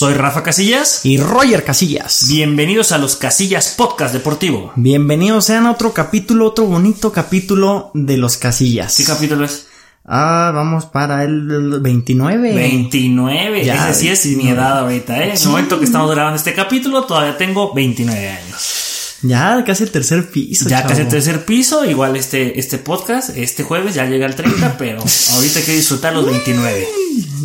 Soy 0.00 0.14
Rafa 0.14 0.42
Casillas. 0.42 1.04
Y 1.04 1.18
Roger 1.18 1.62
Casillas. 1.62 2.24
Bienvenidos 2.26 2.90
a 2.92 2.96
los 2.96 3.16
Casillas 3.16 3.74
Podcast 3.76 4.14
Deportivo. 4.14 4.72
Bienvenidos 4.76 5.44
sean 5.44 5.66
a 5.66 5.72
otro 5.72 5.92
capítulo, 5.92 6.46
otro 6.46 6.64
bonito 6.64 7.12
capítulo 7.12 7.90
de 7.92 8.16
los 8.16 8.38
Casillas. 8.38 8.96
¿Qué 8.96 9.04
capítulo 9.04 9.44
es? 9.44 9.66
Ah, 10.06 10.52
vamos 10.54 10.86
para 10.86 11.22
el 11.24 11.80
29. 11.82 12.54
29. 12.54 13.62
Ya, 13.62 13.74
Esa 13.74 13.92
sí 13.92 14.08
es 14.08 14.24
mi 14.24 14.48
edad 14.48 14.78
ahorita, 14.78 15.18
¿eh? 15.18 15.32
En 15.32 15.36
el 15.36 15.48
momento 15.48 15.78
que 15.78 15.84
estamos 15.84 16.10
grabando 16.10 16.38
este 16.38 16.54
capítulo, 16.54 17.04
todavía 17.04 17.36
tengo 17.36 17.74
29 17.74 18.26
años. 18.26 19.18
Ya, 19.20 19.62
casi 19.66 19.82
el 19.82 19.90
tercer 19.90 20.30
piso. 20.30 20.66
Ya 20.66 20.82
casi 20.86 21.02
el 21.02 21.08
tercer 21.08 21.44
piso. 21.44 21.84
Igual 21.84 22.16
este, 22.16 22.58
este 22.58 22.78
podcast, 22.78 23.36
este 23.36 23.64
jueves 23.64 23.96
ya 23.96 24.06
llega 24.06 24.24
al 24.24 24.34
30, 24.34 24.78
pero 24.78 25.00
ahorita 25.00 25.58
hay 25.58 25.64
que 25.66 25.74
disfrutar 25.74 26.14
los 26.14 26.24
29. 26.24 26.88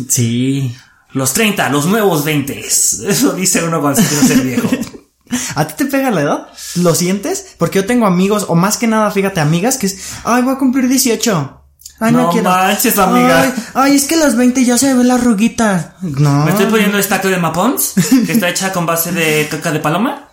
Sí. 0.08 0.74
Los 1.16 1.32
30, 1.32 1.70
los 1.70 1.86
nuevos 1.86 2.26
20. 2.26 2.60
Eso 2.60 3.32
dice 3.32 3.64
uno 3.64 3.80
cuando 3.80 4.02
se 4.02 4.06
quiere 4.06 4.26
ser 4.26 4.40
viejo. 4.42 4.68
¿A 5.54 5.66
ti 5.66 5.72
te 5.78 5.86
pega 5.86 6.10
la 6.10 6.20
edad? 6.20 6.48
¿Lo 6.74 6.94
sientes? 6.94 7.54
Porque 7.56 7.76
yo 7.76 7.86
tengo 7.86 8.04
amigos, 8.04 8.44
o 8.48 8.54
más 8.54 8.76
que 8.76 8.86
nada, 8.86 9.10
fíjate, 9.10 9.40
amigas, 9.40 9.78
que 9.78 9.86
es, 9.86 9.96
ay, 10.24 10.42
voy 10.42 10.52
a 10.52 10.58
cumplir 10.58 10.88
18. 10.88 11.62
Ay, 12.00 12.12
no, 12.12 12.30
no 12.30 12.42
manches, 12.42 12.98
amiga. 12.98 13.50
Ay, 13.72 13.96
es 13.96 14.04
que 14.04 14.16
a 14.16 14.18
los 14.18 14.36
20 14.36 14.62
ya 14.62 14.76
se 14.76 14.92
ve 14.92 15.04
la 15.04 15.16
ruguita. 15.16 15.96
No. 16.02 16.44
Me 16.44 16.50
estoy 16.50 16.66
poniendo 16.66 16.98
esta 16.98 17.18
de 17.18 17.38
Mapons, 17.38 17.94
que 18.26 18.32
está 18.32 18.50
hecha 18.50 18.70
con 18.74 18.84
base 18.84 19.10
de 19.12 19.48
caca 19.50 19.72
de 19.72 19.80
paloma. 19.80 20.25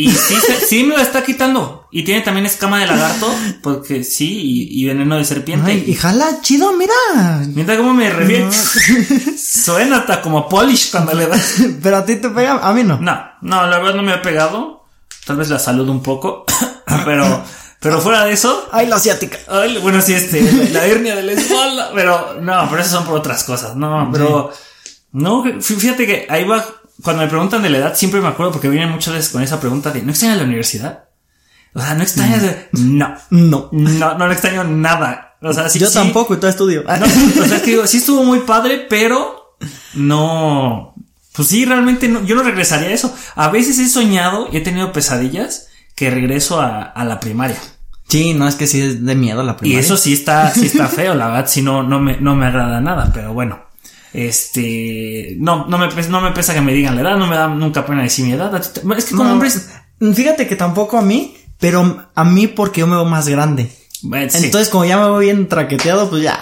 Y 0.00 0.10
sí, 0.10 0.34
sí 0.66 0.84
me 0.84 0.96
lo 0.96 1.02
está 1.02 1.22
quitando. 1.22 1.86
Y 1.90 2.04
tiene 2.04 2.22
también 2.22 2.46
escama 2.46 2.80
de 2.80 2.86
lagarto, 2.86 3.26
porque 3.62 4.02
sí, 4.02 4.68
y, 4.70 4.86
veneno 4.86 5.16
de 5.16 5.24
serpiente. 5.24 5.74
y 5.74 5.94
jala, 5.94 6.40
chido, 6.40 6.72
mira. 6.72 6.94
Mira 7.48 7.76
cómo 7.76 7.92
me 7.92 8.08
refiere. 8.08 8.48
Suena 9.38 9.98
hasta 9.98 10.22
como 10.22 10.48
polish 10.48 10.90
cuando 10.90 11.12
le 11.12 11.26
das. 11.26 11.56
Pero 11.82 11.98
a 11.98 12.04
ti 12.06 12.16
te 12.16 12.30
pega, 12.30 12.60
a 12.66 12.72
mí 12.72 12.82
no. 12.82 12.98
No, 12.98 13.20
no, 13.42 13.66
la 13.66 13.78
verdad 13.78 13.94
no 13.94 14.02
me 14.02 14.12
ha 14.12 14.22
pegado. 14.22 14.86
Tal 15.26 15.36
vez 15.36 15.50
la 15.50 15.58
salud 15.58 15.88
un 15.88 16.02
poco. 16.02 16.46
pero, 17.04 17.44
pero 17.78 18.00
fuera 18.00 18.24
de 18.24 18.32
eso. 18.32 18.68
Ay, 18.72 18.86
la 18.86 18.96
asiática. 18.96 19.38
Ay, 19.48 19.78
bueno, 19.78 20.00
sí, 20.00 20.14
este, 20.14 20.40
la, 20.72 20.86
hernia 20.86 21.14
de 21.14 21.22
la 21.22 21.32
espalda. 21.32 21.90
Pero, 21.94 22.38
no, 22.40 22.66
pero 22.70 22.80
eso 22.80 22.96
son 22.96 23.04
por 23.04 23.18
otras 23.18 23.44
cosas. 23.44 23.76
No, 23.76 24.08
pero, 24.10 24.50
no, 25.12 25.44
fíjate 25.60 26.06
que 26.06 26.26
ahí 26.30 26.44
va 26.44 26.64
cuando 27.02 27.22
me 27.22 27.28
preguntan 27.28 27.62
de 27.62 27.70
la 27.70 27.78
edad, 27.78 27.94
siempre 27.94 28.20
me 28.20 28.28
acuerdo 28.28 28.52
porque 28.52 28.68
vienen 28.68 28.90
muchas 28.90 29.14
veces 29.14 29.30
con 29.30 29.42
esa 29.42 29.60
pregunta 29.60 29.90
de, 29.90 30.02
¿no 30.02 30.10
extrañas 30.10 30.38
la 30.38 30.44
universidad? 30.44 31.04
O 31.74 31.80
sea, 31.80 31.94
¿no 31.94 32.02
extrañas? 32.02 32.42
No, 32.72 33.14
no, 33.30 33.68
no, 33.72 34.18
no 34.18 34.26
le 34.26 34.32
extraño 34.32 34.64
nada. 34.64 35.36
O 35.42 35.52
sea, 35.52 35.68
sí, 35.68 35.78
Yo 35.78 35.90
tampoco, 35.90 36.34
y 36.34 36.36
todo 36.38 36.50
estudio. 36.50 36.84
o 36.86 37.46
sea, 37.46 37.56
es 37.56 37.62
que 37.62 37.70
digo, 37.70 37.86
sí 37.86 37.98
estuvo 37.98 38.24
muy 38.24 38.40
padre, 38.40 38.86
pero 38.88 39.56
no. 39.94 40.94
Pues 41.32 41.48
sí, 41.48 41.64
realmente 41.64 42.08
no, 42.08 42.24
yo 42.24 42.34
no 42.34 42.42
regresaría 42.42 42.88
a 42.88 42.92
eso. 42.92 43.14
A 43.36 43.48
veces 43.48 43.78
he 43.78 43.88
soñado 43.88 44.48
y 44.52 44.56
he 44.56 44.60
tenido 44.60 44.92
pesadillas 44.92 45.68
que 45.94 46.10
regreso 46.10 46.60
a, 46.60 46.82
a 46.82 47.04
la 47.04 47.20
primaria. 47.20 47.56
Sí, 48.08 48.34
no 48.34 48.48
es 48.48 48.56
que 48.56 48.66
sí 48.66 48.82
es 48.82 49.04
de 49.04 49.14
miedo 49.14 49.42
la 49.44 49.56
primaria. 49.56 49.80
Y 49.80 49.84
eso 49.84 49.96
sí 49.96 50.12
está, 50.12 50.50
sí 50.52 50.66
está 50.66 50.88
feo, 50.88 51.14
la 51.14 51.28
verdad, 51.28 51.46
sí 51.48 51.62
no, 51.62 51.84
no 51.84 52.00
me, 52.00 52.16
no 52.20 52.34
me 52.34 52.46
agrada 52.46 52.80
nada, 52.80 53.12
pero 53.14 53.32
bueno. 53.32 53.69
Este, 54.12 55.36
no, 55.38 55.66
no 55.66 55.78
me, 55.78 55.88
no 55.88 56.20
me 56.20 56.32
pesa 56.32 56.54
que 56.54 56.60
me 56.60 56.72
digan 56.72 56.96
la 56.96 57.02
edad, 57.02 57.16
no 57.16 57.26
me 57.26 57.36
da 57.36 57.48
nunca 57.48 57.86
pena 57.86 58.02
decir 58.02 58.24
mi 58.24 58.32
edad. 58.32 58.54
Es 58.54 59.04
que 59.04 59.14
como 59.14 59.32
hombres. 59.32 59.70
Fíjate 60.14 60.46
que 60.46 60.56
tampoco 60.56 60.98
a 60.98 61.02
mí, 61.02 61.36
pero 61.58 62.08
a 62.14 62.24
mí 62.24 62.46
porque 62.46 62.80
yo 62.80 62.86
me 62.86 62.96
veo 62.96 63.04
más 63.04 63.28
grande. 63.28 63.70
Entonces, 64.44 64.68
como 64.70 64.84
ya 64.84 64.98
me 64.98 65.08
voy 65.08 65.26
bien 65.26 65.46
traqueteado, 65.48 66.08
pues 66.08 66.22
ya, 66.22 66.40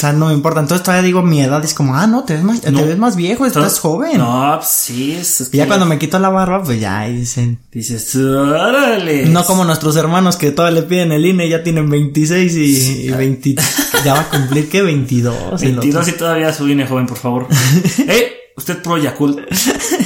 sea, 0.00 0.12
no 0.12 0.26
me 0.26 0.34
importa. 0.34 0.60
Entonces 0.60 0.82
todavía 0.82 1.06
digo 1.06 1.22
mi 1.22 1.42
edad 1.42 1.62
es 1.64 1.74
como, 1.74 1.94
ah, 1.94 2.06
no, 2.06 2.24
te 2.24 2.34
ves 2.34 2.42
más, 2.42 2.60
te 2.60 2.70
ves 2.70 2.98
más 2.98 3.16
viejo, 3.16 3.46
estás 3.46 3.78
joven. 3.78 4.18
No, 4.18 4.54
pues 4.56 4.68
sí, 4.68 5.12
es, 5.12 5.50
Y 5.52 5.58
ya 5.58 5.66
cuando 5.66 5.86
me 5.86 5.98
quito 5.98 6.18
la 6.18 6.30
barba, 6.30 6.62
pues 6.62 6.80
ya 6.80 7.04
dicen. 7.04 7.58
Dices, 7.70 8.14
órale. 8.16 9.26
No 9.26 9.44
como 9.44 9.64
nuestros 9.64 9.96
hermanos 9.96 10.36
que 10.36 10.50
todavía 10.50 10.80
le 10.80 10.86
piden 10.86 11.12
el 11.12 11.26
INE, 11.26 11.48
ya 11.48 11.62
tienen 11.62 11.90
26 11.90 12.56
y, 12.56 13.06
y 13.06 13.10
20. 13.10 13.56
ya 14.04 14.14
va 14.14 14.20
a 14.20 14.28
cumplir 14.30 14.68
que 14.68 14.82
22. 14.82 15.60
22 15.60 16.08
y 16.08 16.12
todavía 16.12 16.52
su 16.52 16.68
INE 16.68 16.86
joven, 16.86 17.06
por 17.06 17.18
favor. 17.18 17.46
eh, 18.08 18.32
usted 18.56 18.82
pro 18.82 18.96
Yakult. 18.96 19.38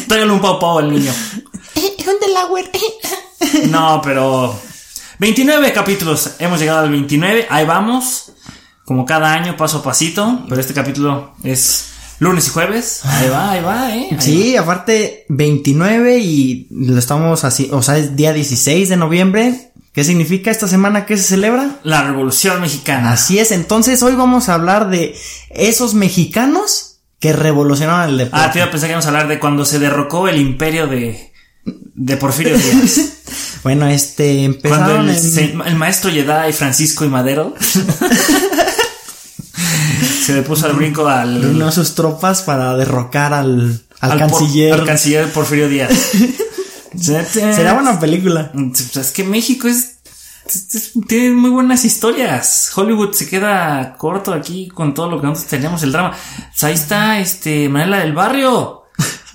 Tráigale 0.08 0.32
un 0.32 0.40
pau 0.40 0.58
pau 0.58 0.78
al 0.78 0.90
niño. 0.90 1.12
Eh, 1.76 1.96
¿Dónde 2.04 2.26
la 2.32 2.48
No, 3.70 4.00
pero. 4.02 4.58
29 5.18 5.72
capítulos. 5.72 6.32
Hemos 6.38 6.58
llegado 6.58 6.80
al 6.80 6.90
29. 6.90 7.46
Ahí 7.48 7.64
vamos 7.64 8.32
como 8.84 9.04
cada 9.04 9.32
año, 9.32 9.56
paso 9.56 9.78
a 9.78 9.82
pasito, 9.82 10.44
pero 10.48 10.60
este 10.60 10.74
capítulo 10.74 11.34
es 11.42 11.90
lunes 12.18 12.46
y 12.46 12.50
jueves. 12.50 13.00
Ahí 13.04 13.28
va, 13.28 13.50
ahí 13.50 13.62
va, 13.62 13.96
eh. 13.96 14.16
sí, 14.18 14.56
aparte 14.56 15.24
29 15.28 16.18
y 16.18 16.68
lo 16.70 16.98
estamos 16.98 17.44
así, 17.44 17.68
o 17.72 17.82
sea, 17.82 17.98
es 17.98 18.16
día 18.16 18.32
16 18.32 18.88
de 18.88 18.96
noviembre. 18.96 19.70
¿Qué 19.92 20.02
significa 20.02 20.50
esta 20.50 20.66
semana 20.66 21.06
que 21.06 21.16
se 21.16 21.22
celebra? 21.22 21.78
La 21.84 22.02
Revolución 22.02 22.60
Mexicana. 22.60 23.12
Así 23.12 23.38
es, 23.38 23.52
entonces 23.52 24.02
hoy 24.02 24.16
vamos 24.16 24.48
a 24.48 24.54
hablar 24.54 24.90
de 24.90 25.16
esos 25.50 25.94
mexicanos 25.94 26.98
que 27.20 27.32
revolucionaron 27.32 28.10
el 28.10 28.18
deporte. 28.18 28.44
Ah, 28.44 28.50
tío, 28.50 28.68
pensé 28.70 28.86
que 28.86 28.92
íbamos 28.92 29.06
a 29.06 29.08
hablar 29.08 29.28
de 29.28 29.38
cuando 29.38 29.64
se 29.64 29.78
derrocó 29.78 30.26
el 30.26 30.38
imperio 30.38 30.88
de, 30.88 31.32
de 31.64 32.16
Porfirio 32.16 32.58
Díaz. 32.58 33.22
bueno, 33.64 33.88
este, 33.88 34.44
empezaron 34.44 35.08
el, 35.08 35.62
el 35.66 35.76
maestro 35.76 36.10
Jedi 36.10 36.52
Francisco 36.52 37.04
y 37.04 37.08
Madero 37.08 37.54
se 40.24 40.34
le 40.34 40.42
puso 40.42 40.66
al 40.66 40.74
brinco 40.74 41.06
al. 41.06 41.42
Reunió 41.42 41.68
a 41.68 41.72
sus 41.72 41.94
tropas 41.94 42.42
para 42.42 42.76
derrocar 42.76 43.34
al, 43.34 43.82
al, 44.00 44.18
canciller. 44.18 44.74
al 44.74 44.84
canciller 44.84 45.32
Porfirio 45.32 45.68
Díaz. 45.68 45.92
Será 46.98 47.74
buena 47.74 47.98
película. 47.98 48.52
Pues 48.52 48.96
es 48.96 49.10
que 49.10 49.24
México 49.24 49.66
es, 49.68 49.96
tiene 51.08 51.30
muy 51.34 51.50
buenas 51.50 51.84
historias. 51.84 52.70
Hollywood 52.74 53.12
se 53.12 53.28
queda 53.28 53.96
corto 53.96 54.32
aquí 54.32 54.68
con 54.68 54.94
todo 54.94 55.10
lo 55.10 55.20
que 55.20 55.26
nosotros 55.26 55.50
teníamos 55.50 55.82
el 55.82 55.92
drama. 55.92 56.16
Pues 56.52 56.64
ahí 56.64 56.74
está, 56.74 57.18
este, 57.18 57.68
Manela 57.68 57.98
del 57.98 58.12
Barrio. 58.12 58.84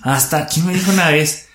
Hasta, 0.02 0.46
¿quién 0.46 0.66
me 0.66 0.74
dijo 0.74 0.90
una 0.90 1.08
vez? 1.08 1.49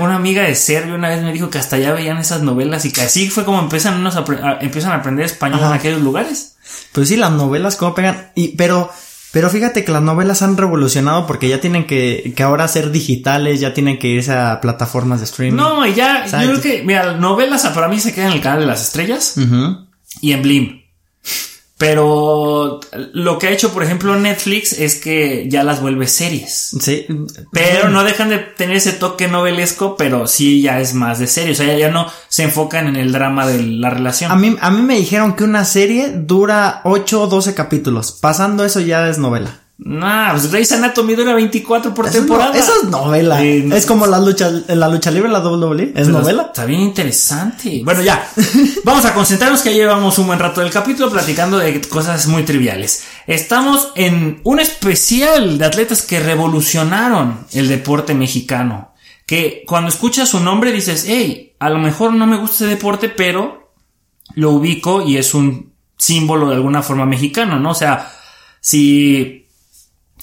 Una, 0.00 0.16
amiga 0.16 0.42
de 0.42 0.54
Serbia 0.54 0.94
una 0.94 1.08
vez 1.08 1.22
me 1.22 1.32
dijo 1.32 1.50
que 1.50 1.58
hasta 1.58 1.76
allá 1.76 1.92
veían 1.92 2.18
esas 2.18 2.42
novelas 2.42 2.84
y 2.84 2.92
que 2.92 3.02
así 3.02 3.30
fue 3.30 3.44
como 3.44 3.60
empiezan, 3.60 4.06
a, 4.06 4.58
empiezan 4.60 4.92
a 4.92 4.96
aprender 4.96 5.26
español 5.26 5.60
en 5.60 5.72
aquellos 5.72 6.00
lugares. 6.00 6.56
Pues 6.92 7.08
sí, 7.08 7.16
las 7.16 7.32
novelas 7.32 7.76
cómo 7.76 7.94
pegan. 7.94 8.30
Y, 8.34 8.56
pero, 8.56 8.90
pero 9.32 9.50
fíjate 9.50 9.84
que 9.84 9.92
las 9.92 10.02
novelas 10.02 10.42
han 10.42 10.56
revolucionado 10.56 11.26
porque 11.26 11.48
ya 11.48 11.60
tienen 11.60 11.86
que, 11.86 12.32
que 12.36 12.42
ahora 12.42 12.68
ser 12.68 12.90
digitales, 12.90 13.60
ya 13.60 13.74
tienen 13.74 13.98
que 13.98 14.08
irse 14.08 14.32
a 14.32 14.60
plataformas 14.60 15.20
de 15.20 15.26
streaming. 15.26 15.56
No, 15.56 15.86
y 15.86 15.94
ya, 15.94 16.26
yo 16.26 16.50
creo 16.50 16.60
que, 16.60 16.82
mira, 16.84 17.16
novelas 17.16 17.66
para 17.66 17.88
mí 17.88 17.98
se 17.98 18.14
quedan 18.14 18.30
en 18.30 18.36
el 18.36 18.42
canal 18.42 18.60
de 18.60 18.66
las 18.66 18.82
estrellas 18.82 19.34
y 20.20 20.32
en 20.32 20.42
Blim. 20.42 20.83
Pero 21.76 22.78
lo 23.12 23.38
que 23.38 23.48
ha 23.48 23.50
hecho, 23.50 23.72
por 23.72 23.82
ejemplo, 23.82 24.14
Netflix 24.16 24.72
es 24.72 24.94
que 24.94 25.48
ya 25.48 25.64
las 25.64 25.80
vuelve 25.80 26.06
series. 26.06 26.76
Sí. 26.80 27.06
Pero 27.50 27.88
no 27.88 28.04
dejan 28.04 28.28
de 28.28 28.38
tener 28.38 28.76
ese 28.76 28.92
toque 28.92 29.26
novelesco, 29.26 29.96
pero 29.96 30.28
sí 30.28 30.62
ya 30.62 30.80
es 30.80 30.94
más 30.94 31.18
de 31.18 31.26
serie. 31.26 31.52
O 31.52 31.56
sea, 31.56 31.76
ya, 31.76 31.90
no 31.90 32.06
se 32.28 32.44
enfocan 32.44 32.86
en 32.86 32.96
el 32.96 33.10
drama 33.10 33.46
de 33.46 33.60
la 33.60 33.90
relación. 33.90 34.30
A 34.30 34.36
mí, 34.36 34.56
a 34.60 34.70
mí 34.70 34.82
me 34.82 34.96
dijeron 34.96 35.34
que 35.34 35.42
una 35.42 35.64
serie 35.64 36.12
dura 36.14 36.80
8 36.84 37.22
o 37.22 37.26
12 37.26 37.54
capítulos. 37.54 38.12
Pasando 38.20 38.64
eso 38.64 38.78
ya 38.78 39.08
es 39.08 39.18
novela. 39.18 39.63
Nah, 39.76 40.30
pues 40.30 40.50
Grey's 40.52 40.70
Anatomy 40.70 41.16
dura 41.16 41.34
24 41.34 41.92
por 41.94 42.08
temporada. 42.08 42.56
eso 42.56 42.72
es 42.82 42.88
novela. 42.88 43.42
es 43.42 43.86
como 43.86 44.06
la 44.06 44.20
lucha, 44.20 44.48
la 44.68 44.88
lucha 44.88 45.10
libre, 45.10 45.28
la 45.28 45.40
WWE. 45.40 45.92
Es 45.96 46.08
novela. 46.08 46.44
Está 46.44 46.64
bien 46.64 46.80
interesante. 46.80 47.82
Bueno, 47.84 48.00
ya. 48.00 48.30
Vamos 48.84 49.04
a 49.04 49.12
concentrarnos 49.12 49.62
que 49.62 49.70
ya 49.70 49.76
llevamos 49.76 50.16
un 50.18 50.28
buen 50.28 50.38
rato 50.38 50.60
del 50.60 50.70
capítulo 50.70 51.10
platicando 51.10 51.58
de 51.58 51.80
cosas 51.82 52.28
muy 52.28 52.44
triviales. 52.44 53.04
Estamos 53.26 53.90
en 53.96 54.40
un 54.44 54.60
especial 54.60 55.58
de 55.58 55.64
atletas 55.64 56.02
que 56.02 56.20
revolucionaron 56.20 57.46
el 57.52 57.68
deporte 57.68 58.14
mexicano. 58.14 58.94
Que 59.26 59.64
cuando 59.66 59.88
escuchas 59.88 60.28
su 60.28 60.38
nombre 60.38 60.70
dices, 60.70 61.06
hey, 61.08 61.56
a 61.58 61.68
lo 61.68 61.78
mejor 61.78 62.12
no 62.12 62.26
me 62.26 62.36
gusta 62.36 62.64
ese 62.64 62.66
deporte, 62.66 63.08
pero 63.08 63.72
lo 64.34 64.52
ubico 64.52 65.02
y 65.02 65.16
es 65.16 65.34
un 65.34 65.72
símbolo 65.96 66.48
de 66.50 66.54
alguna 66.54 66.82
forma 66.82 67.06
mexicano, 67.06 67.58
¿no? 67.58 67.70
O 67.70 67.74
sea, 67.74 68.12
si 68.60 69.43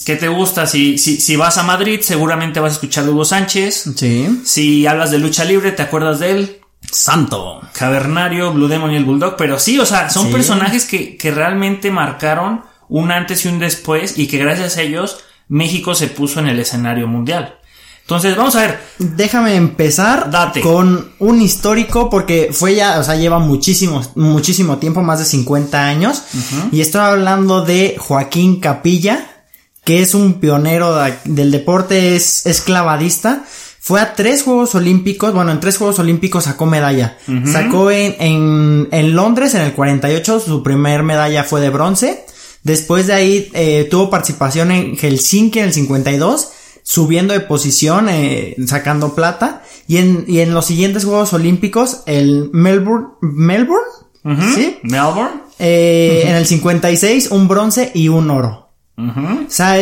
¿Qué 0.05 0.15
te 0.15 0.27
gusta? 0.27 0.65
Si, 0.65 0.97
si, 0.97 1.19
si 1.19 1.35
vas 1.35 1.57
a 1.57 1.63
Madrid, 1.63 1.99
seguramente 2.01 2.59
vas 2.59 2.71
a 2.71 2.75
escuchar 2.75 3.05
a 3.05 3.09
Hugo 3.09 3.25
Sánchez. 3.25 3.91
Sí. 3.95 4.41
Si 4.45 4.87
hablas 4.87 5.11
de 5.11 5.19
lucha 5.19 5.45
libre, 5.45 5.71
¿te 5.71 5.83
acuerdas 5.83 6.19
de 6.19 6.31
él? 6.31 6.61
Santo. 6.91 7.61
Cavernario, 7.73 8.51
Blue 8.51 8.67
Demon 8.67 8.91
y 8.91 8.97
el 8.97 9.05
Bulldog. 9.05 9.35
Pero 9.37 9.59
sí, 9.59 9.79
o 9.79 9.85
sea, 9.85 10.09
son 10.09 10.31
personajes 10.31 10.85
que, 10.85 11.17
que 11.17 11.31
realmente 11.31 11.91
marcaron 11.91 12.61
un 12.89 13.11
antes 13.11 13.45
y 13.45 13.47
un 13.47 13.59
después 13.59 14.17
y 14.17 14.27
que 14.27 14.37
gracias 14.37 14.77
a 14.77 14.81
ellos 14.81 15.19
México 15.47 15.95
se 15.95 16.07
puso 16.07 16.39
en 16.39 16.47
el 16.47 16.59
escenario 16.59 17.07
mundial. 17.07 17.57
Entonces, 18.01 18.35
vamos 18.35 18.55
a 18.55 18.61
ver. 18.61 18.79
Déjame 18.97 19.55
empezar 19.55 20.29
Date. 20.29 20.59
con 20.59 21.11
un 21.19 21.41
histórico 21.41 22.09
porque 22.09 22.49
fue 22.51 22.75
ya, 22.75 22.99
o 22.99 23.03
sea, 23.03 23.15
lleva 23.15 23.39
muchísimo, 23.39 24.01
muchísimo 24.15 24.77
tiempo, 24.79 25.01
más 25.01 25.19
de 25.19 25.25
50 25.25 25.81
años. 25.81 26.23
Y 26.73 26.81
estoy 26.81 27.01
hablando 27.01 27.61
de 27.61 27.95
Joaquín 27.97 28.59
Capilla 28.59 29.30
que 29.91 30.01
es 30.01 30.13
un 30.13 30.35
pionero 30.35 30.97
del 31.25 31.51
deporte, 31.51 32.15
es, 32.15 32.45
es 32.45 32.61
clavadista. 32.61 33.43
Fue 33.81 33.99
a 33.99 34.13
tres 34.13 34.43
Juegos 34.43 34.73
Olímpicos, 34.73 35.33
bueno, 35.33 35.51
en 35.51 35.59
tres 35.59 35.77
Juegos 35.77 35.99
Olímpicos 35.99 36.45
sacó 36.45 36.65
medalla. 36.65 37.17
Sacó 37.45 37.91
en, 37.91 38.15
en, 38.19 38.87
en, 38.89 39.15
Londres 39.17 39.53
en 39.53 39.63
el 39.63 39.73
48, 39.73 40.39
su 40.39 40.63
primer 40.63 41.03
medalla 41.03 41.43
fue 41.43 41.59
de 41.59 41.69
bronce. 41.69 42.23
Después 42.63 43.07
de 43.07 43.13
ahí 43.13 43.49
eh, 43.53 43.85
tuvo 43.91 44.09
participación 44.09 44.71
en 44.71 44.95
Helsinki 44.95 45.59
en 45.59 45.65
el 45.65 45.73
52, 45.73 46.47
subiendo 46.83 47.33
de 47.33 47.41
posición, 47.41 48.07
eh, 48.07 48.55
sacando 48.67 49.13
plata. 49.13 49.61
Y 49.89 49.97
en, 49.97 50.23
y 50.25 50.39
en 50.39 50.53
los 50.53 50.67
siguientes 50.67 51.03
Juegos 51.03 51.33
Olímpicos, 51.33 52.03
el 52.05 52.49
Melbourne, 52.53 53.07
Melbourne, 53.19 53.91
¿sí? 54.55 54.77
Melbourne. 54.83 55.41
Eh, 55.59 56.23
En 56.27 56.35
el 56.37 56.45
56, 56.45 57.31
un 57.31 57.49
bronce 57.49 57.91
y 57.93 58.07
un 58.07 58.29
oro. 58.31 58.70
O 58.97 59.49
sea, 59.49 59.77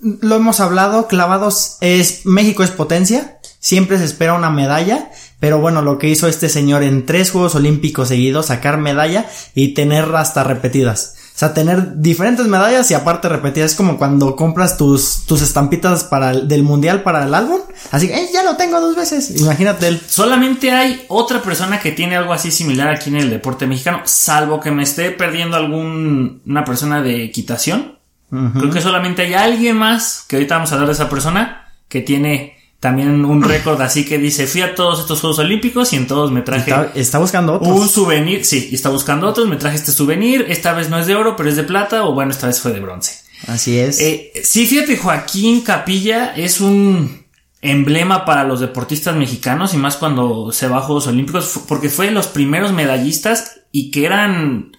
lo 0.00 0.36
hemos 0.36 0.60
hablado, 0.60 1.06
clavados 1.06 1.76
es, 1.80 2.24
México 2.24 2.62
es 2.62 2.70
potencia, 2.70 3.38
siempre 3.58 3.98
se 3.98 4.04
espera 4.04 4.34
una 4.34 4.50
medalla, 4.50 5.10
pero 5.40 5.60
bueno, 5.60 5.82
lo 5.82 5.98
que 5.98 6.08
hizo 6.08 6.28
este 6.28 6.48
señor 6.48 6.82
en 6.82 7.06
tres 7.06 7.30
Juegos 7.30 7.54
Olímpicos 7.54 8.08
seguidos, 8.08 8.46
sacar 8.46 8.78
medalla 8.78 9.26
y 9.54 9.74
tener 9.74 10.04
hasta 10.16 10.44
repetidas. 10.44 11.14
O 11.34 11.38
sea, 11.38 11.54
tener 11.54 12.00
diferentes 12.00 12.48
medallas 12.48 12.90
y 12.90 12.94
aparte 12.94 13.28
repetidas. 13.28 13.70
Es 13.70 13.76
como 13.76 13.96
cuando 13.96 14.34
compras 14.34 14.76
tus, 14.76 15.24
tus 15.24 15.40
estampitas 15.40 16.02
para 16.02 16.32
del 16.32 16.64
mundial 16.64 17.04
para 17.04 17.24
el 17.24 17.32
álbum. 17.32 17.60
Así 17.92 18.08
que, 18.08 18.18
eh, 18.18 18.28
ya 18.32 18.42
lo 18.42 18.56
tengo 18.56 18.80
dos 18.80 18.96
veces. 18.96 19.40
Imagínate 19.40 19.86
él. 19.86 20.00
Solamente 20.08 20.72
hay 20.72 21.04
otra 21.06 21.40
persona 21.40 21.78
que 21.78 21.92
tiene 21.92 22.16
algo 22.16 22.32
así 22.32 22.50
similar 22.50 22.88
aquí 22.88 23.10
en 23.10 23.18
el 23.18 23.30
deporte 23.30 23.68
mexicano. 23.68 24.00
Salvo 24.02 24.58
que 24.58 24.72
me 24.72 24.82
esté 24.82 25.12
perdiendo 25.12 25.56
algún, 25.56 26.42
una 26.44 26.64
persona 26.64 27.02
de 27.02 27.22
equitación. 27.22 27.97
Creo 28.30 28.70
que 28.70 28.80
solamente 28.80 29.22
hay 29.22 29.34
alguien 29.34 29.76
más, 29.76 30.24
que 30.28 30.36
ahorita 30.36 30.56
vamos 30.56 30.70
a 30.70 30.74
hablar 30.74 30.88
de 30.88 30.94
esa 30.94 31.08
persona, 31.08 31.72
que 31.88 32.02
tiene 32.02 32.58
también 32.80 33.24
un 33.24 33.42
récord 33.42 33.80
así 33.80 34.04
que 34.04 34.18
dice, 34.18 34.46
fui 34.46 34.60
a 34.60 34.74
todos 34.74 35.00
estos 35.00 35.20
Juegos 35.20 35.40
Olímpicos 35.40 35.92
y 35.92 35.96
en 35.96 36.06
todos 36.06 36.30
me 36.30 36.42
traje... 36.42 36.72
Está, 36.94 37.18
buscando 37.18 37.54
otros. 37.54 37.80
Un 37.80 37.88
souvenir, 37.88 38.44
sí, 38.44 38.70
está 38.72 38.90
buscando 38.90 39.26
otros, 39.26 39.48
me 39.48 39.56
traje 39.56 39.76
este 39.76 39.92
souvenir, 39.92 40.46
esta 40.48 40.72
vez 40.74 40.88
no 40.88 40.98
es 40.98 41.06
de 41.06 41.16
oro, 41.16 41.36
pero 41.36 41.48
es 41.48 41.56
de 41.56 41.64
plata, 41.64 42.04
o 42.04 42.12
bueno, 42.12 42.30
esta 42.30 42.46
vez 42.46 42.60
fue 42.60 42.72
de 42.72 42.80
bronce. 42.80 43.20
Así 43.46 43.78
es. 43.78 44.00
Eh, 44.00 44.32
sí, 44.44 44.66
fíjate, 44.66 44.96
Joaquín 44.96 45.62
Capilla 45.62 46.34
es 46.36 46.60
un 46.60 47.26
emblema 47.60 48.24
para 48.24 48.44
los 48.44 48.60
deportistas 48.60 49.16
mexicanos 49.16 49.74
y 49.74 49.76
más 49.76 49.96
cuando 49.96 50.52
se 50.52 50.68
va 50.68 50.78
a 50.78 50.82
Juegos 50.82 51.08
Olímpicos, 51.08 51.60
porque 51.66 51.88
fue 51.88 52.06
de 52.06 52.12
los 52.12 52.28
primeros 52.28 52.72
medallistas 52.72 53.60
y 53.72 53.90
que 53.90 54.06
eran 54.06 54.76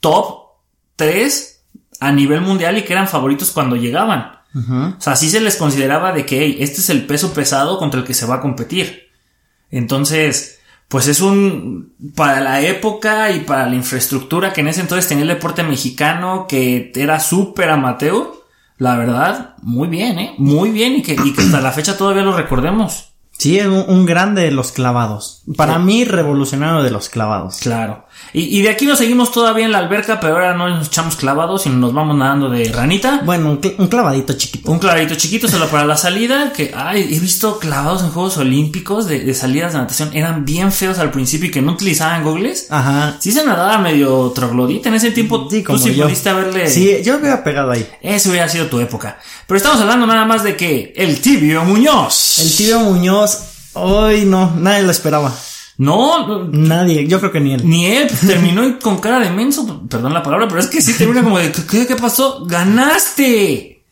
top 0.00 0.52
3 0.96 1.55
a 2.00 2.12
nivel 2.12 2.40
mundial 2.40 2.78
y 2.78 2.82
que 2.82 2.92
eran 2.92 3.08
favoritos 3.08 3.50
cuando 3.50 3.76
llegaban. 3.76 4.36
O 4.54 5.00
sea, 5.00 5.12
así 5.12 5.28
se 5.28 5.40
les 5.40 5.56
consideraba 5.56 6.12
de 6.12 6.24
que 6.24 6.62
este 6.62 6.80
es 6.80 6.88
el 6.88 7.04
peso 7.04 7.34
pesado 7.34 7.78
contra 7.78 8.00
el 8.00 8.06
que 8.06 8.14
se 8.14 8.24
va 8.24 8.36
a 8.36 8.40
competir. 8.40 9.10
Entonces, 9.70 10.60
pues 10.88 11.08
es 11.08 11.20
un, 11.20 11.94
para 12.14 12.40
la 12.40 12.62
época 12.62 13.30
y 13.32 13.40
para 13.40 13.68
la 13.68 13.74
infraestructura 13.74 14.54
que 14.54 14.62
en 14.62 14.68
ese 14.68 14.80
entonces 14.80 15.08
tenía 15.08 15.22
el 15.22 15.28
deporte 15.28 15.62
mexicano, 15.62 16.46
que 16.48 16.90
era 16.94 17.20
súper 17.20 17.68
amateur, 17.68 18.28
la 18.78 18.96
verdad, 18.96 19.56
muy 19.62 19.88
bien, 19.88 20.18
¿eh? 20.18 20.34
Muy 20.38 20.70
bien 20.70 20.96
y 20.96 21.02
que, 21.02 21.16
y 21.22 21.32
que 21.32 21.42
hasta 21.42 21.60
la 21.60 21.72
fecha 21.72 21.96
todavía 21.96 22.22
lo 22.22 22.36
recordemos. 22.36 23.12
Sí, 23.38 23.58
es 23.58 23.66
un, 23.66 24.06
grande 24.06 24.42
de 24.42 24.50
los 24.50 24.72
clavados. 24.72 25.42
Para 25.56 25.78
mí, 25.78 26.04
revolucionario 26.04 26.82
de 26.82 26.90
los 26.90 27.08
clavados. 27.08 27.58
Claro. 27.58 28.05
Y, 28.38 28.60
de 28.60 28.68
aquí 28.68 28.84
nos 28.84 28.98
seguimos 28.98 29.32
todavía 29.32 29.64
en 29.64 29.72
la 29.72 29.78
alberca, 29.78 30.20
pero 30.20 30.34
ahora 30.34 30.52
no 30.52 30.68
nos 30.68 30.88
echamos 30.88 31.16
clavados, 31.16 31.62
sino 31.62 31.76
nos 31.76 31.94
vamos 31.94 32.18
nadando 32.18 32.50
de 32.50 32.70
ranita. 32.70 33.22
Bueno, 33.24 33.58
un, 33.78 33.88
clavadito 33.88 34.34
chiquito. 34.34 34.70
Un 34.70 34.78
clavadito 34.78 35.14
chiquito 35.14 35.48
solo 35.48 35.68
para 35.68 35.86
la 35.86 35.96
salida, 35.96 36.52
que, 36.52 36.70
ay, 36.76 37.08
he 37.14 37.18
visto 37.18 37.58
clavados 37.58 38.02
en 38.02 38.10
Juegos 38.10 38.36
Olímpicos 38.36 39.06
de, 39.06 39.32
salidas 39.32 39.72
de 39.72 39.78
natación. 39.78 40.10
Eran 40.12 40.44
bien 40.44 40.70
feos 40.70 40.98
al 40.98 41.12
principio 41.12 41.48
y 41.48 41.50
que 41.50 41.62
no 41.62 41.72
utilizaban 41.72 42.24
gogles. 42.24 42.66
Ajá. 42.68 43.16
Sí 43.20 43.32
se 43.32 43.42
nadaba 43.42 43.78
medio 43.78 44.30
troglodita 44.34 44.90
en 44.90 44.96
ese 44.96 45.12
tiempo. 45.12 45.48
Sí, 45.50 45.62
como 45.62 45.78
tú 45.78 45.84
sí 45.84 45.92
pudiste 45.92 46.30
verle. 46.30 46.68
Sí, 46.68 46.98
yo 47.02 47.16
hubiera 47.16 47.42
pegado 47.42 47.70
ahí. 47.70 47.88
Eso 48.02 48.28
hubiera 48.28 48.50
sido 48.50 48.66
tu 48.66 48.80
época. 48.80 49.18
Pero 49.46 49.56
estamos 49.56 49.80
hablando 49.80 50.06
nada 50.06 50.26
más 50.26 50.42
de 50.42 50.56
que 50.56 50.92
el 50.94 51.22
tibio 51.22 51.64
Muñoz. 51.64 52.40
El 52.40 52.54
tibio 52.54 52.80
Muñoz, 52.80 53.38
hoy 53.72 54.26
no, 54.26 54.52
nadie 54.56 54.82
lo 54.82 54.90
esperaba. 54.90 55.32
No, 55.78 56.48
nadie, 56.50 57.06
yo 57.06 57.18
creo 57.20 57.32
que 57.32 57.40
ni 57.40 57.52
él. 57.52 57.68
Ni 57.68 57.86
él 57.86 58.08
terminó 58.26 58.78
con 58.78 58.98
cara 58.98 59.20
de 59.20 59.30
menso, 59.30 59.82
perdón 59.88 60.14
la 60.14 60.22
palabra, 60.22 60.48
pero 60.48 60.60
es 60.60 60.68
que 60.68 60.80
sí 60.80 60.94
termina 60.94 61.22
como 61.22 61.38
de 61.38 61.52
¿qué, 61.52 61.86
qué 61.86 61.96
pasó? 61.96 62.46
¡Ganaste! 62.46 63.84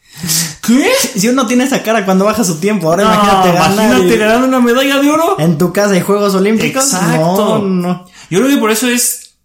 ¿Qué? 0.63 0.91
Si 1.17 1.29
uno 1.29 1.47
tiene 1.47 1.65
esa 1.65 1.83
cara 1.83 2.05
cuando 2.05 2.25
baja 2.25 2.45
su 2.45 2.59
tiempo, 2.59 2.89
ahora 2.89 3.03
imagínate 3.03 3.49
Imagínate 3.51 4.17
ganar 4.17 4.45
una 4.45 4.61
medalla 4.61 4.99
de 5.01 5.11
oro. 5.11 5.37
En 5.39 5.59
tu 5.59 5.73
casa 5.73 5.93
de 5.93 6.01
Juegos 6.01 6.35
Olímpicos. 6.35 6.85
Exacto. 6.85 7.59
No, 7.59 7.61
no. 7.61 8.07
Yo 8.31 8.39
creo 8.41 8.51
que 8.51 8.59
por 8.59 8.71
eso 8.71 8.89
es 8.89 9.37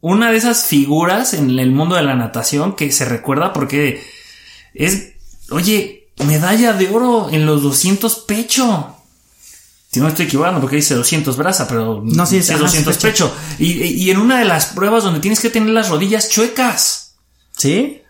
una 0.00 0.30
de 0.30 0.36
esas 0.36 0.66
figuras 0.66 1.34
en 1.34 1.58
el 1.58 1.70
mundo 1.70 1.94
de 1.94 2.02
la 2.02 2.14
natación 2.14 2.74
que 2.74 2.90
se 2.90 3.04
recuerda 3.04 3.52
porque 3.52 4.02
es, 4.74 5.12
oye, 5.50 6.08
medalla 6.26 6.72
de 6.72 6.88
oro 6.88 7.28
en 7.30 7.46
los 7.46 7.62
200 7.62 8.16
pecho. 8.20 8.96
Si 9.94 10.00
no 10.00 10.08
estoy 10.08 10.26
equivocando 10.26 10.60
porque 10.60 10.74
dice 10.74 10.96
200 10.96 11.36
brasa, 11.36 11.68
pero 11.68 12.02
no, 12.04 12.26
sí, 12.26 12.38
es, 12.38 12.48
200 12.48 12.98
pecho. 12.98 13.32
Y, 13.60 14.10
en 14.10 14.18
una 14.18 14.40
de 14.40 14.44
las 14.44 14.66
pruebas 14.66 15.04
donde 15.04 15.20
tienes 15.20 15.38
que 15.38 15.50
tener 15.50 15.68
las 15.68 15.88
rodillas 15.88 16.28
chuecas. 16.30 17.12
¿Sí? 17.56 18.02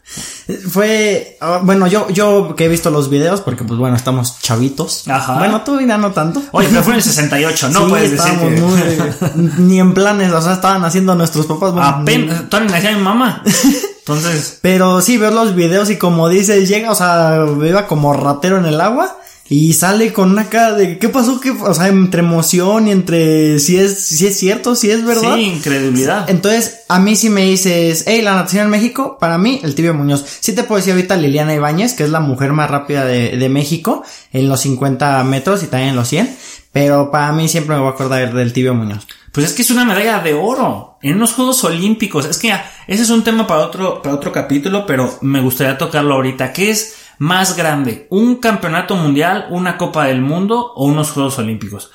Fue, 0.71 1.37
ah, 1.43 1.61
bueno, 1.63 1.87
yo, 1.87 2.09
yo 2.09 2.55
que 2.57 2.65
he 2.65 2.69
visto 2.69 2.89
los 2.89 3.11
videos, 3.11 3.43
porque 3.43 3.65
pues 3.65 3.79
bueno, 3.79 3.97
estamos 3.97 4.41
chavitos. 4.41 5.07
Ajá. 5.09 5.35
Bueno, 5.35 5.61
tú 5.61 5.79
ya 5.79 5.99
no 5.99 6.13
tanto. 6.13 6.43
Oye, 6.53 6.69
pero 6.71 6.83
fue 6.83 6.95
en 6.95 7.01
el 7.01 7.03
68, 7.05 7.69
no 7.69 7.87
puedes 7.87 8.13
decir 8.13 8.33
ni 9.59 9.79
en 9.79 9.93
planes, 9.93 10.33
o 10.33 10.41
sea, 10.41 10.55
estaban 10.55 10.87
haciendo 10.87 11.15
nuestros 11.15 11.45
papás. 11.45 11.73
Bueno, 11.73 11.87
Apenas, 11.87 12.49
todavía 12.49 12.77
nacía 12.77 12.97
mi 12.97 13.03
mamá. 13.03 13.43
Entonces. 13.99 14.59
Pero 14.63 15.03
sí, 15.03 15.19
ver 15.19 15.35
los 15.35 15.55
videos 15.55 15.91
y 15.91 15.99
como 15.99 16.31
dices, 16.31 16.67
llega, 16.67 16.91
o 16.91 16.95
sea, 16.95 17.45
iba 17.63 17.87
como 17.87 18.15
ratero 18.15 18.57
en 18.57 18.65
el 18.65 18.81
agua. 18.81 19.19
Y 19.49 19.75
sale 19.75 20.13
con 20.13 20.31
una 20.31 20.49
cara 20.49 20.73
de 20.73 20.99
¿qué 20.99 21.11
pasó? 21.11 21.39
¿Qué? 21.39 21.51
O 21.51 21.75
sea, 21.75 21.89
entre 21.89 22.21
emoción 22.21 22.89
y 22.89 22.93
entre 22.93 23.59
si 23.59 23.77
es, 23.77 24.07
si 24.07 24.27
es 24.27 24.39
cierto, 24.39 24.75
si 24.75 24.91
es 24.91 25.05
verdad. 25.05 25.35
Sí, 25.37 25.43
incredulidad. 25.43 26.31
Entonces, 26.31 26.81
a 26.89 26.99
mí 26.99 27.15
si 27.15 27.29
me 27.29 27.45
dices, 27.45 28.05
hey, 28.07 28.23
la 28.23 28.37
natación 28.37 28.65
en 28.65 28.71
México, 28.71 29.19
para 29.21 29.37
mí, 29.37 29.61
el 29.63 29.75
tibio 29.75 29.93
Muñoz. 29.93 30.25
Sí 30.41 30.55
te 30.55 30.65
puedo 30.65 30.79
decir 30.79 30.95
ahorita 30.95 31.17
Liliana 31.17 31.55
Ibáñez, 31.55 31.93
que 31.93 32.05
es 32.05 32.11
la 32.11 32.21
mujer 32.21 32.53
más 32.55 32.71
rápida 32.71 33.05
de, 33.05 33.37
de 33.37 33.49
México, 33.51 34.03
en 34.33 34.49
los 34.49 34.61
50 34.61 35.23
metros 35.25 35.63
y 35.63 35.67
también 35.67 35.91
en 35.91 35.97
los 35.97 36.09
100. 36.09 36.37
Pero 36.73 37.11
para 37.11 37.31
mí 37.33 37.47
siempre 37.47 37.77
me 37.77 37.83
voy 37.83 37.91
a 37.91 37.95
acordar 37.95 38.33
del 38.33 38.53
tibio 38.53 38.75
Muñoz. 38.75 39.07
Pues 39.31 39.47
es 39.47 39.53
que 39.53 39.63
es 39.63 39.71
una 39.71 39.85
medalla 39.85 40.21
de 40.21 40.33
oro 40.33 40.97
en 41.03 41.17
unos 41.17 41.35
Juegos 41.35 41.63
Olímpicos. 41.65 42.25
Es 42.25 42.39
que 42.39 42.53
ese 42.87 43.03
es 43.03 43.11
un 43.11 43.25
tema 43.25 43.47
para 43.47 43.61
otro, 43.61 44.01
para 44.01 44.15
otro 44.15 44.33
capítulo, 44.33 44.87
pero 44.87 45.19
me 45.21 45.41
gustaría 45.41 45.77
tocarlo 45.77 46.15
ahorita. 46.15 46.53
¿Qué 46.53 46.71
es 46.71 46.95
más 47.19 47.57
grande? 47.57 48.07
¿Un 48.11 48.37
campeonato 48.37 48.97
mundial, 48.97 49.47
una 49.51 49.77
Copa 49.77 50.07
del 50.07 50.21
Mundo 50.21 50.73
o 50.75 50.85
unos 50.85 51.11
Juegos 51.11 51.39
Olímpicos? 51.39 51.91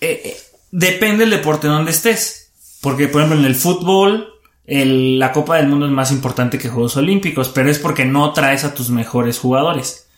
Eh, 0.00 0.22
eh, 0.24 0.36
depende 0.70 1.24
del 1.24 1.30
deporte 1.30 1.68
donde 1.68 1.90
estés. 1.90 2.52
Porque, 2.80 3.08
por 3.08 3.22
ejemplo, 3.22 3.40
en 3.40 3.46
el 3.46 3.56
fútbol, 3.56 4.34
la 4.66 5.32
Copa 5.32 5.56
del 5.56 5.68
Mundo 5.68 5.86
es 5.86 5.92
más 5.92 6.12
importante 6.12 6.58
que 6.58 6.68
Juegos 6.68 6.96
Olímpicos, 6.96 7.48
pero 7.48 7.70
es 7.70 7.78
porque 7.78 8.04
no 8.04 8.32
traes 8.32 8.64
a 8.64 8.74
tus 8.74 8.90
mejores 8.90 9.38
jugadores. 9.38 10.08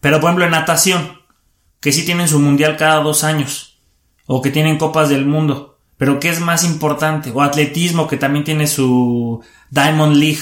Pero, 0.00 0.20
por 0.20 0.28
ejemplo, 0.28 0.44
en 0.44 0.52
natación, 0.52 1.20
que 1.80 1.92
sí 1.92 2.04
tienen 2.04 2.28
su 2.28 2.38
mundial 2.38 2.76
cada 2.76 3.02
dos 3.02 3.24
años, 3.24 3.78
o 4.26 4.40
que 4.40 4.50
tienen 4.50 4.78
Copas 4.78 5.08
del 5.08 5.26
Mundo, 5.26 5.78
pero 5.96 6.18
¿qué 6.18 6.28
es 6.28 6.40
más 6.40 6.64
importante? 6.64 7.30
O 7.32 7.42
atletismo, 7.42 8.08
que 8.08 8.16
también 8.16 8.44
tiene 8.44 8.66
su 8.66 9.42
Diamond 9.74 10.16
League 10.16 10.40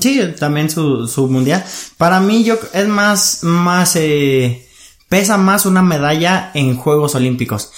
Sí, 0.00 0.20
también 0.38 0.68
su, 0.68 1.06
su 1.08 1.28
mundial. 1.28 1.64
Para 1.96 2.20
mí 2.20 2.44
yo 2.44 2.58
es 2.72 2.86
más, 2.86 3.42
más, 3.42 3.96
eh, 3.96 4.66
pesa 5.08 5.38
más 5.38 5.64
una 5.64 5.82
medalla 5.82 6.50
en 6.54 6.76
Juegos 6.76 7.14
Olímpicos. 7.14 7.70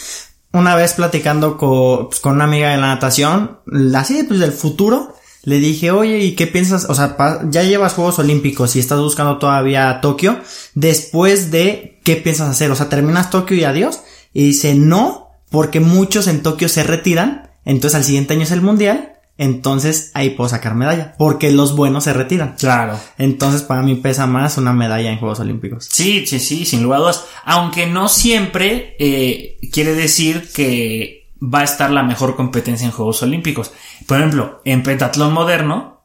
Una 0.52 0.74
vez 0.74 0.94
platicando 0.94 1.56
con, 1.56 2.08
pues, 2.08 2.20
con 2.20 2.34
una 2.34 2.44
amiga 2.44 2.70
de 2.70 2.78
la 2.78 2.88
natación, 2.88 3.60
así 3.94 4.22
pues 4.24 4.40
del 4.40 4.52
futuro, 4.52 5.14
le 5.42 5.58
dije, 5.58 5.92
oye, 5.92 6.18
¿y 6.18 6.34
qué 6.34 6.48
piensas? 6.48 6.86
O 6.88 6.94
sea, 6.94 7.16
ya 7.50 7.62
llevas 7.62 7.92
Juegos 7.92 8.18
Olímpicos 8.18 8.74
y 8.74 8.80
estás 8.80 8.98
buscando 8.98 9.38
todavía 9.38 10.00
Tokio. 10.00 10.40
Después 10.74 11.52
de, 11.52 12.00
¿qué 12.04 12.16
piensas 12.16 12.48
hacer? 12.48 12.70
O 12.72 12.74
sea, 12.74 12.88
terminas 12.88 13.30
Tokio 13.30 13.56
y 13.56 13.64
adiós. 13.64 14.00
Y 14.32 14.46
dice, 14.46 14.74
no, 14.74 15.28
porque 15.50 15.78
muchos 15.78 16.26
en 16.26 16.42
Tokio 16.42 16.68
se 16.68 16.82
retiran. 16.82 17.50
Entonces 17.64 17.96
al 17.96 18.04
siguiente 18.04 18.34
año 18.34 18.42
es 18.42 18.50
el 18.50 18.62
mundial 18.62 19.15
entonces 19.38 20.10
ahí 20.14 20.30
puedo 20.30 20.48
sacar 20.48 20.74
medalla, 20.74 21.14
porque 21.18 21.50
los 21.50 21.76
buenos 21.76 22.04
se 22.04 22.12
retiran. 22.12 22.54
Claro. 22.58 22.98
Entonces 23.18 23.62
para 23.62 23.82
mí 23.82 23.94
pesa 23.96 24.26
más 24.26 24.56
una 24.56 24.72
medalla 24.72 25.10
en 25.10 25.18
Juegos 25.18 25.40
Olímpicos. 25.40 25.88
Sí, 25.90 26.26
sí, 26.26 26.40
sí, 26.40 26.64
sin 26.64 26.82
lugar 26.82 26.98
a 26.98 27.02
dudas. 27.02 27.24
Aunque 27.44 27.86
no 27.86 28.08
siempre 28.08 28.96
eh, 28.98 29.58
quiere 29.72 29.94
decir 29.94 30.48
que 30.54 31.28
va 31.42 31.60
a 31.60 31.64
estar 31.64 31.90
la 31.90 32.02
mejor 32.02 32.34
competencia 32.34 32.86
en 32.86 32.92
Juegos 32.92 33.22
Olímpicos. 33.22 33.72
Por 34.06 34.18
ejemplo, 34.18 34.62
en 34.64 34.82
pentatlón 34.82 35.34
moderno, 35.34 36.02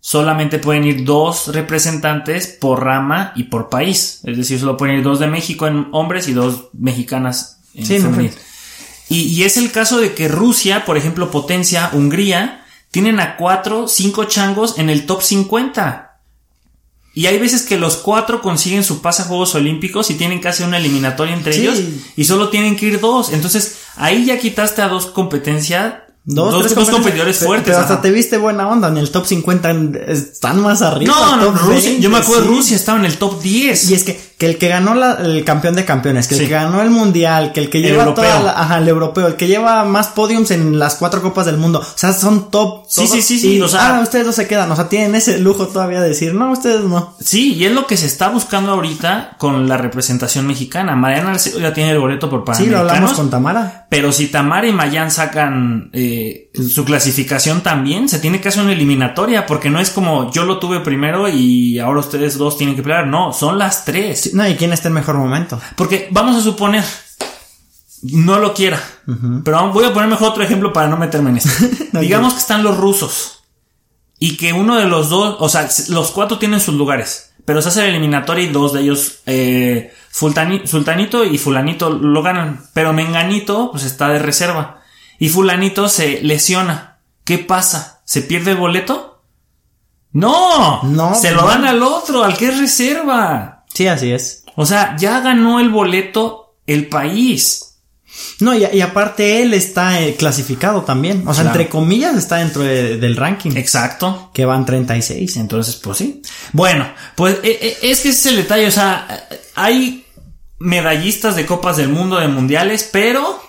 solamente 0.00 0.58
pueden 0.58 0.84
ir 0.84 1.04
dos 1.04 1.54
representantes 1.54 2.48
por 2.48 2.82
rama 2.82 3.32
y 3.36 3.44
por 3.44 3.68
país. 3.68 4.20
Es 4.24 4.36
decir, 4.36 4.58
solo 4.58 4.76
pueden 4.76 4.96
ir 4.96 5.04
dos 5.04 5.20
de 5.20 5.28
México 5.28 5.68
en 5.68 5.86
hombres 5.92 6.26
y 6.26 6.32
dos 6.32 6.70
mexicanas 6.72 7.60
en 7.74 7.86
sí, 7.86 7.98
femenil. 8.00 8.32
Y, 9.08 9.20
y, 9.24 9.44
es 9.44 9.56
el 9.56 9.70
caso 9.70 10.00
de 10.00 10.14
que 10.14 10.26
Rusia, 10.26 10.84
por 10.84 10.96
ejemplo, 10.96 11.30
potencia, 11.30 11.90
Hungría, 11.92 12.61
tienen 12.92 13.18
a 13.18 13.36
cuatro, 13.36 13.88
cinco 13.88 14.24
changos 14.24 14.78
en 14.78 14.88
el 14.88 15.06
top 15.06 15.22
50. 15.22 16.20
Y 17.14 17.26
hay 17.26 17.38
veces 17.38 17.62
que 17.62 17.76
los 17.76 17.96
cuatro 17.96 18.40
consiguen 18.40 18.84
su 18.84 19.02
pase 19.02 19.22
a 19.22 19.24
Juegos 19.24 19.54
Olímpicos 19.54 20.10
y 20.10 20.14
tienen 20.14 20.40
casi 20.40 20.62
una 20.62 20.78
eliminatoria 20.78 21.34
entre 21.34 21.56
ellos 21.56 21.78
y 22.16 22.24
solo 22.24 22.48
tienen 22.48 22.76
que 22.76 22.86
ir 22.86 23.00
dos. 23.00 23.32
Entonces 23.32 23.78
ahí 23.96 24.24
ya 24.24 24.38
quitaste 24.38 24.80
a 24.80 24.88
dos 24.88 25.06
competencias 25.06 25.94
Dos, 26.24 26.52
dos, 26.52 26.74
dos 26.76 26.90
competidores 26.90 27.38
fuertes. 27.38 27.66
Pero 27.66 27.78
hasta 27.78 28.00
te 28.00 28.12
viste 28.12 28.36
buena 28.36 28.68
onda. 28.68 28.88
En 28.88 28.96
el 28.96 29.10
top 29.10 29.26
50 29.26 29.72
están 30.06 30.60
más 30.60 30.80
arriba. 30.80 31.12
No, 31.12 31.36
no, 31.36 31.50
Rusia. 31.50 31.98
yo 31.98 32.10
me 32.10 32.18
acuerdo, 32.18 32.46
Rusia 32.46 32.76
estaba 32.76 32.96
en 33.00 33.06
el 33.06 33.18
top 33.18 33.42
10. 33.42 33.90
Y 33.90 33.94
es 33.94 34.04
que, 34.04 34.31
que 34.42 34.48
el 34.48 34.58
que 34.58 34.66
ganó 34.66 34.96
la, 34.96 35.12
el 35.12 35.44
campeón 35.44 35.76
de 35.76 35.84
campeones, 35.84 36.26
que 36.26 36.34
el 36.34 36.40
que 36.40 36.48
ganó 36.48 36.82
el 36.82 36.90
mundial, 36.90 37.52
que 37.52 37.60
el 37.60 37.70
que 37.70 37.80
lleva 37.80 38.12
toda 38.12 38.40
la, 38.40 38.50
ajá, 38.50 38.78
el 38.78 38.88
europeo, 38.88 39.28
el 39.28 39.36
que 39.36 39.46
lleva 39.46 39.84
más 39.84 40.08
podiums 40.08 40.50
en 40.50 40.80
las 40.80 40.96
cuatro 40.96 41.22
copas 41.22 41.46
del 41.46 41.58
mundo. 41.58 41.78
O 41.78 41.84
sea, 41.98 42.12
son 42.12 42.50
top. 42.50 42.82
Sí, 42.88 43.06
sí, 43.06 43.22
sí, 43.22 43.38
sí. 43.38 43.60
o 43.60 43.68
sea, 43.68 43.98
ah, 43.98 44.00
ustedes 44.00 44.26
no 44.26 44.32
se 44.32 44.48
quedan. 44.48 44.68
O 44.72 44.74
sea, 44.74 44.88
tienen 44.88 45.14
ese 45.14 45.38
lujo 45.38 45.68
todavía 45.68 46.00
de 46.00 46.08
decir, 46.08 46.34
no, 46.34 46.50
ustedes 46.50 46.80
no. 46.80 47.14
Sí, 47.20 47.54
y 47.54 47.66
es 47.66 47.72
lo 47.72 47.86
que 47.86 47.96
se 47.96 48.06
está 48.06 48.30
buscando 48.30 48.72
ahorita 48.72 49.36
con 49.38 49.68
la 49.68 49.76
representación 49.76 50.44
mexicana. 50.44 50.96
Mariana 50.96 51.36
ya 51.36 51.72
tiene 51.72 51.92
el 51.92 52.00
boleto 52.00 52.28
por 52.28 52.42
Panamericanos. 52.44 52.80
Sí, 52.80 52.84
lo 52.84 52.90
hablamos 52.90 53.12
con 53.16 53.30
Tamara. 53.30 53.86
Pero 53.90 54.10
si 54.10 54.26
Tamara 54.26 54.66
y 54.66 54.72
Mayan 54.72 55.12
sacan, 55.12 55.90
eh, 55.92 56.50
su 56.68 56.84
clasificación 56.84 57.60
también 57.60 58.08
se 58.08 58.18
tiene 58.18 58.40
que 58.40 58.48
hacer 58.48 58.64
una 58.64 58.72
eliminatoria 58.72 59.46
porque 59.46 59.70
no 59.70 59.78
es 59.78 59.90
como 59.90 60.32
yo 60.32 60.44
lo 60.44 60.58
tuve 60.58 60.80
primero 60.80 61.28
y 61.28 61.78
ahora 61.78 62.00
ustedes 62.00 62.36
dos 62.38 62.58
tienen 62.58 62.74
que 62.74 62.82
pelear. 62.82 63.06
No, 63.06 63.32
son 63.32 63.56
las 63.56 63.84
tres. 63.84 64.31
No, 64.32 64.48
y 64.48 64.56
quién 64.56 64.72
está 64.72 64.88
en 64.88 64.94
mejor 64.94 65.16
momento. 65.16 65.60
Porque 65.76 66.08
vamos 66.10 66.36
a 66.36 66.40
suponer, 66.40 66.84
no 68.02 68.38
lo 68.38 68.54
quiera, 68.54 68.82
pero 69.44 69.72
voy 69.72 69.84
a 69.84 69.92
poner 69.92 70.08
mejor 70.08 70.30
otro 70.30 70.42
ejemplo 70.42 70.72
para 70.72 70.88
no 70.88 70.96
meterme 70.96 71.30
en 71.30 71.36
esto. 71.38 71.50
Digamos 72.00 72.34
que 72.34 72.40
están 72.40 72.62
los 72.62 72.76
rusos 72.76 73.44
y 74.18 74.36
que 74.36 74.52
uno 74.52 74.76
de 74.76 74.86
los 74.86 75.08
dos, 75.10 75.36
o 75.38 75.48
sea, 75.48 75.68
los 75.88 76.10
cuatro 76.10 76.38
tienen 76.38 76.60
sus 76.60 76.74
lugares, 76.74 77.32
pero 77.44 77.60
se 77.60 77.68
hace 77.68 77.80
la 77.80 77.88
eliminatoria 77.88 78.44
y 78.44 78.48
dos 78.52 78.72
de 78.72 78.80
ellos, 78.82 79.20
eh, 79.26 79.92
Sultanito 80.10 81.24
y 81.24 81.38
Fulanito 81.38 81.90
lo 81.90 82.22
ganan, 82.22 82.64
pero 82.74 82.92
Menganito 82.92 83.70
pues 83.72 83.84
está 83.84 84.08
de 84.08 84.18
reserva 84.18 84.82
y 85.22 85.28
fulanito 85.28 85.88
se 85.88 86.20
lesiona. 86.22 86.98
¿Qué 87.22 87.38
pasa? 87.38 88.02
¿Se 88.04 88.22
pierde 88.22 88.50
el 88.50 88.56
boleto? 88.56 89.22
No, 90.10 90.82
no 90.82 91.14
se 91.14 91.30
lo 91.30 91.46
dan 91.46 91.64
al 91.64 91.80
otro, 91.80 92.24
al 92.24 92.36
que 92.36 92.48
es 92.48 92.58
reserva. 92.58 93.61
Sí, 93.74 93.86
así 93.86 94.12
es. 94.12 94.44
O 94.56 94.66
sea, 94.66 94.96
ya 94.98 95.20
ganó 95.20 95.60
el 95.60 95.70
boleto 95.70 96.56
el 96.66 96.88
país. 96.88 97.68
No, 98.40 98.54
y, 98.54 98.80
aparte 98.82 99.42
él 99.42 99.54
está 99.54 100.02
eh, 100.02 100.16
clasificado 100.16 100.82
también. 100.82 101.26
O 101.26 101.32
sea, 101.32 101.44
entre 101.44 101.68
comillas 101.68 102.16
está 102.16 102.36
dentro 102.36 102.62
del 102.62 103.16
ranking. 103.16 103.52
Exacto. 103.56 104.30
Que 104.34 104.44
van 104.44 104.66
36. 104.66 105.36
Entonces, 105.38 105.76
pues 105.76 105.98
sí. 105.98 106.20
Bueno, 106.52 106.92
pues 107.16 107.36
eh, 107.42 107.58
eh, 107.62 107.78
es 107.82 108.00
que 108.00 108.10
ese 108.10 108.10
es 108.10 108.26
el 108.26 108.36
detalle. 108.36 108.66
O 108.66 108.70
sea, 108.70 109.28
hay 109.54 110.04
medallistas 110.58 111.36
de 111.36 111.46
copas 111.46 111.78
del 111.78 111.88
mundo, 111.88 112.18
de 112.18 112.28
mundiales, 112.28 112.88
pero 112.92 113.40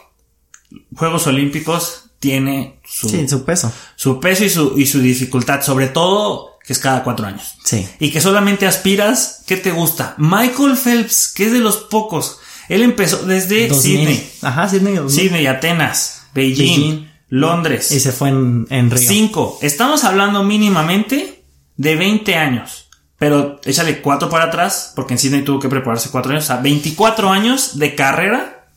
Juegos 0.96 1.28
Olímpicos 1.28 2.06
tiene 2.20 2.80
su, 2.86 3.10
su 3.28 3.44
peso. 3.44 3.72
Su 3.96 4.20
peso 4.22 4.46
y 4.46 4.50
su, 4.50 4.80
y 4.80 4.86
su 4.86 5.00
dificultad, 5.00 5.62
sobre 5.62 5.88
todo 5.88 6.53
que 6.66 6.74
es 6.74 6.80
cada 6.80 7.04
cuatro 7.04 7.26
años. 7.26 7.56
Sí. 7.64 7.88
Y 8.00 8.12
que 8.12 8.22
solamente 8.22 8.66
aspiras, 8.66 9.44
¿qué 9.46 9.58
te 9.58 9.72
gusta? 9.72 10.16
Michael 10.18 10.78
Phelps, 10.78 11.32
que 11.34 11.46
es 11.46 11.52
de 11.52 11.60
los 11.60 11.78
pocos. 11.78 12.40
Él 12.70 12.82
empezó 12.82 13.24
desde 13.26 13.74
Sydney. 13.74 14.32
Ajá, 14.42 14.70
Sydney. 14.70 15.00
Sydney, 15.10 15.48
Atenas, 15.48 16.24
Beijing, 16.34 17.10
Londres. 17.30 17.92
Y 17.92 18.00
se 18.00 18.12
fue 18.12 18.30
en, 18.30 18.66
en 18.70 18.90
Río. 18.90 19.08
Cinco. 19.08 19.60
Estamos 19.62 20.04
hablando 20.06 20.44
mínimamente 20.44 21.44
de 21.76 21.96
20 21.96 22.36
años. 22.36 22.90
Pero 23.18 23.60
échale 23.64 24.02
cuatro 24.02 24.30
para 24.30 24.46
atrás, 24.46 24.92
porque 24.96 25.14
en 25.14 25.20
Sydney 25.20 25.44
tuvo 25.44 25.60
que 25.60 25.70
prepararse 25.70 26.10
cuatro 26.10 26.32
años. 26.32 26.46
O 26.46 26.48
sea, 26.48 26.58
24 26.58 27.30
años 27.30 27.78
de 27.78 27.96
carrera. 27.96 28.68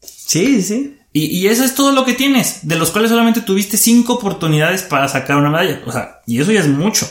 Sí, 0.00 0.62
sí. 0.62 0.97
Y, 1.26 1.48
eso 1.48 1.64
es 1.64 1.74
todo 1.74 1.92
lo 1.92 2.04
que 2.04 2.14
tienes, 2.14 2.60
de 2.62 2.76
los 2.76 2.90
cuales 2.90 3.10
solamente 3.10 3.40
tuviste 3.40 3.76
cinco 3.76 4.14
oportunidades 4.14 4.82
para 4.82 5.08
sacar 5.08 5.36
una 5.36 5.50
medalla. 5.50 5.82
O 5.86 5.92
sea, 5.92 6.20
y 6.26 6.40
eso 6.40 6.52
ya 6.52 6.60
es 6.60 6.68
mucho. 6.68 7.06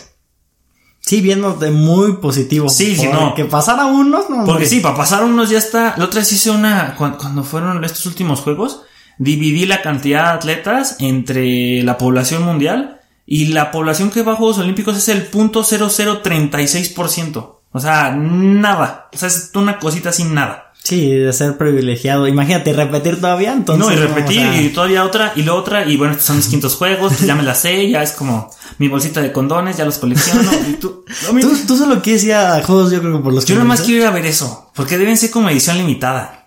Sí, 1.02 1.22
viéndote 1.22 1.72
muy 1.72 2.18
positivo. 2.18 2.70
Sí, 2.70 2.96
sí, 2.96 3.08
no. 3.08 3.34
Que 3.34 3.46
pasara 3.46 3.86
unos, 3.86 4.30
no. 4.30 4.46
Porque 4.46 4.66
sí, 4.66 4.82
para 4.82 4.96
pasar 4.98 5.24
unos 5.24 5.50
ya 5.50 5.58
está. 5.58 5.96
La 5.98 6.06
otra 6.06 6.20
vez 6.20 6.32
hice 6.32 6.52
una. 6.52 6.96
Cuando, 6.96 7.44
fueron 7.44 7.84
estos 7.84 8.06
últimos 8.06 8.42
juegos, 8.42 8.82
dividí 9.18 9.66
la 9.66 9.82
cantidad 9.82 10.24
de 10.24 10.30
atletas 10.32 10.98
entre 11.00 11.82
la 11.84 11.98
población 11.98 12.44
mundial 12.44 13.00
y 13.26 13.48
la 13.48 13.72
población 13.72 14.10
que 14.10 14.22
va 14.22 14.34
a 14.34 14.36
Juegos 14.36 14.58
Olímpicos 14.58 14.98
es 14.98 15.08
el 15.10 15.24
punto 15.24 15.64
.0036%. 15.64 17.56
O 17.72 17.80
sea, 17.80 18.12
nada. 18.12 19.10
O 19.14 19.18
sea, 19.18 19.28
es 19.30 19.52
una 19.56 19.80
cosita 19.80 20.12
sin 20.12 20.34
nada. 20.34 20.67
Sí, 20.88 21.12
de 21.12 21.34
ser 21.34 21.58
privilegiado. 21.58 22.30
Imagínate, 22.30 22.72
repetir 22.72 23.20
todavía, 23.20 23.52
entonces. 23.52 23.86
No, 23.86 23.92
y 23.92 23.98
repetir, 23.98 24.48
y 24.54 24.70
todavía 24.70 25.04
otra, 25.04 25.34
y 25.36 25.42
la 25.42 25.54
otra, 25.54 25.86
y 25.86 25.98
bueno, 25.98 26.14
estos 26.14 26.28
son 26.28 26.38
los 26.38 26.48
quintos 26.48 26.76
juegos, 26.76 27.20
ya 27.26 27.36
me 27.36 27.44
la 27.44 27.56
sé, 27.56 27.90
ya 27.90 28.02
es 28.02 28.14
como 28.14 28.50
mi 28.78 28.88
bolsita 28.88 29.22
de 29.22 29.34
condones, 29.34 29.76
ya 29.76 29.84
los 29.84 29.98
colecciono. 29.98 30.50
Y 30.70 30.76
tú, 30.76 31.04
¿Tú, 31.42 31.58
tú 31.68 31.78
solo 31.78 32.02
quieres 32.02 32.24
ir 32.24 32.36
a 32.36 32.64
juegos, 32.64 32.90
yo 32.90 33.02
creo 33.02 33.18
que 33.18 33.22
por 33.22 33.34
los 33.34 33.44
Yo 33.44 33.58
nomás 33.58 33.82
quiero 33.82 34.04
ir 34.04 34.08
a 34.08 34.12
ver 34.12 34.26
eso, 34.26 34.72
porque 34.74 34.98
deben 34.98 35.18
ser 35.18 35.30
como 35.30 35.50
edición 35.50 35.78
limitada. 35.78 36.38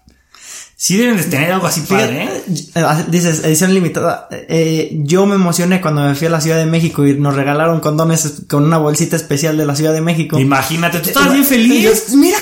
Sí 0.82 0.96
deben 0.96 1.18
de 1.18 1.24
tener 1.24 1.52
algo 1.52 1.66
así 1.66 1.82
padre, 1.82 2.24
¿eh? 2.24 2.42
¿eh? 2.74 3.04
Dices, 3.08 3.44
edición 3.44 3.74
limitada. 3.74 4.28
Eh, 4.30 4.88
yo 5.02 5.26
me 5.26 5.34
emocioné 5.34 5.82
cuando 5.82 6.00
me 6.00 6.14
fui 6.14 6.26
a 6.26 6.30
la 6.30 6.40
Ciudad 6.40 6.56
de 6.56 6.64
México 6.64 7.06
y 7.06 7.18
nos 7.18 7.34
regalaron 7.34 7.80
condones 7.80 8.44
con 8.48 8.64
una 8.64 8.78
bolsita 8.78 9.14
especial 9.14 9.58
de 9.58 9.66
la 9.66 9.76
Ciudad 9.76 9.92
de 9.92 10.00
México. 10.00 10.38
Imagínate, 10.38 11.00
tú 11.00 11.10
estabas 11.10 11.34
bien 11.34 11.44
feliz. 11.44 12.14
mira, 12.14 12.38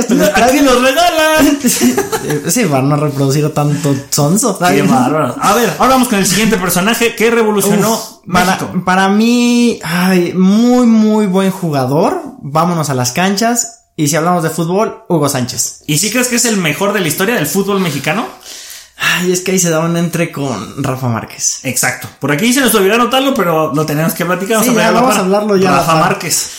carnal, 0.00 0.14
mira. 0.14 0.26
Esto 0.26 0.44
¿A 0.44 0.48
quién 0.48 0.64
los 0.64 0.82
regalan? 0.82 1.58
sí, 2.50 2.64
van 2.64 2.92
a 2.92 2.96
reproducir 2.96 3.52
tanto 3.52 3.94
sonso. 4.10 4.58
Qué 4.58 4.82
bárbaro. 4.82 5.36
A 5.40 5.54
ver, 5.54 5.74
ahora 5.78 5.94
vamos 5.94 6.08
con 6.08 6.18
el 6.18 6.26
siguiente 6.26 6.56
personaje 6.56 7.14
que 7.14 7.30
revolucionó 7.30 8.22
para, 8.30 8.58
para 8.84 9.08
mí, 9.08 9.80
ay, 9.82 10.32
muy, 10.34 10.86
muy 10.86 11.26
buen 11.26 11.50
jugador. 11.50 12.22
Vámonos 12.42 12.90
a 12.90 12.94
las 12.94 13.12
canchas 13.12 13.84
y 13.96 14.08
si 14.08 14.16
hablamos 14.16 14.42
de 14.42 14.50
fútbol, 14.50 15.04
Hugo 15.08 15.28
Sánchez. 15.28 15.82
¿Y 15.86 15.98
si 15.98 16.10
crees 16.10 16.28
que 16.28 16.36
es 16.36 16.44
el 16.44 16.56
mejor 16.56 16.92
de 16.92 17.00
la 17.00 17.08
historia 17.08 17.34
del 17.34 17.46
fútbol 17.46 17.80
mexicano? 17.80 18.26
Ay, 18.98 19.32
es 19.32 19.40
que 19.40 19.52
ahí 19.52 19.58
se 19.58 19.70
da 19.70 19.80
un 19.80 19.96
entre 19.96 20.30
con 20.30 20.82
Rafa 20.82 21.08
Márquez. 21.08 21.60
Exacto. 21.64 22.08
Por 22.20 22.30
aquí 22.30 22.52
se 22.52 22.60
nos 22.60 22.74
olvidó 22.74 22.94
anotarlo, 22.94 23.34
pero 23.34 23.74
lo 23.74 23.84
tenemos 23.84 24.14
que 24.14 24.24
platicar. 24.24 24.58
Vamos, 24.58 24.76
a, 24.76 24.90
vamos 24.92 25.16
a 25.16 25.20
hablarlo 25.20 25.56
ya. 25.56 25.72
Rafa 25.72 25.96
Márquez. 25.96 26.50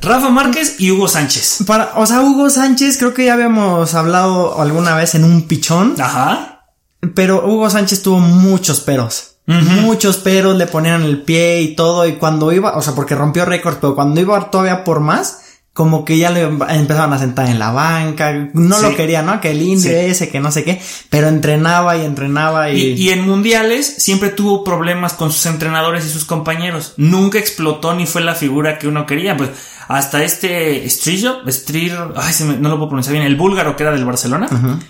Rafa 0.00 0.30
Márquez 0.30 0.76
y 0.78 0.90
Hugo 0.90 1.08
Sánchez. 1.08 1.64
Para, 1.66 1.92
o 1.96 2.06
sea, 2.06 2.22
Hugo 2.22 2.50
Sánchez 2.50 2.98
creo 2.98 3.14
que 3.14 3.26
ya 3.26 3.34
habíamos 3.34 3.94
hablado 3.94 4.60
alguna 4.60 4.94
vez 4.94 5.14
en 5.14 5.24
un 5.24 5.48
pichón. 5.48 5.94
Ajá. 6.00 6.66
Pero 7.14 7.46
Hugo 7.46 7.70
Sánchez 7.70 8.02
tuvo 8.02 8.18
muchos 8.18 8.80
peros. 8.80 9.36
Muchos 9.46 10.18
peros, 10.18 10.56
le 10.58 10.66
ponían 10.66 11.04
el 11.04 11.22
pie 11.22 11.62
y 11.62 11.74
todo. 11.74 12.06
Y 12.06 12.16
cuando 12.16 12.52
iba, 12.52 12.76
o 12.76 12.82
sea, 12.82 12.94
porque 12.94 13.14
rompió 13.14 13.46
récord, 13.46 13.78
pero 13.80 13.94
cuando 13.94 14.20
iba 14.20 14.50
todavía 14.50 14.84
por 14.84 15.00
más, 15.00 15.40
como 15.78 16.04
que 16.04 16.18
ya 16.18 16.32
le 16.32 16.42
empezaban 16.42 17.12
a 17.12 17.20
sentar 17.20 17.48
en 17.48 17.60
la 17.60 17.70
banca, 17.70 18.50
no 18.52 18.80
lo 18.80 18.96
quería, 18.96 19.22
¿no? 19.22 19.40
Que 19.40 19.52
el 19.52 19.62
indio 19.62 19.92
ese, 19.92 20.28
que 20.28 20.40
no 20.40 20.50
sé 20.50 20.64
qué, 20.64 20.82
pero 21.08 21.28
entrenaba 21.28 21.96
y 21.96 22.04
entrenaba 22.04 22.72
y... 22.72 22.94
y... 22.94 23.10
en 23.10 23.20
mundiales 23.20 23.86
siempre 23.86 24.30
tuvo 24.30 24.64
problemas 24.64 25.12
con 25.12 25.30
sus 25.30 25.46
entrenadores 25.46 26.04
y 26.04 26.10
sus 26.10 26.24
compañeros, 26.24 26.94
nunca 26.96 27.38
explotó 27.38 27.94
ni 27.94 28.06
fue 28.06 28.22
la 28.22 28.34
figura 28.34 28.76
que 28.80 28.88
uno 28.88 29.06
quería, 29.06 29.36
pues 29.36 29.50
hasta 29.86 30.24
este 30.24 30.90
Strillo, 30.90 31.42
Strir, 31.48 31.96
ay, 32.16 32.34
no 32.58 32.70
lo 32.70 32.76
puedo 32.78 32.88
pronunciar 32.88 33.12
bien, 33.12 33.24
el 33.24 33.36
búlgaro 33.36 33.76
que 33.76 33.84
era 33.84 33.92
del 33.92 34.04
Barcelona, 34.04 34.48
uh 34.50 34.80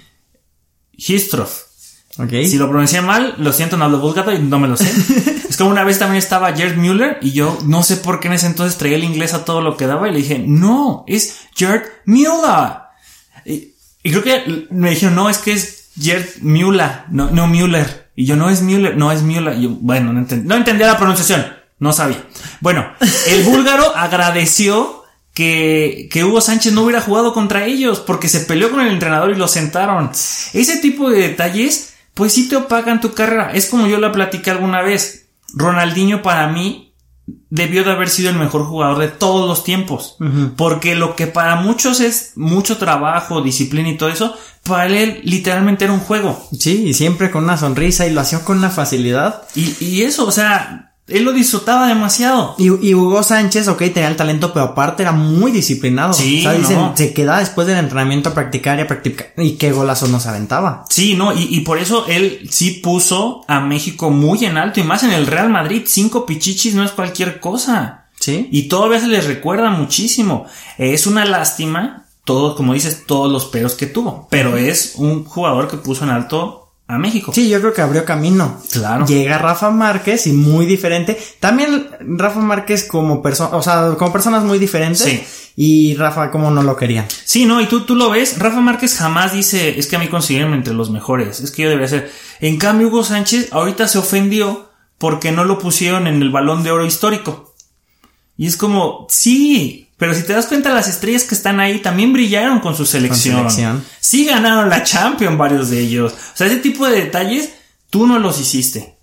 si 2.26 2.58
lo 2.58 2.68
pronuncié 2.68 3.00
mal, 3.00 3.34
lo 3.38 3.52
siento, 3.52 3.76
no 3.76 3.84
hablo 3.84 4.00
búlgaro 4.00 4.32
y 4.32 4.40
no 4.40 4.58
me 4.58 4.66
lo 4.66 4.76
sé. 4.76 4.90
es 5.48 5.56
como 5.56 5.70
una 5.70 5.84
vez 5.84 6.00
también 6.00 6.18
estaba 6.18 6.52
Gerd 6.52 6.76
Müller 6.76 7.18
y 7.20 7.30
yo 7.30 7.58
no 7.64 7.84
sé 7.84 7.96
por 7.98 8.18
qué 8.18 8.26
en 8.26 8.34
ese 8.34 8.46
entonces 8.46 8.76
traía 8.76 8.96
el 8.96 9.04
inglés 9.04 9.34
a 9.34 9.44
todo 9.44 9.60
lo 9.60 9.76
que 9.76 9.86
daba 9.86 10.08
y 10.08 10.12
le 10.12 10.18
dije, 10.18 10.42
no, 10.44 11.04
es 11.06 11.42
Gerd 11.54 11.84
Müller. 12.06 12.78
Y, 13.44 13.72
creo 14.02 14.22
que 14.22 14.66
me 14.70 14.90
dijeron, 14.90 15.14
no, 15.14 15.30
es 15.30 15.38
que 15.38 15.52
es 15.52 15.90
Gerd 16.00 16.40
Müller, 16.40 17.04
no, 17.10 17.30
no 17.30 17.46
Müller. 17.46 18.08
Y 18.16 18.26
yo, 18.26 18.34
no 18.34 18.50
es 18.50 18.62
Müller, 18.62 18.96
no 18.96 19.12
es 19.12 19.22
Müller. 19.22 19.56
Y 19.56 19.62
yo, 19.62 19.70
bueno, 19.80 20.12
no, 20.12 20.26
no 20.44 20.56
entendía 20.56 20.88
la 20.88 20.98
pronunciación, 20.98 21.46
no 21.78 21.92
sabía. 21.92 22.24
Bueno, 22.60 22.84
el 23.28 23.44
búlgaro 23.44 23.92
agradeció 23.96 25.04
que, 25.34 26.08
que, 26.10 26.24
Hugo 26.24 26.40
Sánchez 26.40 26.72
no 26.72 26.82
hubiera 26.82 27.00
jugado 27.00 27.32
contra 27.32 27.64
ellos 27.64 28.00
porque 28.00 28.26
se 28.26 28.40
peleó 28.40 28.72
con 28.72 28.80
el 28.80 28.92
entrenador 28.92 29.30
y 29.30 29.36
lo 29.36 29.46
sentaron. 29.46 30.10
Ese 30.10 30.78
tipo 30.78 31.10
de 31.10 31.20
detalles 31.20 31.87
pues 32.18 32.32
sí 32.32 32.48
te 32.48 32.56
opagan 32.56 33.00
tu 33.00 33.12
carrera. 33.12 33.52
Es 33.54 33.66
como 33.66 33.86
yo 33.86 33.98
la 33.98 34.10
platiqué 34.10 34.50
alguna 34.50 34.82
vez. 34.82 35.28
Ronaldinho 35.54 36.20
para 36.20 36.48
mí 36.48 36.92
debió 37.48 37.84
de 37.84 37.92
haber 37.92 38.08
sido 38.08 38.28
el 38.30 38.36
mejor 38.36 38.64
jugador 38.64 38.98
de 38.98 39.06
todos 39.06 39.48
los 39.48 39.62
tiempos. 39.62 40.16
Porque 40.56 40.96
lo 40.96 41.14
que 41.14 41.28
para 41.28 41.54
muchos 41.60 42.00
es 42.00 42.32
mucho 42.34 42.76
trabajo, 42.76 43.40
disciplina 43.40 43.88
y 43.88 43.96
todo 43.96 44.08
eso, 44.08 44.34
para 44.64 44.86
él 44.88 45.20
literalmente 45.22 45.84
era 45.84 45.92
un 45.92 46.00
juego. 46.00 46.44
Sí, 46.58 46.88
y 46.88 46.94
siempre 46.94 47.30
con 47.30 47.44
una 47.44 47.56
sonrisa 47.56 48.04
y 48.08 48.12
lo 48.12 48.20
hacía 48.20 48.44
con 48.44 48.58
una 48.58 48.70
facilidad. 48.70 49.44
Y, 49.54 49.76
y 49.78 50.02
eso, 50.02 50.26
o 50.26 50.32
sea, 50.32 50.96
él 51.08 51.24
lo 51.24 51.32
disfrutaba 51.32 51.88
demasiado. 51.88 52.54
Y, 52.58 52.94
Hugo 52.94 53.22
Sánchez, 53.22 53.66
ok, 53.68 53.78
tenía 53.78 54.08
el 54.08 54.16
talento, 54.16 54.52
pero 54.52 54.66
aparte 54.66 55.02
era 55.02 55.12
muy 55.12 55.50
disciplinado. 55.50 56.12
Sí, 56.12 56.40
o 56.40 56.42
sea, 56.42 56.52
dicen, 56.52 56.78
se 56.94 57.14
quedaba 57.14 57.40
después 57.40 57.66
del 57.66 57.78
entrenamiento 57.78 58.28
a 58.28 58.34
practicar 58.34 58.78
y 58.78 58.82
a 58.82 58.86
practicar. 58.86 59.32
Y 59.38 59.52
qué 59.52 59.72
golazo 59.72 60.06
nos 60.08 60.26
aventaba. 60.26 60.84
Sí, 60.90 61.14
no, 61.14 61.32
y, 61.32 61.44
y, 61.44 61.60
por 61.60 61.78
eso 61.78 62.06
él 62.08 62.46
sí 62.50 62.72
puso 62.82 63.42
a 63.48 63.60
México 63.60 64.10
muy 64.10 64.44
en 64.44 64.58
alto 64.58 64.80
y 64.80 64.84
más 64.84 65.02
en 65.02 65.12
el 65.12 65.26
Real 65.26 65.48
Madrid. 65.48 65.82
Cinco 65.86 66.26
pichichis 66.26 66.74
no 66.74 66.84
es 66.84 66.92
cualquier 66.92 67.40
cosa. 67.40 68.08
Sí. 68.20 68.48
Y 68.52 68.68
todavía 68.68 69.00
se 69.00 69.06
les 69.06 69.26
recuerda 69.26 69.70
muchísimo. 69.70 70.44
Es 70.76 71.06
una 71.06 71.24
lástima, 71.24 72.04
todos, 72.24 72.54
como 72.54 72.74
dices, 72.74 73.04
todos 73.06 73.32
los 73.32 73.46
peros 73.46 73.74
que 73.74 73.86
tuvo. 73.86 74.28
Pero 74.30 74.58
es 74.58 74.94
un 74.96 75.24
jugador 75.24 75.68
que 75.68 75.78
puso 75.78 76.04
en 76.04 76.10
alto 76.10 76.67
a 76.88 76.98
México. 76.98 77.32
Sí, 77.34 77.50
yo 77.50 77.60
creo 77.60 77.74
que 77.74 77.82
abrió 77.82 78.04
camino. 78.06 78.60
Claro. 78.72 79.04
Llega 79.04 79.36
Rafa 79.36 79.70
Márquez 79.70 80.26
y 80.26 80.32
muy 80.32 80.64
diferente. 80.64 81.18
También 81.38 81.86
Rafa 82.00 82.40
Márquez 82.40 82.84
como 82.84 83.22
persona, 83.22 83.54
o 83.54 83.62
sea, 83.62 83.94
como 83.98 84.10
personas 84.10 84.42
muy 84.42 84.58
diferentes. 84.58 85.02
Sí. 85.02 85.22
Y 85.54 85.94
Rafa 85.96 86.30
como 86.30 86.50
no 86.50 86.62
lo 86.62 86.76
quería. 86.76 87.06
Sí, 87.24 87.44
no, 87.44 87.60
y 87.60 87.66
tú, 87.66 87.82
tú 87.82 87.94
lo 87.94 88.10
ves, 88.10 88.38
Rafa 88.38 88.60
Márquez 88.60 88.96
jamás 88.96 89.34
dice, 89.34 89.78
es 89.78 89.86
que 89.86 89.96
a 89.96 89.98
mí 89.98 90.08
consideren 90.08 90.54
entre 90.54 90.72
los 90.72 90.90
mejores, 90.90 91.40
es 91.40 91.50
que 91.50 91.62
yo 91.62 91.68
debería 91.68 91.88
ser. 91.88 92.10
En 92.40 92.58
cambio, 92.58 92.88
Hugo 92.88 93.04
Sánchez 93.04 93.52
ahorita 93.52 93.86
se 93.86 93.98
ofendió 93.98 94.70
porque 94.96 95.30
no 95.30 95.44
lo 95.44 95.58
pusieron 95.58 96.06
en 96.06 96.22
el 96.22 96.30
balón 96.30 96.62
de 96.62 96.70
oro 96.70 96.86
histórico. 96.86 97.54
Y 98.36 98.46
es 98.46 98.56
como, 98.56 99.06
sí, 99.10 99.87
pero 99.98 100.14
si 100.14 100.22
te 100.22 100.32
das 100.32 100.46
cuenta, 100.46 100.72
las 100.72 100.88
estrellas 100.88 101.24
que 101.24 101.34
están 101.34 101.58
ahí 101.58 101.80
también 101.80 102.12
brillaron 102.12 102.60
con 102.60 102.76
su 102.76 102.86
selección. 102.86 103.84
Sí 104.00 104.24
ganaron 104.24 104.70
la 104.70 104.84
Champions 104.84 105.36
varios 105.36 105.70
de 105.70 105.80
ellos. 105.80 106.12
O 106.12 106.36
sea, 106.36 106.46
ese 106.46 106.56
tipo 106.56 106.86
de 106.86 107.00
detalles 107.02 107.50
tú 107.90 108.06
no 108.06 108.20
los 108.20 108.40
hiciste. 108.40 108.96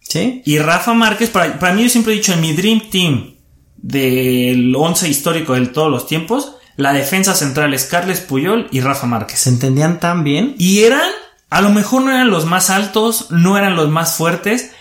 Sí. 0.00 0.42
Y 0.44 0.58
Rafa 0.58 0.92
Márquez, 0.92 1.30
para, 1.30 1.58
para 1.58 1.72
mí 1.72 1.84
yo 1.84 1.88
siempre 1.88 2.12
he 2.12 2.16
dicho, 2.16 2.34
en 2.34 2.42
mi 2.42 2.52
Dream 2.52 2.90
Team 2.90 3.34
del 3.76 4.74
once 4.76 5.08
histórico 5.08 5.54
de 5.54 5.66
todos 5.68 5.90
los 5.90 6.06
tiempos, 6.06 6.56
la 6.76 6.92
defensa 6.92 7.34
central 7.34 7.72
es 7.72 7.84
Carles 7.84 8.20
Puyol 8.20 8.68
y 8.70 8.80
Rafa 8.80 9.06
Márquez. 9.06 9.38
¿Se 9.40 9.48
entendían 9.48 10.00
tan 10.00 10.22
bien? 10.22 10.54
Y 10.58 10.82
eran, 10.82 11.10
a 11.48 11.62
lo 11.62 11.70
mejor 11.70 12.02
no 12.02 12.10
eran 12.10 12.30
los 12.30 12.44
más 12.44 12.68
altos, 12.68 13.28
no 13.30 13.56
eran 13.56 13.74
los 13.74 13.88
más 13.88 14.16
fuertes, 14.16 14.72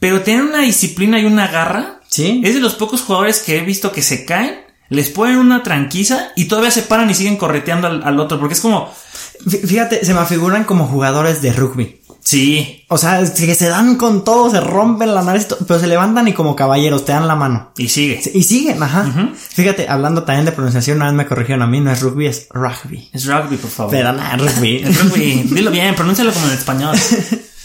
pero 0.00 0.22
tenían 0.22 0.48
una 0.48 0.62
disciplina 0.62 1.20
y 1.20 1.24
una 1.24 1.46
garra. 1.46 2.00
Sí. 2.08 2.40
Es 2.44 2.54
de 2.54 2.60
los 2.60 2.74
pocos 2.74 3.02
jugadores 3.02 3.38
que 3.38 3.58
he 3.58 3.60
visto 3.60 3.92
que 3.92 4.02
se 4.02 4.24
caen 4.24 4.69
les 4.90 5.08
ponen 5.08 5.38
una 5.38 5.62
tranquiza 5.62 6.32
y 6.36 6.46
todavía 6.46 6.70
se 6.70 6.82
paran 6.82 7.08
y 7.08 7.14
siguen 7.14 7.36
correteando 7.36 7.86
al, 7.86 8.20
otro, 8.20 8.38
porque 8.38 8.54
es 8.54 8.60
como... 8.60 8.92
Fíjate, 9.48 10.04
se 10.04 10.12
me 10.12 10.26
figuran 10.26 10.64
como 10.64 10.86
jugadores 10.86 11.40
de 11.40 11.52
rugby. 11.52 12.00
Sí. 12.22 12.84
O 12.88 12.98
sea, 12.98 13.20
que 13.24 13.54
se 13.54 13.68
dan 13.68 13.96
con 13.96 14.24
todo, 14.24 14.50
se 14.50 14.60
rompen 14.60 15.14
la 15.14 15.22
nariz, 15.22 15.48
pero 15.66 15.80
se 15.80 15.86
levantan 15.86 16.28
y 16.28 16.32
como 16.32 16.54
caballeros 16.54 17.04
te 17.04 17.12
dan 17.12 17.26
la 17.26 17.36
mano. 17.36 17.72
Y 17.78 17.88
sigue. 17.88 18.20
Y 18.34 18.42
siguen, 18.42 18.82
ajá. 18.82 19.32
Fíjate, 19.34 19.88
hablando 19.88 20.24
también 20.24 20.44
de 20.44 20.52
pronunciación, 20.52 20.98
una 20.98 21.06
vez 21.06 21.14
me 21.14 21.26
corrigieron 21.26 21.62
a 21.62 21.66
mí, 21.66 21.80
no 21.80 21.90
es 21.90 22.00
rugby, 22.00 22.26
es 22.26 22.48
rugby. 22.50 23.08
Es 23.12 23.26
rugby, 23.26 23.56
por 23.56 23.70
favor. 23.70 23.92
Pero 23.92 24.12
nada, 24.12 24.36
rugby. 24.36 24.82
es 24.84 25.02
rugby. 25.02 25.42
Dilo 25.50 25.70
bien, 25.70 25.94
pronúncialo 25.94 26.32
como 26.32 26.46
en 26.46 26.52
español. 26.52 26.96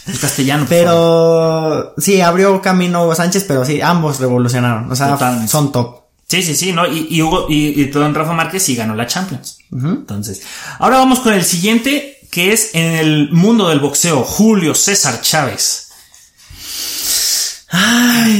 En 0.06 0.16
castellano. 0.18 0.66
pero 0.68 1.92
sí, 1.98 2.20
abrió 2.20 2.62
camino 2.62 3.12
Sánchez, 3.12 3.44
pero 3.48 3.64
sí, 3.64 3.80
ambos 3.80 4.20
revolucionaron. 4.20 4.88
O 4.88 4.94
sea, 4.94 5.48
son 5.48 5.72
top. 5.72 6.05
Sí, 6.28 6.42
sí, 6.42 6.56
sí, 6.56 6.72
¿no? 6.72 6.86
Y, 6.86 7.06
y 7.10 7.22
Hugo, 7.22 7.46
y, 7.48 7.80
y 7.80 7.90
Rafa 7.90 8.32
Márquez 8.32 8.62
sí 8.62 8.74
ganó 8.74 8.94
la 8.94 9.06
Champions. 9.06 9.58
Entonces, 9.70 10.42
ahora 10.78 10.98
vamos 10.98 11.20
con 11.20 11.32
el 11.32 11.44
siguiente, 11.44 12.18
que 12.30 12.52
es 12.52 12.74
en 12.74 12.92
el 12.92 13.30
mundo 13.32 13.68
del 13.68 13.80
boxeo, 13.80 14.24
Julio 14.24 14.74
César 14.74 15.20
Chávez. 15.20 15.86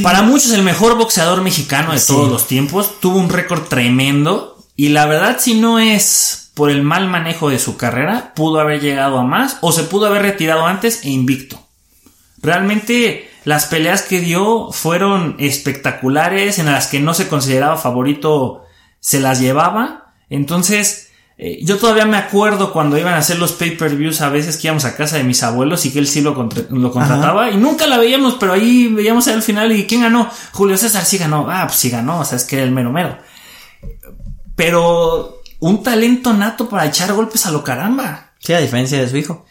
Para 0.03 0.21
muchos 0.21 0.51
el 0.51 0.63
mejor 0.63 0.97
boxeador 0.97 1.41
mexicano 1.41 1.93
de 1.93 1.99
todos 1.99 2.29
los 2.29 2.47
tiempos, 2.47 2.99
tuvo 2.99 3.19
un 3.19 3.29
récord 3.29 3.63
tremendo 3.67 4.65
y 4.75 4.89
la 4.89 5.05
verdad 5.05 5.37
si 5.39 5.55
no 5.55 5.79
es 5.79 6.51
por 6.53 6.71
el 6.71 6.81
mal 6.81 7.07
manejo 7.07 7.49
de 7.49 7.59
su 7.59 7.77
carrera, 7.77 8.33
pudo 8.35 8.59
haber 8.59 8.81
llegado 8.81 9.19
a 9.19 9.23
más 9.23 9.57
o 9.61 9.71
se 9.71 9.83
pudo 9.83 10.07
haber 10.07 10.23
retirado 10.23 10.65
antes 10.65 11.03
e 11.03 11.09
invicto. 11.09 11.59
Realmente 12.41 13.29
las 13.47 13.65
peleas 13.65 14.01
que 14.01 14.19
dio 14.19 14.73
fueron 14.73 15.37
espectaculares, 15.39 16.59
en 16.59 16.65
las 16.65 16.87
que 16.87 16.99
no 16.99 17.13
se 17.13 17.29
consideraba 17.29 17.77
favorito 17.77 18.65
se 18.99 19.21
las 19.21 19.39
llevaba. 19.39 20.15
Entonces, 20.29 21.11
eh, 21.37 21.59
yo 21.63 21.77
todavía 21.77 22.05
me 22.05 22.17
acuerdo 22.17 22.73
cuando 22.73 22.97
iban 22.97 23.13
a 23.13 23.19
hacer 23.19 23.39
los 23.39 23.53
pay-per-views 23.53 24.19
a 24.19 24.27
veces 24.27 24.57
que 24.57 24.67
íbamos 24.67 24.83
a 24.83 24.97
casa 24.97 25.15
de 25.15 25.23
mis 25.23 25.43
abuelos 25.43 25.85
y 25.85 25.91
que 25.91 25.99
él 25.99 26.09
sí 26.09 26.19
lo, 26.19 26.31
lo 26.71 26.91
contrataba 26.91 27.49
y 27.49 27.55
nunca 27.55 27.87
la 27.87 27.97
veíamos, 27.97 28.35
pero 28.37 28.51
ahí 28.51 28.89
veíamos 28.89 29.29
al 29.29 29.41
final 29.41 29.71
y 29.71 29.87
¿quién 29.87 30.01
ganó? 30.01 30.29
Julio 30.51 30.77
César 30.77 31.05
sí 31.05 31.17
ganó. 31.17 31.47
Ah, 31.49 31.67
pues 31.67 31.79
sí 31.79 31.89
ganó, 31.89 32.19
o 32.19 32.25
sea, 32.25 32.35
es 32.35 32.43
que 32.43 32.57
era 32.57 32.65
el 32.65 32.71
mero 32.71 32.91
mero. 32.91 33.17
Pero 34.57 35.41
un 35.59 35.83
talento 35.83 36.33
nato 36.33 36.67
para 36.67 36.85
echar 36.85 37.13
golpes 37.13 37.45
a 37.45 37.51
lo 37.51 37.63
caramba. 37.63 38.33
Sí, 38.39 38.51
a 38.51 38.59
diferencia 38.59 38.99
de 38.99 39.07
su 39.07 39.15
hijo. 39.15 39.45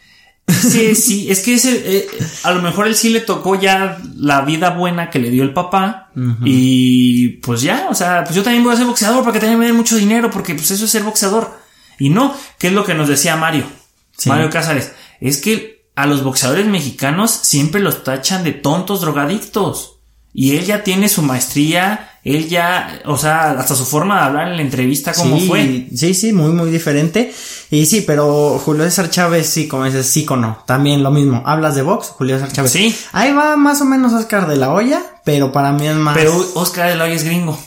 Sí, 0.47 0.95
sí, 0.95 1.29
es 1.29 1.41
que 1.41 1.55
ese, 1.55 1.97
eh, 1.97 2.07
a 2.43 2.51
lo 2.51 2.61
mejor 2.61 2.87
él 2.87 2.95
sí 2.95 3.09
le 3.09 3.19
tocó 3.19 3.55
ya 3.55 3.99
la 4.15 4.41
vida 4.41 4.69
buena 4.69 5.09
que 5.09 5.19
le 5.19 5.29
dio 5.29 5.43
el 5.43 5.53
papá. 5.53 6.09
Y 6.43 7.29
pues 7.41 7.61
ya, 7.61 7.87
o 7.89 7.95
sea, 7.95 8.23
pues 8.23 8.35
yo 8.35 8.43
también 8.43 8.63
voy 8.63 8.73
a 8.73 8.77
ser 8.77 8.85
boxeador 8.85 9.23
porque 9.23 9.39
también 9.39 9.59
me 9.59 9.65
den 9.67 9.75
mucho 9.75 9.97
dinero, 9.97 10.31
porque 10.31 10.55
pues 10.55 10.71
eso 10.71 10.85
es 10.85 10.91
ser 10.91 11.03
boxeador. 11.03 11.59
Y 11.99 12.09
no, 12.09 12.35
¿qué 12.57 12.67
es 12.67 12.73
lo 12.73 12.85
que 12.85 12.95
nos 12.95 13.07
decía 13.07 13.35
Mario? 13.35 13.65
Mario 14.25 14.49
Cázares. 14.49 14.93
Es 15.19 15.37
que 15.37 15.89
a 15.95 16.05
los 16.05 16.23
boxeadores 16.23 16.65
mexicanos 16.65 17.31
siempre 17.31 17.81
los 17.81 18.03
tachan 18.03 18.43
de 18.43 18.53
tontos 18.53 19.01
drogadictos. 19.01 19.99
Y 20.33 20.55
él 20.55 20.65
ya 20.65 20.83
tiene 20.83 21.09
su 21.09 21.23
maestría, 21.23 22.16
él 22.35 22.49
ya, 22.49 23.01
o 23.05 23.17
sea, 23.17 23.51
hasta 23.51 23.73
su 23.73 23.85
forma 23.85 24.19
de 24.19 24.25
hablar 24.25 24.47
en 24.49 24.57
la 24.57 24.61
entrevista, 24.61 25.13
¿cómo 25.13 25.39
fue? 25.39 25.87
Sí, 25.95 26.13
sí, 26.13 26.33
muy, 26.33 26.51
muy 26.51 26.69
diferente. 26.69 27.33
Y 27.71 27.85
sí, 27.85 28.01
pero 28.01 28.59
Julio 28.59 28.83
César 28.83 29.09
Chávez, 29.09 29.47
sí, 29.47 29.67
como 29.67 29.85
dices, 29.85 30.07
sí, 30.07 30.25
no. 30.29 30.61
También 30.65 31.03
lo 31.03 31.11
mismo. 31.11 31.41
Hablas 31.45 31.75
de 31.75 31.83
box, 31.83 32.07
Julio 32.07 32.37
César 32.37 32.51
Chávez. 32.51 32.71
Sí. 32.73 32.93
Ahí 33.13 33.31
va 33.31 33.55
más 33.55 33.79
o 33.81 33.85
menos 33.85 34.11
Oscar 34.11 34.47
de 34.47 34.57
la 34.57 34.73
Hoya, 34.73 35.01
pero 35.23 35.53
para 35.53 35.71
mí 35.71 35.87
es 35.87 35.95
más. 35.95 36.17
Pero 36.17 36.33
Oscar 36.55 36.89
de 36.89 36.97
la 36.97 37.05
Hoya 37.05 37.13
es 37.13 37.23
gringo. 37.23 37.57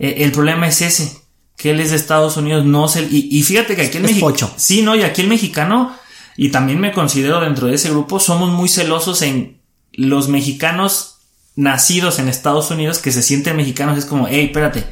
E, 0.00 0.24
el 0.24 0.32
problema 0.32 0.66
es 0.66 0.80
ese, 0.82 1.22
que 1.56 1.70
él 1.70 1.78
es 1.78 1.90
de 1.90 1.96
Estados 1.96 2.36
Unidos, 2.36 2.64
no 2.64 2.88
sé. 2.88 3.06
Y, 3.08 3.28
y 3.30 3.42
fíjate 3.44 3.76
que 3.76 3.82
aquí 3.82 3.98
el 3.98 4.02
mexicano. 4.02 4.50
Sí, 4.56 4.82
no, 4.82 4.96
y 4.96 5.04
aquí 5.04 5.20
el 5.20 5.28
mexicano, 5.28 5.94
y 6.36 6.50
también 6.50 6.80
me 6.80 6.90
considero 6.90 7.40
dentro 7.40 7.68
de 7.68 7.74
ese 7.74 7.90
grupo, 7.90 8.18
somos 8.18 8.50
muy 8.50 8.68
celosos 8.68 9.22
en 9.22 9.60
los 9.92 10.28
mexicanos 10.28 11.11
nacidos 11.56 12.18
en 12.18 12.28
Estados 12.28 12.70
Unidos 12.70 12.98
que 12.98 13.12
se 13.12 13.22
sienten 13.22 13.56
mexicanos 13.56 13.98
es 13.98 14.04
como, 14.04 14.26
hey, 14.28 14.46
espérate. 14.46 14.84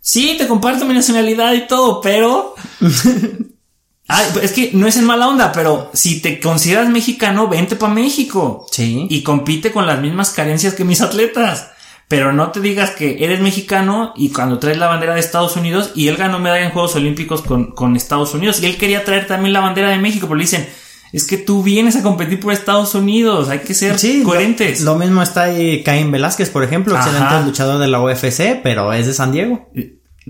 Sí, 0.00 0.36
te 0.38 0.46
comparto 0.46 0.84
mi 0.84 0.94
nacionalidad 0.94 1.52
y 1.54 1.66
todo, 1.66 2.00
pero... 2.00 2.54
es 4.42 4.52
que 4.52 4.70
no 4.74 4.86
es 4.86 4.96
en 4.96 5.06
mala 5.06 5.28
onda, 5.28 5.50
pero 5.52 5.90
si 5.94 6.20
te 6.20 6.40
consideras 6.40 6.88
mexicano, 6.88 7.48
vente 7.48 7.76
para 7.76 7.94
México. 7.94 8.66
Sí. 8.70 9.06
Y 9.08 9.22
compite 9.22 9.72
con 9.72 9.86
las 9.86 10.00
mismas 10.00 10.30
carencias 10.30 10.74
que 10.74 10.84
mis 10.84 11.00
atletas. 11.00 11.70
Pero 12.06 12.32
no 12.32 12.52
te 12.52 12.60
digas 12.60 12.90
que 12.90 13.24
eres 13.24 13.40
mexicano 13.40 14.12
y 14.14 14.28
cuando 14.28 14.58
traes 14.58 14.76
la 14.76 14.88
bandera 14.88 15.14
de 15.14 15.20
Estados 15.20 15.56
Unidos 15.56 15.92
y 15.94 16.08
él 16.08 16.16
ganó 16.16 16.38
medalla 16.38 16.66
en 16.66 16.70
Juegos 16.70 16.94
Olímpicos 16.96 17.40
con, 17.40 17.72
con 17.72 17.96
Estados 17.96 18.34
Unidos 18.34 18.60
y 18.62 18.66
él 18.66 18.76
quería 18.76 19.04
traer 19.04 19.26
también 19.26 19.54
la 19.54 19.60
bandera 19.60 19.88
de 19.88 19.98
México, 19.98 20.26
pero 20.26 20.36
le 20.36 20.44
dicen, 20.44 20.68
es 21.14 21.24
que 21.24 21.36
tú 21.38 21.62
vienes 21.62 21.94
a 21.94 22.02
competir 22.02 22.40
por 22.40 22.52
Estados 22.52 22.92
Unidos, 22.96 23.48
hay 23.48 23.60
que 23.60 23.72
ser 23.72 23.96
coherentes. 24.24 24.80
Lo, 24.80 24.96
mismo 24.96 25.22
está 25.22 25.44
ahí 25.44 25.84
Caín 25.84 26.10
Velázquez, 26.10 26.50
por 26.50 26.64
ejemplo, 26.64 26.96
excelente 26.96 27.40
luchador 27.44 27.78
de 27.78 27.86
la 27.86 28.00
UFC, 28.00 28.60
pero 28.64 28.92
es 28.92 29.06
de 29.06 29.14
San 29.14 29.30
Diego. 29.30 29.70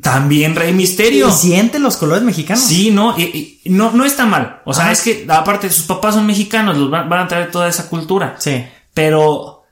También 0.03 0.55
Rey 0.55 0.75
Misterio. 0.75 1.29
Y 1.29 1.33
siente 1.33 1.79
los 1.79 1.97
colores 1.97 2.23
mexicanos. 2.23 2.63
Sí, 2.63 2.91
no, 2.91 3.19
y, 3.19 3.63
no, 3.65 3.93
no 3.93 4.05
está 4.05 4.27
mal. 4.27 4.61
O 4.67 4.75
sea, 4.75 4.93
es 4.93 5.01
que 5.01 5.25
aparte 5.27 5.71
sus 5.71 5.87
papás 5.87 6.17
son 6.17 6.27
mexicanos, 6.27 6.77
los 6.77 6.91
van, 6.91 7.11
a 7.11 7.29
traer 7.29 7.51
toda 7.51 7.67
esa 7.67 7.89
cultura. 7.89 8.37
Sí. 8.39 8.63
Pero, 8.93 9.63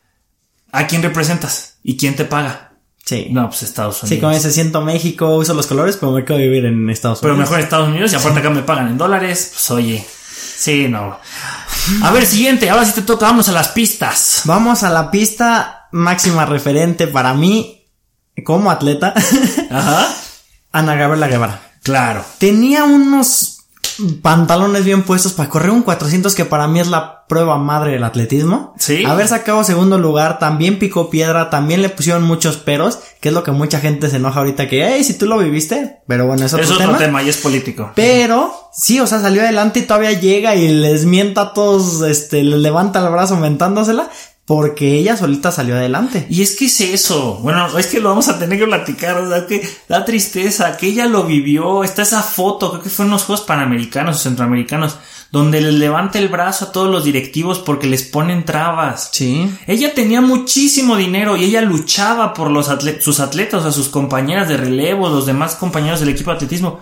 ¿a 0.70 0.86
quién 0.86 1.02
representas? 1.02 1.76
¿Y 1.82 1.98
quién 1.98 2.16
te 2.16 2.24
paga? 2.24 2.72
Sí. 3.04 3.26
No, 3.30 3.50
pues 3.50 3.64
Estados 3.64 4.02
Unidos. 4.02 4.08
Sí, 4.08 4.18
como 4.18 4.32
dice, 4.32 4.50
siento 4.50 4.80
México, 4.80 5.36
uso 5.36 5.52
los 5.52 5.66
colores, 5.66 5.98
pero 5.98 6.12
me 6.12 6.24
quedo 6.24 6.38
vivir 6.38 6.64
en 6.64 6.88
Estados 6.88 7.20
Unidos. 7.20 7.36
Pero 7.36 7.36
mejor 7.36 7.60
Estados 7.60 7.88
Unidos 7.88 8.10
y 8.14 8.16
aparte 8.16 8.38
acá 8.38 8.48
me 8.48 8.62
pagan 8.62 8.88
en 8.88 8.96
dólares, 8.96 9.50
pues 9.52 9.70
oye. 9.72 10.02
Sí, 10.62 10.86
no. 10.86 11.18
A 12.04 12.10
ver, 12.12 12.24
siguiente, 12.24 12.70
ahora 12.70 12.84
sí 12.84 12.92
te 12.92 13.02
toca, 13.02 13.26
vamos 13.26 13.48
a 13.48 13.52
las 13.52 13.66
pistas. 13.70 14.42
Vamos 14.44 14.84
a 14.84 14.90
la 14.90 15.10
pista 15.10 15.88
máxima 15.90 16.46
referente 16.46 17.08
para 17.08 17.34
mí 17.34 17.88
como 18.44 18.70
atleta. 18.70 19.12
Ajá. 19.72 20.06
Ana 20.72 20.94
Gabriela 20.94 21.26
Guevara. 21.26 21.72
Claro. 21.82 22.24
Tenía 22.38 22.84
unos 22.84 23.61
pantalones 24.22 24.84
bien 24.84 25.02
puestos 25.02 25.32
para 25.32 25.48
correr 25.48 25.70
un 25.70 25.82
400 25.82 26.34
que 26.34 26.44
para 26.44 26.68
mí 26.68 26.80
es 26.80 26.88
la 26.88 27.26
prueba 27.26 27.56
madre 27.56 27.92
del 27.92 28.04
atletismo. 28.04 28.74
Sí. 28.78 29.04
Haber 29.04 29.26
sacado 29.26 29.64
segundo 29.64 29.98
lugar, 29.98 30.38
también 30.38 30.78
picó 30.78 31.08
piedra, 31.08 31.48
también 31.48 31.80
le 31.80 31.88
pusieron 31.88 32.24
muchos 32.24 32.58
peros, 32.58 32.98
que 33.20 33.30
es 33.30 33.34
lo 33.34 33.42
que 33.42 33.52
mucha 33.52 33.80
gente 33.80 34.10
se 34.10 34.16
enoja 34.16 34.40
ahorita 34.40 34.68
que, 34.68 34.86
hey, 34.86 35.02
si 35.02 35.16
tú 35.16 35.26
lo 35.26 35.38
viviste, 35.38 36.00
pero 36.06 36.26
bueno, 36.26 36.44
eso 36.44 36.58
es 36.58 36.70
otro 36.70 36.96
tema. 36.96 37.22
y 37.22 37.30
es 37.30 37.38
político. 37.38 37.92
Pero, 37.94 38.52
sí, 38.72 39.00
o 39.00 39.06
sea, 39.06 39.20
salió 39.20 39.42
adelante 39.42 39.80
y 39.80 39.82
todavía 39.82 40.12
llega 40.12 40.54
y 40.56 40.68
les 40.68 41.06
mienta 41.06 41.40
a 41.40 41.54
todos, 41.54 42.02
este, 42.02 42.42
les 42.42 42.58
levanta 42.58 43.00
el 43.00 43.10
brazo 43.10 43.36
mentándosela, 43.36 44.10
porque 44.44 44.96
ella 44.96 45.16
solita 45.16 45.52
salió 45.52 45.76
adelante. 45.76 46.26
Y 46.28 46.42
es 46.42 46.56
que 46.56 46.64
es 46.64 46.80
eso. 46.80 47.38
Bueno, 47.42 47.78
es 47.78 47.86
que 47.86 48.00
lo 48.00 48.08
vamos 48.08 48.28
a 48.28 48.38
tener 48.38 48.58
que 48.58 48.66
platicar. 48.66 49.28
Sea, 49.28 49.46
que 49.46 49.66
da 49.88 50.04
tristeza 50.04 50.76
que 50.76 50.88
ella 50.88 51.06
lo 51.06 51.24
vivió. 51.24 51.84
Está 51.84 52.02
esa 52.02 52.22
foto, 52.22 52.70
creo 52.70 52.82
que 52.82 52.90
fue 52.90 53.04
en 53.04 53.12
los 53.12 53.22
Juegos 53.24 53.44
Panamericanos 53.46 54.16
o 54.16 54.18
Centroamericanos, 54.18 54.96
donde 55.30 55.60
les 55.60 55.74
levanta 55.74 56.18
el 56.18 56.28
brazo 56.28 56.66
a 56.66 56.72
todos 56.72 56.90
los 56.90 57.04
directivos 57.04 57.60
porque 57.60 57.86
les 57.86 58.02
ponen 58.02 58.44
trabas. 58.44 59.10
Sí. 59.12 59.48
Ella 59.68 59.94
tenía 59.94 60.20
muchísimo 60.20 60.96
dinero 60.96 61.36
y 61.36 61.44
ella 61.44 61.62
luchaba 61.62 62.34
por 62.34 62.50
los 62.50 62.68
sus 63.00 63.20
atletas, 63.20 63.64
a 63.64 63.70
sus 63.70 63.88
compañeras 63.88 64.48
de 64.48 64.56
relevo, 64.56 65.08
los 65.08 65.26
demás 65.26 65.54
compañeros 65.54 66.00
del 66.00 66.08
equipo 66.08 66.30
de 66.30 66.36
atletismo. 66.36 66.80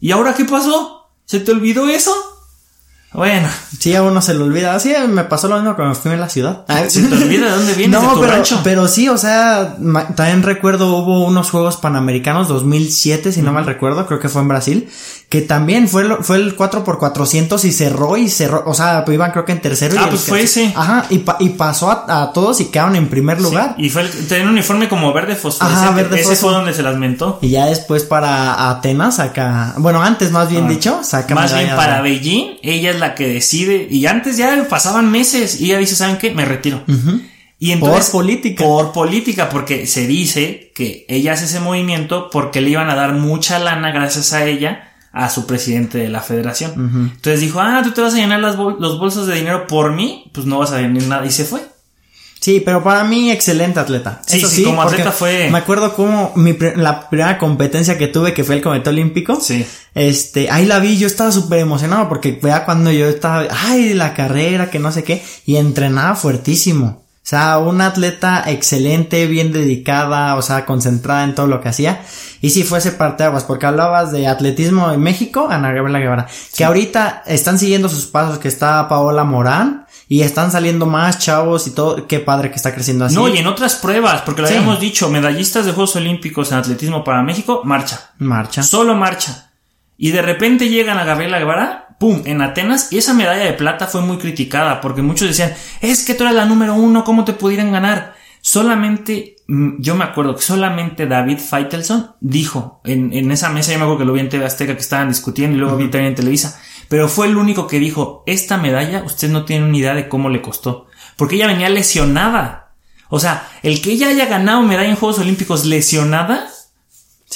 ¿Y 0.00 0.12
ahora 0.12 0.34
qué 0.34 0.46
pasó? 0.46 1.10
¿Se 1.26 1.40
te 1.40 1.52
olvidó 1.52 1.88
eso? 1.88 2.31
Bueno. 3.12 3.48
Sí, 3.78 3.94
a 3.94 4.02
uno 4.02 4.22
se 4.22 4.34
le 4.34 4.42
olvida. 4.42 4.78
Sí, 4.78 4.94
me 5.08 5.24
pasó 5.24 5.48
lo 5.48 5.56
mismo 5.56 5.74
cuando 5.76 5.94
fui 5.94 6.12
en 6.12 6.20
la 6.20 6.28
ciudad. 6.28 6.64
¿Se 6.88 7.02
te 7.02 7.14
olvida 7.14 7.46
de 7.46 7.56
dónde 7.56 7.74
vienes? 7.74 8.00
No, 8.00 8.20
pero, 8.20 8.42
pero 8.62 8.88
sí, 8.88 9.08
o 9.08 9.18
sea, 9.18 9.76
también 10.14 10.42
recuerdo 10.42 10.96
hubo 10.96 11.26
unos 11.26 11.50
Juegos 11.50 11.76
Panamericanos 11.76 12.48
2007, 12.48 13.32
si 13.32 13.42
no 13.42 13.52
mal 13.52 13.66
recuerdo, 13.66 14.06
creo 14.06 14.20
que 14.20 14.28
fue 14.28 14.42
en 14.42 14.48
Brasil, 14.48 14.88
que 15.32 15.40
también 15.40 15.88
fue, 15.88 16.02
el, 16.02 16.16
fue 16.20 16.36
el 16.36 16.54
4x400 16.58 17.64
y 17.64 17.72
cerró 17.72 18.18
y 18.18 18.28
cerró, 18.28 18.64
o 18.66 18.74
sea, 18.74 19.02
pues 19.02 19.14
iban 19.14 19.30
creo 19.30 19.46
que 19.46 19.52
en 19.52 19.62
tercero. 19.62 19.96
Ah, 19.98 20.08
pues 20.10 20.24
fue 20.24 20.42
ese. 20.42 20.74
Ajá, 20.76 21.06
y, 21.08 21.24
y 21.38 21.48
pasó 21.48 21.90
a, 21.90 22.32
todos 22.34 22.60
y 22.60 22.66
quedaron 22.66 22.96
en 22.96 23.08
primer 23.08 23.40
lugar. 23.40 23.74
y 23.78 23.88
fue 23.88 24.02
el, 24.02 24.10
tenía 24.28 24.44
un 24.44 24.50
uniforme 24.50 24.90
como 24.90 25.10
verde 25.14 25.34
fosforescente. 25.34 25.86
Ajá, 25.86 25.96
verde 25.96 26.20
Ese 26.20 26.36
fue 26.36 26.52
donde 26.52 26.74
se 26.74 26.82
las 26.82 26.98
mentó. 26.98 27.38
Y 27.40 27.48
ya 27.48 27.64
después 27.64 28.02
para 28.02 28.68
Atenas 28.68 29.16
saca, 29.16 29.72
bueno, 29.78 30.02
antes 30.02 30.32
más 30.32 30.50
bien 30.50 30.66
ah. 30.66 30.68
dicho, 30.68 31.00
saca 31.02 31.34
Más 31.34 31.54
bien 31.54 31.74
para 31.76 32.02
Beijing, 32.02 32.58
ella 32.62 32.90
es 32.90 33.00
la 33.00 33.14
que 33.14 33.26
decide, 33.28 33.88
y 33.90 34.04
antes 34.04 34.36
ya 34.36 34.66
pasaban 34.68 35.10
meses, 35.10 35.62
y 35.62 35.70
ella 35.70 35.78
dice, 35.78 35.96
¿saben 35.96 36.18
qué? 36.18 36.34
Me 36.34 36.44
retiro. 36.44 36.82
Y 37.58 37.72
entonces, 37.72 38.10
por 38.10 38.20
política. 38.20 38.64
Por 38.64 38.92
política, 38.92 39.48
porque 39.48 39.86
se 39.86 40.06
dice 40.06 40.72
que 40.74 41.06
ella 41.08 41.32
hace 41.32 41.46
ese 41.46 41.60
movimiento 41.60 42.28
porque 42.30 42.60
le 42.60 42.68
iban 42.68 42.90
a 42.90 42.94
dar 42.94 43.14
mucha 43.14 43.58
lana 43.58 43.92
gracias 43.92 44.34
a 44.34 44.44
ella 44.44 44.90
a 45.12 45.28
su 45.28 45.46
presidente 45.46 45.98
de 45.98 46.08
la 46.08 46.20
federación. 46.20 47.10
Entonces 47.14 47.40
dijo, 47.40 47.60
ah, 47.60 47.82
tú 47.84 47.92
te 47.92 48.00
vas 48.00 48.14
a 48.14 48.16
llenar 48.16 48.40
las 48.40 48.56
los 48.56 48.98
bolsos 48.98 49.26
de 49.26 49.36
dinero 49.36 49.66
por 49.66 49.92
mí, 49.92 50.30
pues 50.32 50.46
no 50.46 50.58
vas 50.58 50.72
a 50.72 50.76
venir 50.76 51.06
nada. 51.06 51.26
Y 51.26 51.30
se 51.30 51.44
fue. 51.44 51.60
Sí, 52.42 52.60
pero 52.64 52.82
para 52.82 53.04
mí 53.04 53.30
excelente 53.30 53.78
atleta. 53.78 54.20
Sí, 54.26 54.40
sí, 54.40 54.64
como 54.64 54.82
atleta 54.82 55.12
fue. 55.12 55.48
Me 55.48 55.58
acuerdo 55.58 55.94
como 55.94 56.32
mi, 56.34 56.56
la 56.74 57.08
primera 57.08 57.38
competencia 57.38 57.96
que 57.96 58.08
tuve, 58.08 58.34
que 58.34 58.42
fue 58.42 58.56
el 58.56 58.62
comité 58.62 58.90
olímpico. 58.90 59.40
Sí. 59.40 59.64
Este, 59.94 60.50
ahí 60.50 60.66
la 60.66 60.80
vi, 60.80 60.98
yo 60.98 61.06
estaba 61.06 61.30
súper 61.30 61.60
emocionado 61.60 62.08
porque 62.08 62.40
vea 62.42 62.64
cuando 62.64 62.90
yo 62.90 63.06
estaba, 63.06 63.46
ay, 63.48 63.94
la 63.94 64.12
carrera, 64.12 64.70
que 64.70 64.80
no 64.80 64.90
sé 64.90 65.04
qué, 65.04 65.22
y 65.46 65.54
entrenaba 65.54 66.16
fuertísimo. 66.16 67.01
O 67.32 67.34
sea, 67.34 67.56
una 67.56 67.86
atleta 67.86 68.44
excelente, 68.46 69.26
bien 69.26 69.52
dedicada, 69.52 70.36
o 70.36 70.42
sea, 70.42 70.66
concentrada 70.66 71.24
en 71.24 71.34
todo 71.34 71.46
lo 71.46 71.62
que 71.62 71.70
hacía. 71.70 72.02
Y 72.42 72.50
si 72.50 72.62
fuese 72.62 72.92
parte 72.92 73.24
aguas, 73.24 73.44
porque 73.44 73.64
hablabas 73.64 74.12
de 74.12 74.26
atletismo 74.26 74.92
en 74.92 75.00
México, 75.00 75.48
Ana 75.48 75.72
Gabriela 75.72 75.98
Guevara, 75.98 76.26
que 76.54 76.62
ahorita 76.62 77.22
están 77.24 77.58
siguiendo 77.58 77.88
sus 77.88 78.04
pasos, 78.04 78.38
que 78.38 78.48
está 78.48 78.86
Paola 78.86 79.24
Morán, 79.24 79.86
y 80.08 80.20
están 80.20 80.52
saliendo 80.52 80.84
más 80.84 81.20
chavos 81.20 81.66
y 81.66 81.70
todo. 81.70 82.06
Qué 82.06 82.20
padre 82.20 82.50
que 82.50 82.56
está 82.56 82.74
creciendo 82.74 83.06
así. 83.06 83.14
No, 83.14 83.28
y 83.28 83.38
en 83.38 83.46
otras 83.46 83.76
pruebas, 83.76 84.20
porque 84.26 84.42
lo 84.42 84.48
habíamos 84.48 84.78
dicho, 84.78 85.08
medallistas 85.08 85.64
de 85.64 85.72
Juegos 85.72 85.96
Olímpicos 85.96 86.52
en 86.52 86.58
atletismo 86.58 87.02
para 87.02 87.22
México, 87.22 87.62
marcha. 87.64 88.10
Marcha. 88.18 88.62
Solo 88.62 88.94
marcha. 88.94 89.52
Y 89.96 90.10
de 90.10 90.20
repente 90.20 90.68
llegan 90.68 90.98
a 90.98 91.04
Gabriela 91.04 91.38
Guevara 91.38 91.81
¡pum! 92.02 92.20
en 92.24 92.42
Atenas 92.42 92.88
y 92.90 92.98
esa 92.98 93.14
medalla 93.14 93.44
de 93.44 93.52
plata 93.52 93.86
fue 93.86 94.00
muy 94.00 94.16
criticada 94.18 94.80
porque 94.80 95.02
muchos 95.02 95.28
decían, 95.28 95.54
es 95.80 96.04
que 96.04 96.14
tú 96.14 96.24
eres 96.24 96.34
la 96.34 96.46
número 96.46 96.74
uno, 96.74 97.04
¿cómo 97.04 97.24
te 97.24 97.32
pudieran 97.32 97.70
ganar? 97.70 98.16
Solamente, 98.40 99.36
mm, 99.46 99.80
yo 99.80 99.94
me 99.94 100.02
acuerdo 100.02 100.34
que 100.34 100.42
solamente 100.42 101.06
David 101.06 101.38
Feitelson 101.38 102.16
dijo 102.20 102.80
en, 102.82 103.12
en, 103.12 103.30
esa 103.30 103.50
mesa, 103.50 103.70
yo 103.70 103.78
me 103.78 103.84
acuerdo 103.84 104.00
que 104.00 104.04
lo 104.06 104.14
vi 104.14 104.18
en 104.18 104.30
TV 104.30 104.44
Azteca 104.44 104.74
que 104.74 104.80
estaban 104.80 105.10
discutiendo 105.10 105.56
y 105.56 105.60
luego 105.60 105.76
vi 105.76 105.84
también 105.84 106.06
en 106.06 106.16
Televisa, 106.16 106.60
pero 106.88 107.08
fue 107.08 107.28
el 107.28 107.36
único 107.36 107.68
que 107.68 107.78
dijo, 107.78 108.24
esta 108.26 108.56
medalla, 108.56 109.04
usted 109.04 109.30
no 109.30 109.44
tiene 109.44 109.68
ni 109.68 109.78
idea 109.78 109.94
de 109.94 110.08
cómo 110.08 110.28
le 110.28 110.42
costó, 110.42 110.88
porque 111.16 111.36
ella 111.36 111.46
venía 111.46 111.68
lesionada. 111.68 112.72
O 113.10 113.20
sea, 113.20 113.48
el 113.62 113.80
que 113.80 113.92
ella 113.92 114.08
haya 114.08 114.26
ganado 114.26 114.62
medalla 114.62 114.90
en 114.90 114.96
Juegos 114.96 115.20
Olímpicos 115.20 115.66
lesionada, 115.66 116.48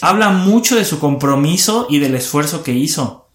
habla 0.02 0.30
mucho 0.30 0.74
de 0.74 0.84
su 0.84 0.98
compromiso 0.98 1.86
y 1.88 2.00
del 2.00 2.16
esfuerzo 2.16 2.64
que 2.64 2.72
hizo. 2.72 3.25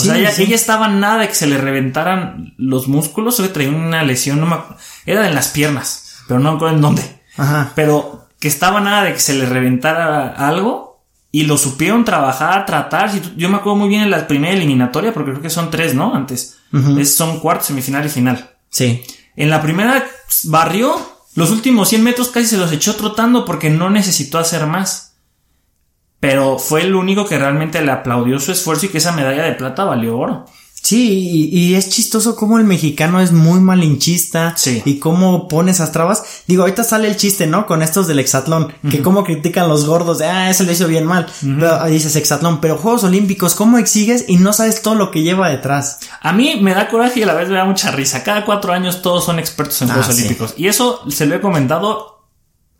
O 0.00 0.04
sea, 0.04 0.16
ella, 0.16 0.54
estaba 0.54 0.88
nada 0.88 1.18
de 1.18 1.28
que 1.28 1.34
se 1.34 1.46
le 1.46 1.58
reventaran 1.58 2.54
los 2.56 2.88
músculos, 2.88 3.36
solo 3.36 3.50
traía 3.50 3.70
una 3.70 4.02
lesión, 4.02 4.40
no 4.40 4.46
me 4.46 4.56
era 5.06 5.26
en 5.26 5.34
las 5.34 5.48
piernas, 5.48 6.22
pero 6.26 6.40
no 6.40 6.50
me 6.50 6.56
acuerdo 6.56 6.76
en 6.76 6.82
dónde. 6.82 7.20
Ajá. 7.36 7.72
Pero 7.74 8.28
que 8.40 8.48
estaba 8.48 8.80
nada 8.80 9.04
de 9.04 9.14
que 9.14 9.20
se 9.20 9.34
le 9.34 9.46
reventara 9.46 10.28
algo 10.28 10.88
y 11.30 11.42
lo 11.42 11.58
supieron 11.58 12.04
trabajar, 12.04 12.66
tratar. 12.66 13.10
Yo 13.36 13.48
me 13.48 13.56
acuerdo 13.56 13.76
muy 13.76 13.88
bien 13.88 14.02
en 14.02 14.10
la 14.10 14.26
primera 14.26 14.54
eliminatoria, 14.54 15.12
porque 15.12 15.32
creo 15.32 15.42
que 15.42 15.50
son 15.50 15.70
tres, 15.70 15.94
¿no? 15.94 16.14
Antes. 16.14 16.56
son 17.04 17.40
cuarto, 17.40 17.64
semifinal 17.64 18.06
y 18.06 18.08
final. 18.08 18.50
Sí. 18.70 19.02
En 19.36 19.50
la 19.50 19.62
primera 19.62 20.04
barrió, 20.44 20.94
los 21.34 21.50
últimos 21.50 21.88
100 21.88 22.02
metros 22.02 22.28
casi 22.28 22.46
se 22.46 22.56
los 22.56 22.72
echó 22.72 22.96
trotando 22.96 23.44
porque 23.44 23.70
no 23.70 23.90
necesitó 23.90 24.38
hacer 24.38 24.66
más 24.66 25.07
pero 26.20 26.58
fue 26.58 26.82
el 26.82 26.94
único 26.94 27.26
que 27.26 27.38
realmente 27.38 27.80
le 27.82 27.92
aplaudió 27.92 28.40
su 28.40 28.52
esfuerzo 28.52 28.86
y 28.86 28.88
que 28.88 28.98
esa 28.98 29.12
medalla 29.12 29.44
de 29.44 29.52
plata 29.52 29.84
valió 29.84 30.18
oro. 30.18 30.46
Sí, 30.82 31.50
y, 31.52 31.74
es 31.74 31.90
chistoso 31.90 32.36
cómo 32.36 32.56
el 32.56 32.64
mexicano 32.64 33.20
es 33.20 33.32
muy 33.32 33.60
malinchista 33.60 34.54
sí. 34.56 34.80
y 34.84 34.98
cómo 34.98 35.48
pone 35.48 35.72
esas 35.72 35.92
trabas. 35.92 36.42
Digo, 36.46 36.62
ahorita 36.62 36.84
sale 36.84 37.08
el 37.08 37.16
chiste, 37.16 37.46
¿no? 37.46 37.66
Con 37.66 37.82
estos 37.82 38.06
del 38.06 38.20
hexatlón, 38.20 38.72
que 38.88 39.02
cómo 39.02 39.24
critican 39.24 39.68
los 39.68 39.86
gordos 39.86 40.18
de, 40.18 40.26
ah, 40.26 40.48
eso 40.48 40.62
le 40.62 40.72
hizo 40.72 40.86
bien 40.86 41.04
mal. 41.04 41.26
pero, 41.42 41.84
dices 41.86 42.14
hexatlón, 42.16 42.60
pero 42.60 42.78
Juegos 42.78 43.04
Olímpicos, 43.04 43.54
¿cómo 43.54 43.76
exiges 43.76 44.24
y 44.28 44.36
no 44.36 44.52
sabes 44.52 44.80
todo 44.80 44.94
lo 44.94 45.10
que 45.10 45.22
lleva 45.22 45.50
detrás? 45.50 45.98
A 46.22 46.32
mí 46.32 46.58
me 46.62 46.72
da 46.74 46.88
coraje 46.88 47.20
y 47.20 47.22
a 47.24 47.26
la 47.26 47.34
vez 47.34 47.48
me 47.48 47.56
da 47.56 47.64
mucha 47.64 47.90
risa. 47.90 48.22
Cada 48.22 48.44
cuatro 48.44 48.72
años 48.72 49.02
todos 49.02 49.24
son 49.24 49.38
expertos 49.38 49.82
en 49.82 49.90
ah, 49.90 49.94
Juegos 49.94 50.14
Olímpicos. 50.14 50.54
Y 50.56 50.68
eso 50.68 51.02
se 51.10 51.26
lo 51.26 51.34
he 51.34 51.40
comentado 51.40 52.24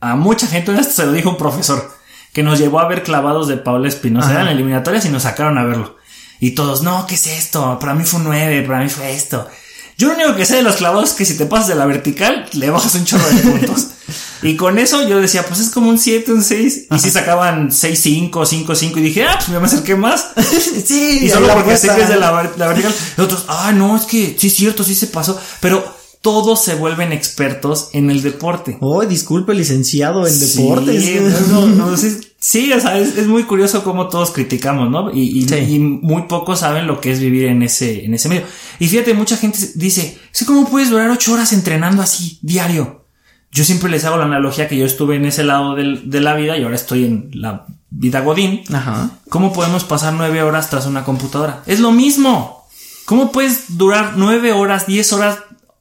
a 0.01 0.15
mucha 0.15 0.47
gente, 0.47 0.73
esto 0.73 0.93
se 1.03 1.07
lo 1.07 1.13
dijo 1.13 1.31
un 1.31 1.37
profesor 1.37 1.98
que 2.39 2.45
nos 2.45 2.61
llevó 2.61 2.79
a 2.79 2.87
ver 2.87 3.03
clavados 3.03 3.49
de 3.49 3.57
Paula 3.57 3.89
Espinosa. 3.89 4.31
Eran 4.31 4.47
eliminatorias 4.47 5.05
y 5.05 5.09
nos 5.09 5.25
sacaron 5.25 5.59
a 5.59 5.65
verlo. 5.65 5.97
Y 6.39 6.53
todos, 6.53 6.85
no, 6.85 7.05
¿qué 7.05 7.17
es 7.17 7.27
esto? 7.27 7.81
Para 7.81 7.95
mí 7.95 8.05
fue 8.05 8.21
un 8.21 8.27
9, 8.27 8.63
para 8.63 8.79
mí 8.79 8.89
fue 8.89 9.13
esto. 9.13 9.49
Yo 9.97 10.07
lo 10.07 10.15
único 10.15 10.37
que 10.37 10.47
sé 10.47 10.55
de 10.55 10.63
los 10.63 10.77
clavados 10.77 11.11
es 11.11 11.17
que 11.17 11.25
si 11.25 11.37
te 11.37 11.47
pasas 11.47 11.67
de 11.67 11.75
la 11.75 11.85
vertical, 11.85 12.49
le 12.53 12.71
bajas 12.71 12.95
un 12.95 13.05
chorro 13.05 13.29
de 13.29 13.43
puntos. 13.43 13.89
y 14.43 14.55
con 14.55 14.79
eso 14.79 15.09
yo 15.09 15.21
decía, 15.21 15.45
pues 15.45 15.59
es 15.59 15.71
como 15.71 15.91
un 15.91 15.99
7, 15.99 16.31
un 16.33 16.45
6. 16.45 16.87
Y 16.93 16.99
si 17.01 17.11
sacaban 17.11 17.73
6, 17.73 17.99
5, 18.01 18.47
5, 18.47 18.75
5. 18.77 18.99
Y 19.01 19.03
dije, 19.03 19.25
ah, 19.25 19.37
pues 19.45 19.49
me 19.49 19.67
acerqué 19.67 19.97
más. 19.97 20.29
sí, 20.87 21.19
y 21.23 21.29
solo 21.29 21.53
porque 21.55 21.77
sé 21.77 21.89
que 21.89 22.03
es 22.03 22.09
de 22.09 22.21
la, 22.21 22.53
la 22.57 22.69
vertical. 22.69 22.95
Y 23.17 23.21
otros, 23.21 23.47
ah, 23.49 23.73
no, 23.75 23.97
es 23.97 24.05
que 24.05 24.37
sí 24.39 24.47
es 24.47 24.55
cierto, 24.55 24.85
sí 24.85 24.95
se 24.95 25.09
pasó. 25.09 25.37
Pero 25.59 25.93
todos 26.23 26.63
se 26.63 26.77
vuelven 26.77 27.13
expertos 27.13 27.89
en 27.95 28.13
el 28.13 28.23
deporte. 28.23 28.79
Oh, 28.81 29.05
disculpe, 29.05 29.55
licenciado 29.55 30.25
en 30.25 30.39
deportes. 30.39 32.28
Sí, 32.39 32.73
o 32.73 32.81
sea, 32.81 32.99
es, 32.99 33.27
muy 33.27 33.45
curioso 33.45 33.85
cómo 33.85 34.09
todos 34.09 34.31
criticamos, 34.31 34.91
¿no? 34.91 35.11
Y, 35.13 35.47
muy 35.79 36.23
pocos 36.23 36.61
saben 36.61 36.87
lo 36.87 37.01
que 37.01 37.11
es 37.11 37.21
vivir 37.21 37.47
en 37.47 37.63
ese, 37.63 38.05
en 38.05 38.15
ese 38.15 38.29
medio. 38.29 38.45
Y 38.79 38.89
fíjate, 38.89 39.15
mucha 39.15 39.37
gente 39.37 39.59
dice, 39.75 40.19
sí, 40.33 40.45
¿cómo 40.45 40.69
puedes 40.69 40.91
durar 40.91 41.11
ocho 41.11 41.33
horas 41.33 41.53
entrenando 41.53 42.03
así, 42.03 42.39
diario? 42.43 43.05
Yo 43.51 43.65
siempre 43.65 43.91
les 43.91 44.05
hago 44.05 44.19
la 44.19 44.25
analogía 44.25 44.69
que 44.69 44.77
yo 44.77 44.85
estuve 44.85 45.17
en 45.17 45.25
ese 45.25 45.43
lado 45.43 45.75
de 45.75 46.21
la 46.21 46.35
vida 46.35 46.59
y 46.59 46.65
ahora 46.65 46.77
estoy 46.77 47.05
en 47.05 47.31
la 47.33 47.67
vida 47.91 48.21
godín. 48.21 48.63
Ajá. 48.73 49.11
¿Cómo 49.31 49.53
podemos 49.53 49.85
pasar 49.85 50.13
nueve 50.13 50.43
horas 50.43 50.69
tras 50.69 50.87
una 50.87 51.05
computadora? 51.05 51.63
Es 51.67 51.81
lo 51.81 51.91
mismo. 51.91 52.69
¿Cómo 53.07 53.33
puedes 53.33 53.79
durar 53.79 54.13
nueve 54.17 54.53
horas, 54.53 54.87
diez 54.87 55.15
horas 55.15 55.39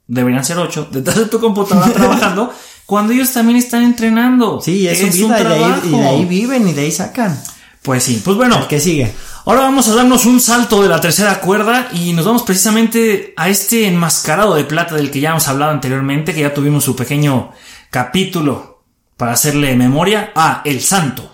deberían 0.07 0.45
ser 0.45 0.57
ocho, 0.57 0.87
detrás 0.89 1.17
de 1.17 1.25
tu 1.25 1.39
computadora 1.39 1.91
trabajando, 1.93 2.53
cuando 2.87 3.11
ellos 3.11 3.33
también 3.33 3.57
están 3.57 3.83
entrenando. 3.83 4.61
Sí, 4.61 4.87
es, 4.87 4.99
su 4.99 5.27
vida 5.27 5.41
y 5.41 5.43
de, 5.43 5.53
ahí, 5.53 5.81
y 5.83 5.89
de, 5.89 6.07
ahí, 6.07 6.25
viven 6.25 6.67
y 6.69 6.73
de 6.73 6.81
ahí 6.83 6.91
sacan. 6.91 7.37
Pues 7.81 8.03
sí, 8.03 8.21
pues 8.23 8.37
bueno. 8.37 8.65
¿Qué 8.69 8.79
sigue? 8.79 9.13
Ahora 9.45 9.61
vamos 9.61 9.89
a 9.89 9.95
darnos 9.95 10.25
un 10.25 10.39
salto 10.39 10.81
de 10.81 10.87
la 10.87 11.01
tercera 11.01 11.41
cuerda 11.41 11.89
y 11.91 12.13
nos 12.13 12.25
vamos 12.25 12.43
precisamente 12.43 13.33
a 13.35 13.49
este 13.49 13.87
enmascarado 13.87 14.55
de 14.55 14.63
plata 14.63 14.95
del 14.95 15.11
que 15.11 15.19
ya 15.19 15.31
hemos 15.31 15.49
hablado 15.49 15.71
anteriormente, 15.71 16.33
que 16.33 16.41
ya 16.41 16.53
tuvimos 16.53 16.85
su 16.85 16.95
pequeño 16.95 17.51
capítulo 17.89 18.83
para 19.17 19.33
hacerle 19.33 19.75
memoria 19.75 20.31
a 20.33 20.61
El 20.63 20.81
Santo. 20.81 21.29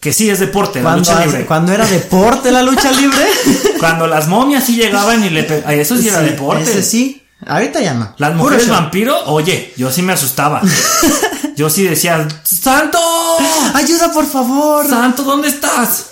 Que 0.00 0.12
sí 0.12 0.30
es 0.30 0.38
deporte, 0.38 0.80
la 0.80 0.96
lucha 0.96 1.24
libre. 1.24 1.46
Cuando 1.46 1.72
era 1.72 1.84
deporte 1.84 2.52
la 2.52 2.62
lucha 2.62 2.92
libre. 2.92 3.26
cuando 3.80 4.06
las 4.06 4.28
momias 4.28 4.64
sí 4.64 4.76
llegaban 4.76 5.24
y 5.24 5.30
le. 5.30 5.40
Eso 5.80 5.96
sí, 5.96 6.08
era 6.08 6.20
deporte. 6.20 6.62
Ese 6.62 6.84
sí. 6.84 7.24
Ahorita 7.46 7.80
ya 7.80 7.94
no. 7.94 8.14
Las 8.18 8.34
mujeres 8.34 8.68
vampiro, 8.68 9.16
oye, 9.26 9.72
yo 9.76 9.90
sí 9.90 10.02
me 10.02 10.12
asustaba. 10.12 10.60
yo 11.56 11.70
sí 11.70 11.84
decía, 11.84 12.26
¡Santo! 12.42 12.98
¡Ayuda, 13.74 14.12
por 14.12 14.26
favor! 14.26 14.88
¡Santo, 14.88 15.22
¿dónde 15.22 15.48
estás? 15.48 16.06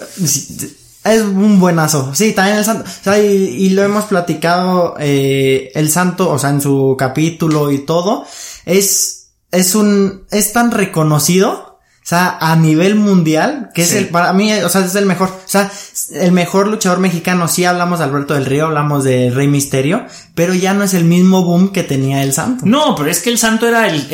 Es 1.04 1.22
un 1.22 1.58
buenazo. 1.58 2.14
Sí, 2.14 2.32
también 2.32 2.58
el 2.58 2.64
santo. 2.64 2.84
O 2.88 3.04
sea, 3.04 3.18
y, 3.18 3.70
lo 3.70 3.82
hemos 3.82 4.04
platicado, 4.04 4.94
eh, 4.98 5.70
el 5.74 5.90
santo, 5.90 6.30
o 6.30 6.38
sea, 6.38 6.50
en 6.50 6.60
su 6.60 6.96
capítulo 6.98 7.70
y 7.72 7.80
todo. 7.80 8.24
Es, 8.64 9.28
es 9.50 9.74
un, 9.74 10.26
es 10.30 10.52
tan 10.52 10.70
reconocido 10.70 11.65
o 12.06 12.08
sea, 12.08 12.38
a 12.40 12.54
nivel 12.54 12.94
mundial, 12.94 13.70
que 13.74 13.82
es 13.82 13.92
el, 13.92 14.10
para 14.10 14.32
mí, 14.32 14.52
o 14.52 14.68
sea, 14.68 14.84
es 14.84 14.94
el 14.94 15.06
mejor, 15.06 15.28
o 15.44 15.48
sea, 15.48 15.72
el 16.12 16.30
mejor 16.30 16.68
luchador 16.68 17.00
mexicano, 17.00 17.48
sí 17.48 17.64
hablamos 17.64 17.98
de 17.98 18.04
Alberto 18.04 18.34
del 18.34 18.46
Río, 18.46 18.66
hablamos 18.66 19.02
de 19.02 19.28
Rey 19.30 19.48
Misterio, 19.48 20.06
pero 20.36 20.54
ya 20.54 20.72
no 20.72 20.84
es 20.84 20.94
el 20.94 21.02
mismo 21.02 21.42
boom 21.42 21.72
que 21.72 21.82
tenía 21.82 22.22
el 22.22 22.32
santo. 22.32 22.64
No, 22.64 22.94
pero 22.94 23.10
es 23.10 23.18
que 23.18 23.30
el 23.30 23.38
santo 23.38 23.66
era 23.66 23.88
el, 23.88 24.06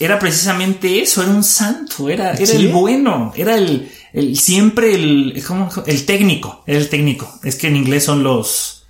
era, 0.00 0.18
precisamente 0.18 1.02
eso, 1.02 1.22
era 1.22 1.30
un 1.30 1.44
santo, 1.44 2.08
era, 2.08 2.32
era 2.32 2.52
el 2.52 2.68
bueno, 2.68 3.34
era 3.36 3.58
el, 3.58 3.86
el 4.14 4.38
siempre 4.38 4.94
el, 4.94 5.44
¿cómo? 5.46 5.68
el 5.84 6.06
técnico, 6.06 6.64
era 6.66 6.78
el 6.78 6.88
técnico. 6.88 7.38
Es 7.44 7.56
que 7.56 7.66
en 7.66 7.76
inglés 7.76 8.04
son 8.04 8.22
los, 8.22 8.84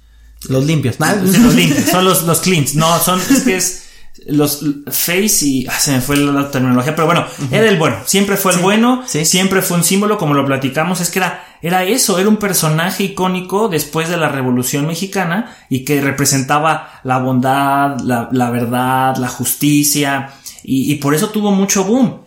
los 0.47 0.65
limpios. 0.65 0.95
Los 1.01 1.53
limpios, 1.53 1.91
son 1.91 2.05
los, 2.05 2.23
los 2.23 2.39
cleans. 2.39 2.77
No, 2.77 2.97
son, 3.01 3.21
es 3.21 3.41
que 3.41 3.57
es, 3.57 3.86
los 4.29 4.65
Face 4.91 5.47
y 5.47 5.67
ah, 5.67 5.79
se 5.79 5.93
me 5.93 6.01
fue 6.01 6.17
la, 6.17 6.51
terminología, 6.51 6.95
pero 6.95 7.07
bueno, 7.07 7.27
era 7.51 7.69
el 7.69 7.79
bueno, 7.79 7.97
siempre 8.07 8.37
fue 8.37 8.53
el 8.53 8.59
bueno, 8.59 9.03
siempre 9.07 9.63
fue 9.63 9.77
un 9.77 9.85
símbolo, 9.85 10.19
como 10.19 10.35
lo 10.35 10.45
platicamos, 10.45 11.01
es 11.01 11.11
que 11.11 11.21
era, 11.21 11.45
era 11.63 11.85
eso, 11.85 12.19
era 12.19 12.29
un 12.29 12.37
personaje 12.37 13.05
icónico 13.05 13.69
después 13.69 14.09
de 14.09 14.17
la 14.17 14.29
Revolución 14.29 14.87
Mexicana 14.87 15.57
y 15.69 15.85
que 15.85 16.01
representaba 16.01 17.01
la 17.05 17.19
bondad, 17.19 18.01
la, 18.01 18.29
la 18.33 18.51
verdad, 18.51 19.17
la 19.17 19.29
justicia 19.29 20.31
y, 20.63 20.93
y 20.93 20.97
por 20.97 21.15
eso 21.15 21.31
tuvo 21.31 21.53
mucho 21.53 21.85
boom. 21.85 22.27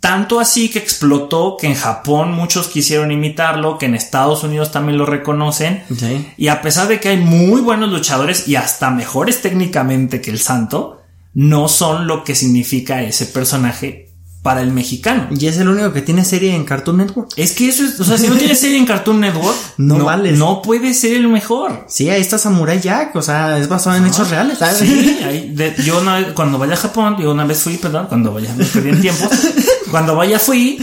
Tanto 0.00 0.40
así 0.40 0.70
que 0.70 0.78
explotó 0.78 1.58
que 1.60 1.66
en 1.66 1.74
Japón 1.74 2.32
muchos 2.32 2.68
quisieron 2.68 3.12
imitarlo, 3.12 3.76
que 3.76 3.84
en 3.84 3.94
Estados 3.94 4.42
Unidos 4.42 4.72
también 4.72 4.96
lo 4.96 5.04
reconocen. 5.04 5.84
Y 6.38 6.48
a 6.48 6.62
pesar 6.62 6.88
de 6.88 7.00
que 7.00 7.10
hay 7.10 7.18
muy 7.18 7.60
buenos 7.60 7.90
luchadores 7.90 8.48
y 8.48 8.56
hasta 8.56 8.90
mejores 8.90 9.42
técnicamente 9.42 10.22
que 10.22 10.30
el 10.30 10.38
Santo, 10.38 10.99
no 11.34 11.68
son 11.68 12.06
lo 12.06 12.24
que 12.24 12.34
significa 12.34 13.02
ese 13.02 13.26
personaje 13.26 14.10
para 14.42 14.62
el 14.62 14.72
mexicano. 14.72 15.28
Y 15.30 15.46
es 15.46 15.58
el 15.58 15.68
único 15.68 15.92
que 15.92 16.00
tiene 16.00 16.24
serie 16.24 16.54
en 16.54 16.64
Cartoon 16.64 16.96
Network. 16.96 17.32
Es 17.36 17.52
que 17.52 17.68
eso 17.68 17.84
es, 17.84 18.00
o 18.00 18.04
sea, 18.04 18.16
si 18.16 18.26
no 18.28 18.36
tiene 18.36 18.54
serie 18.54 18.78
en 18.78 18.86
Cartoon 18.86 19.20
Network, 19.20 19.56
no, 19.76 20.02
vale. 20.04 20.32
No 20.32 20.62
puede 20.62 20.94
ser 20.94 21.16
el 21.16 21.28
mejor. 21.28 21.84
Sí, 21.88 22.08
ahí 22.08 22.20
está 22.20 22.38
Samurai 22.38 22.80
Jack, 22.80 23.14
o 23.16 23.22
sea, 23.22 23.58
es 23.58 23.68
basado 23.68 23.96
en 23.96 24.06
hechos 24.06 24.30
reales, 24.30 24.58
¿sabes? 24.58 24.78
Sí, 24.78 25.54
yo 25.84 26.02
cuando 26.34 26.58
vaya 26.58 26.74
a 26.74 26.78
Japón, 26.78 27.16
yo 27.18 27.30
una 27.30 27.44
vez 27.44 27.62
fui, 27.62 27.76
perdón, 27.76 28.06
cuando 28.08 28.32
vaya, 28.32 28.54
me 28.54 28.64
perdí 28.64 28.88
en 28.88 29.00
tiempo. 29.00 29.28
cuando 29.90 30.16
vaya 30.16 30.38
fui, 30.38 30.82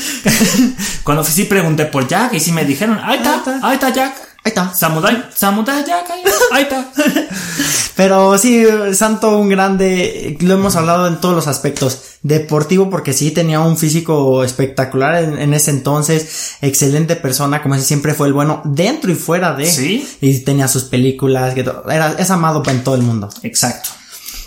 cuando 1.04 1.24
fui 1.24 1.34
sí 1.34 1.46
pregunté 1.46 1.86
por 1.86 2.08
Jack 2.08 2.34
y 2.34 2.40
sí 2.40 2.52
me 2.52 2.64
dijeron, 2.64 3.00
ahí 3.02 3.18
está, 3.18 3.60
ahí 3.64 3.74
está 3.74 3.90
Jack. 3.90 4.27
Ahí 4.48 4.52
está. 4.52 4.74
Samurai, 4.74 5.26
Samurai 5.36 5.84
Jack, 5.86 6.10
ahí 6.54 6.64
está. 6.64 6.90
Pero 7.98 8.38
sí, 8.38 8.66
Santo, 8.94 9.38
un 9.38 9.50
grande, 9.50 10.38
lo 10.40 10.54
hemos 10.54 10.78
hablado 10.78 11.06
en 11.08 11.20
todos 11.20 11.36
los 11.36 11.48
aspectos. 11.48 12.02
Deportivo, 12.22 12.90
porque 12.90 13.12
sí 13.12 13.32
tenía 13.32 13.60
un 13.60 13.78
físico 13.78 14.46
espectacular 14.46 15.22
en, 15.22 15.54
ese 15.54 15.72
entonces. 15.72 16.56
Excelente 16.62 17.18
persona, 17.18 17.62
como 17.62 17.76
si 17.76 17.82
siempre 17.82 18.14
fue 18.14 18.28
el 18.28 18.34
bueno, 18.34 18.62
dentro 18.64 19.12
y 19.12 19.16
fuera 19.16 19.54
de. 19.54 19.66
Sí. 19.66 20.08
Y 20.22 20.40
tenía 20.40 20.70
sus 20.70 20.86
películas, 20.86 21.54
que 21.54 21.70
era, 21.90 22.16
es 22.18 22.32
amado 22.32 22.64
en 22.68 22.86
todo 22.86 22.96
el 22.96 23.02
mundo. 23.02 23.28
Exacto. 23.44 23.90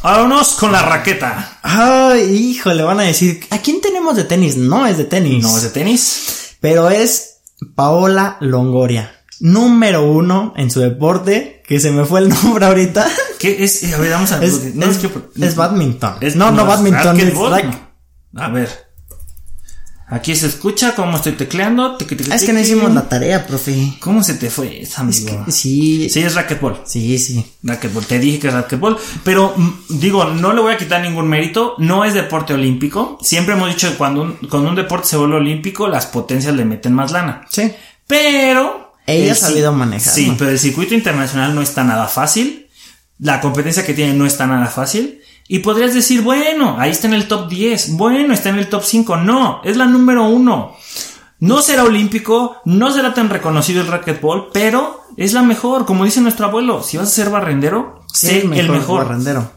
Vámonos 0.02 0.52
con 0.52 0.72
la 0.72 0.80
raqueta. 0.80 1.58
Ay, 1.62 2.22
hijo, 2.22 2.72
le 2.72 2.84
van 2.84 3.00
a 3.00 3.02
decir, 3.02 3.46
¿a 3.50 3.58
quién 3.58 3.82
tenemos 3.82 4.16
de 4.16 4.24
tenis? 4.24 4.56
No 4.56 4.86
es 4.86 4.96
de 4.96 5.04
tenis. 5.04 5.42
No 5.42 5.54
es 5.54 5.62
de 5.62 5.68
tenis. 5.68 6.56
Pero 6.58 6.88
es 6.88 7.40
Paola 7.74 8.38
Longoria 8.40 9.19
número 9.40 10.04
uno 10.04 10.52
en 10.56 10.70
su 10.70 10.80
deporte, 10.80 11.62
que 11.66 11.80
se 11.80 11.90
me 11.90 12.04
fue 12.04 12.20
el 12.20 12.28
nombre 12.42 12.66
ahorita. 12.66 13.06
¿Qué 13.38 13.64
es? 13.64 13.92
A 13.92 13.98
ver, 13.98 14.12
vamos 14.12 14.30
a 14.32 14.38
ver. 14.38 14.48
Es, 14.48 14.74
no, 14.74 14.86
es, 14.86 14.98
que, 14.98 15.10
es 15.40 15.56
badminton. 15.56 16.14
no, 16.36 16.52
no, 16.52 16.66
badminton. 16.66 17.18
Es 17.18 17.34
A 18.36 18.48
ver. 18.48 18.90
Aquí 20.12 20.34
se 20.34 20.48
escucha 20.48 20.96
cómo 20.96 21.18
estoy 21.18 21.32
tecleando. 21.32 21.96
es 22.32 22.44
que 22.44 22.52
no 22.52 22.58
hicimos 22.58 22.92
la 22.92 23.08
tarea, 23.08 23.46
profe. 23.46 23.94
¿Cómo 24.00 24.24
se 24.24 24.34
te 24.34 24.50
fue 24.50 24.82
esa, 24.82 25.02
amigo? 25.02 25.44
sí. 25.48 26.08
Sí, 26.10 26.20
es 26.20 26.34
racquetball. 26.34 26.80
Sí, 26.84 27.16
sí. 27.16 27.46
Racquetball. 27.62 28.04
Te 28.04 28.18
dije 28.18 28.40
que 28.40 28.48
es 28.48 28.54
racquetball. 28.54 28.98
Pero, 29.22 29.54
mm, 29.56 30.00
digo, 30.00 30.24
no 30.24 30.52
le 30.52 30.62
voy 30.62 30.74
a 30.74 30.78
quitar 30.78 31.00
ningún 31.00 31.28
mérito. 31.28 31.76
No 31.78 32.04
es 32.04 32.14
deporte 32.14 32.54
olímpico. 32.54 33.18
Siempre 33.22 33.54
hemos 33.54 33.68
dicho 33.68 33.88
que 33.88 33.96
cuando 33.96 34.22
un, 34.22 34.32
cuando 34.50 34.70
un 34.70 34.74
deporte 34.74 35.06
se 35.06 35.16
vuelve 35.16 35.36
olímpico, 35.36 35.86
las 35.86 36.06
potencias 36.06 36.56
le 36.56 36.64
meten 36.64 36.92
más 36.92 37.12
lana. 37.12 37.46
Sí. 37.48 37.70
Pero 38.08 38.79
ella 39.06 39.32
ha 39.32 39.36
sabido 39.36 39.72
manejar. 39.72 40.12
Sí, 40.12 40.34
pero 40.38 40.50
el 40.50 40.58
circuito 40.58 40.94
internacional 40.94 41.54
no 41.54 41.62
está 41.62 41.84
nada 41.84 42.06
fácil. 42.08 42.68
La 43.18 43.40
competencia 43.40 43.84
que 43.84 43.94
tiene 43.94 44.14
no 44.14 44.26
está 44.26 44.46
nada 44.46 44.66
fácil. 44.66 45.20
Y 45.48 45.58
podrías 45.58 45.94
decir, 45.94 46.22
bueno, 46.22 46.76
ahí 46.78 46.90
está 46.90 47.08
en 47.08 47.14
el 47.14 47.26
top 47.26 47.48
10. 47.48 47.96
Bueno, 47.96 48.32
está 48.32 48.50
en 48.50 48.58
el 48.58 48.68
top 48.68 48.84
5. 48.84 49.16
No, 49.16 49.60
es 49.64 49.76
la 49.76 49.86
número 49.86 50.28
uno. 50.28 50.76
No 51.40 51.62
será 51.62 51.84
olímpico, 51.84 52.56
no 52.66 52.92
será 52.92 53.14
tan 53.14 53.30
reconocido 53.30 53.80
el 53.80 53.88
racquetball, 53.88 54.50
pero 54.52 55.00
es 55.16 55.32
la 55.32 55.42
mejor. 55.42 55.86
Como 55.86 56.04
dice 56.04 56.20
nuestro 56.20 56.46
abuelo, 56.46 56.82
si 56.82 56.98
vas 56.98 57.08
a 57.08 57.10
ser 57.10 57.30
barrendero, 57.30 58.04
sé 58.12 58.42
el 58.42 58.68
mejor. 58.70 59.06
Barrendero. 59.06 59.50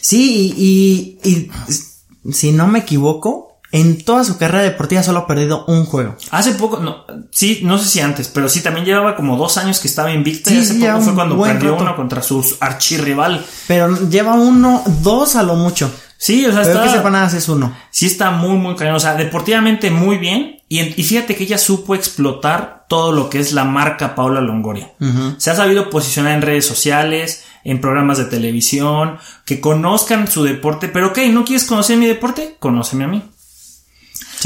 Sí, 0.00 0.54
y, 0.56 1.18
y 1.28 2.32
si 2.32 2.52
no 2.52 2.66
me 2.66 2.80
equivoco, 2.80 3.45
en 3.72 4.04
toda 4.04 4.24
su 4.24 4.38
carrera 4.38 4.62
deportiva 4.62 5.02
solo 5.02 5.20
ha 5.20 5.26
perdido 5.26 5.64
un 5.66 5.84
juego. 5.84 6.16
Hace 6.30 6.52
poco, 6.52 6.78
no, 6.78 7.04
sí, 7.30 7.60
no 7.62 7.78
sé 7.78 7.88
si 7.88 8.00
antes, 8.00 8.28
pero 8.28 8.48
sí 8.48 8.62
también 8.62 8.86
llevaba 8.86 9.16
como 9.16 9.36
dos 9.36 9.56
años 9.56 9.80
que 9.80 9.88
estaba 9.88 10.12
invicta 10.12 10.52
y 10.52 10.58
hace 10.58 10.74
poco 10.74 11.00
fue 11.00 11.14
cuando 11.14 11.42
perdió 11.42 11.76
uno 11.76 11.96
contra 11.96 12.22
su 12.22 12.56
archirrival. 12.60 13.44
Pero 13.66 14.08
lleva 14.08 14.34
uno, 14.34 14.82
dos 15.02 15.36
a 15.36 15.42
lo 15.42 15.56
mucho. 15.56 15.90
Sí, 16.18 16.46
o 16.46 16.52
sea, 16.52 16.62
pero 16.62 16.84
está, 16.84 17.02
que 17.02 17.10
nada 17.10 17.26
es 17.26 17.48
uno. 17.48 17.76
Sí 17.90 18.06
está 18.06 18.30
muy, 18.30 18.56
muy 18.56 18.74
cañón. 18.74 18.94
O 18.94 19.00
sea, 19.00 19.14
deportivamente 19.14 19.90
muy 19.90 20.16
bien. 20.16 20.60
Y, 20.68 20.80
y, 20.80 21.04
fíjate 21.04 21.36
que 21.36 21.44
ella 21.44 21.58
supo 21.58 21.94
explotar 21.94 22.86
todo 22.88 23.12
lo 23.12 23.30
que 23.30 23.38
es 23.38 23.52
la 23.52 23.64
marca 23.64 24.14
Paula 24.14 24.40
Longoria. 24.40 24.92
Se 25.36 25.50
ha 25.50 25.54
sabido 25.54 25.90
posicionar 25.90 26.32
en 26.32 26.42
redes 26.42 26.66
sociales, 26.66 27.44
en 27.62 27.80
programas 27.80 28.18
de 28.18 28.24
televisión, 28.24 29.18
que 29.44 29.60
conozcan 29.60 30.26
su 30.26 30.42
deporte. 30.42 30.88
Pero 30.88 31.08
ok, 31.08 31.18
¿no 31.30 31.44
quieres 31.44 31.66
conocer 31.66 31.98
mi 31.98 32.06
deporte? 32.06 32.56
Conóceme 32.58 33.04
a 33.04 33.08
mí. 33.08 33.22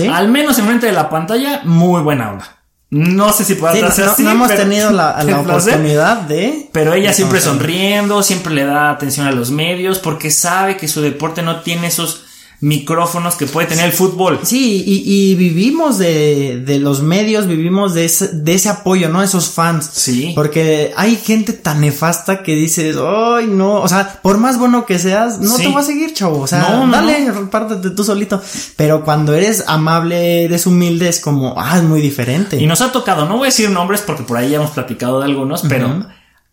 Al 0.09 0.29
menos 0.29 0.59
en 0.59 0.67
frente 0.67 0.87
de 0.87 0.93
la 0.93 1.09
pantalla, 1.11 1.61
muy 1.65 2.03
buena 2.03 2.31
onda. 2.31 2.57
No 2.91 3.33
sé 3.33 3.45
si 3.45 3.55
puedas 3.55 3.95
sí, 3.95 4.03
así. 4.03 4.23
No 4.25 4.33
hemos 4.33 4.55
tenido 4.55 4.91
la, 4.91 5.23
la 5.25 5.41
oportunidad 5.41 6.23
de. 6.23 6.69
Pero 6.73 6.93
ella 6.93 7.13
siempre 7.13 7.41
sonriendo, 7.41 8.23
siempre 8.23 8.53
le 8.53 8.65
da 8.65 8.91
atención 8.91 9.27
a 9.27 9.33
los 9.33 9.51
medios, 9.53 10.01
porque 10.01 10.31
sabe 10.31 10.77
que 10.77 10.89
su 10.89 11.01
deporte 11.01 11.43
no 11.43 11.61
tiene 11.61 11.87
esos 11.87 12.25
micrófonos 12.61 13.37
que 13.37 13.47
puede 13.47 13.69
tener 13.69 13.87
el 13.87 13.93
fútbol. 13.93 14.41
Sí, 14.43 14.85
y, 14.87 15.35
vivimos 15.35 15.97
de, 15.97 16.63
de, 16.65 16.79
los 16.79 17.03
medios, 17.03 17.47
vivimos 17.47 17.95
de 17.95 18.05
ese, 18.05 18.29
de 18.29 18.55
ese 18.55 18.69
apoyo, 18.69 19.09
¿no? 19.09 19.23
Esos 19.23 19.49
fans. 19.51 19.89
Sí. 19.93 20.33
Porque 20.35 20.93
hay 20.97 21.17
gente 21.17 21.55
tan 21.55 21.81
nefasta 21.81 22.43
que 22.43 22.55
dices, 22.55 22.97
ay, 22.97 23.47
no, 23.47 23.81
o 23.81 23.89
sea, 23.89 24.21
por 24.23 24.37
más 24.39 24.59
bueno 24.59 24.85
que 24.85 24.99
seas, 24.99 25.41
no 25.41 25.57
te 25.57 25.69
va 25.69 25.81
a 25.81 25.85
seguir, 25.85 26.13
chavo. 26.13 26.41
O 26.41 26.47
sea, 26.47 26.87
dale, 26.91 27.27
no. 27.27 27.95
tú 27.95 28.05
solito. 28.05 28.43
Pero 28.77 29.05
cuando 29.05 29.35
eres 29.35 29.65
amable, 29.67 30.45
eres 30.45 30.67
humilde, 30.67 31.09
es 31.09 31.21
como, 31.21 31.55
ah, 31.57 31.79
es 31.79 31.83
muy 31.83 32.03
diferente. 32.03 32.59
Y 32.61 32.67
nos 32.67 32.83
ha 32.83 32.93
tocado, 32.93 33.27
no 33.27 33.39
voy 33.39 33.47
a 33.47 33.51
decir 33.51 33.71
nombres 33.71 34.03
porque 34.03 34.25
por 34.25 34.37
ahí 34.37 34.51
ya 34.51 34.57
hemos 34.57 34.73
platicado 34.73 35.21
de 35.21 35.25
algunos, 35.25 35.63
pero 35.63 36.07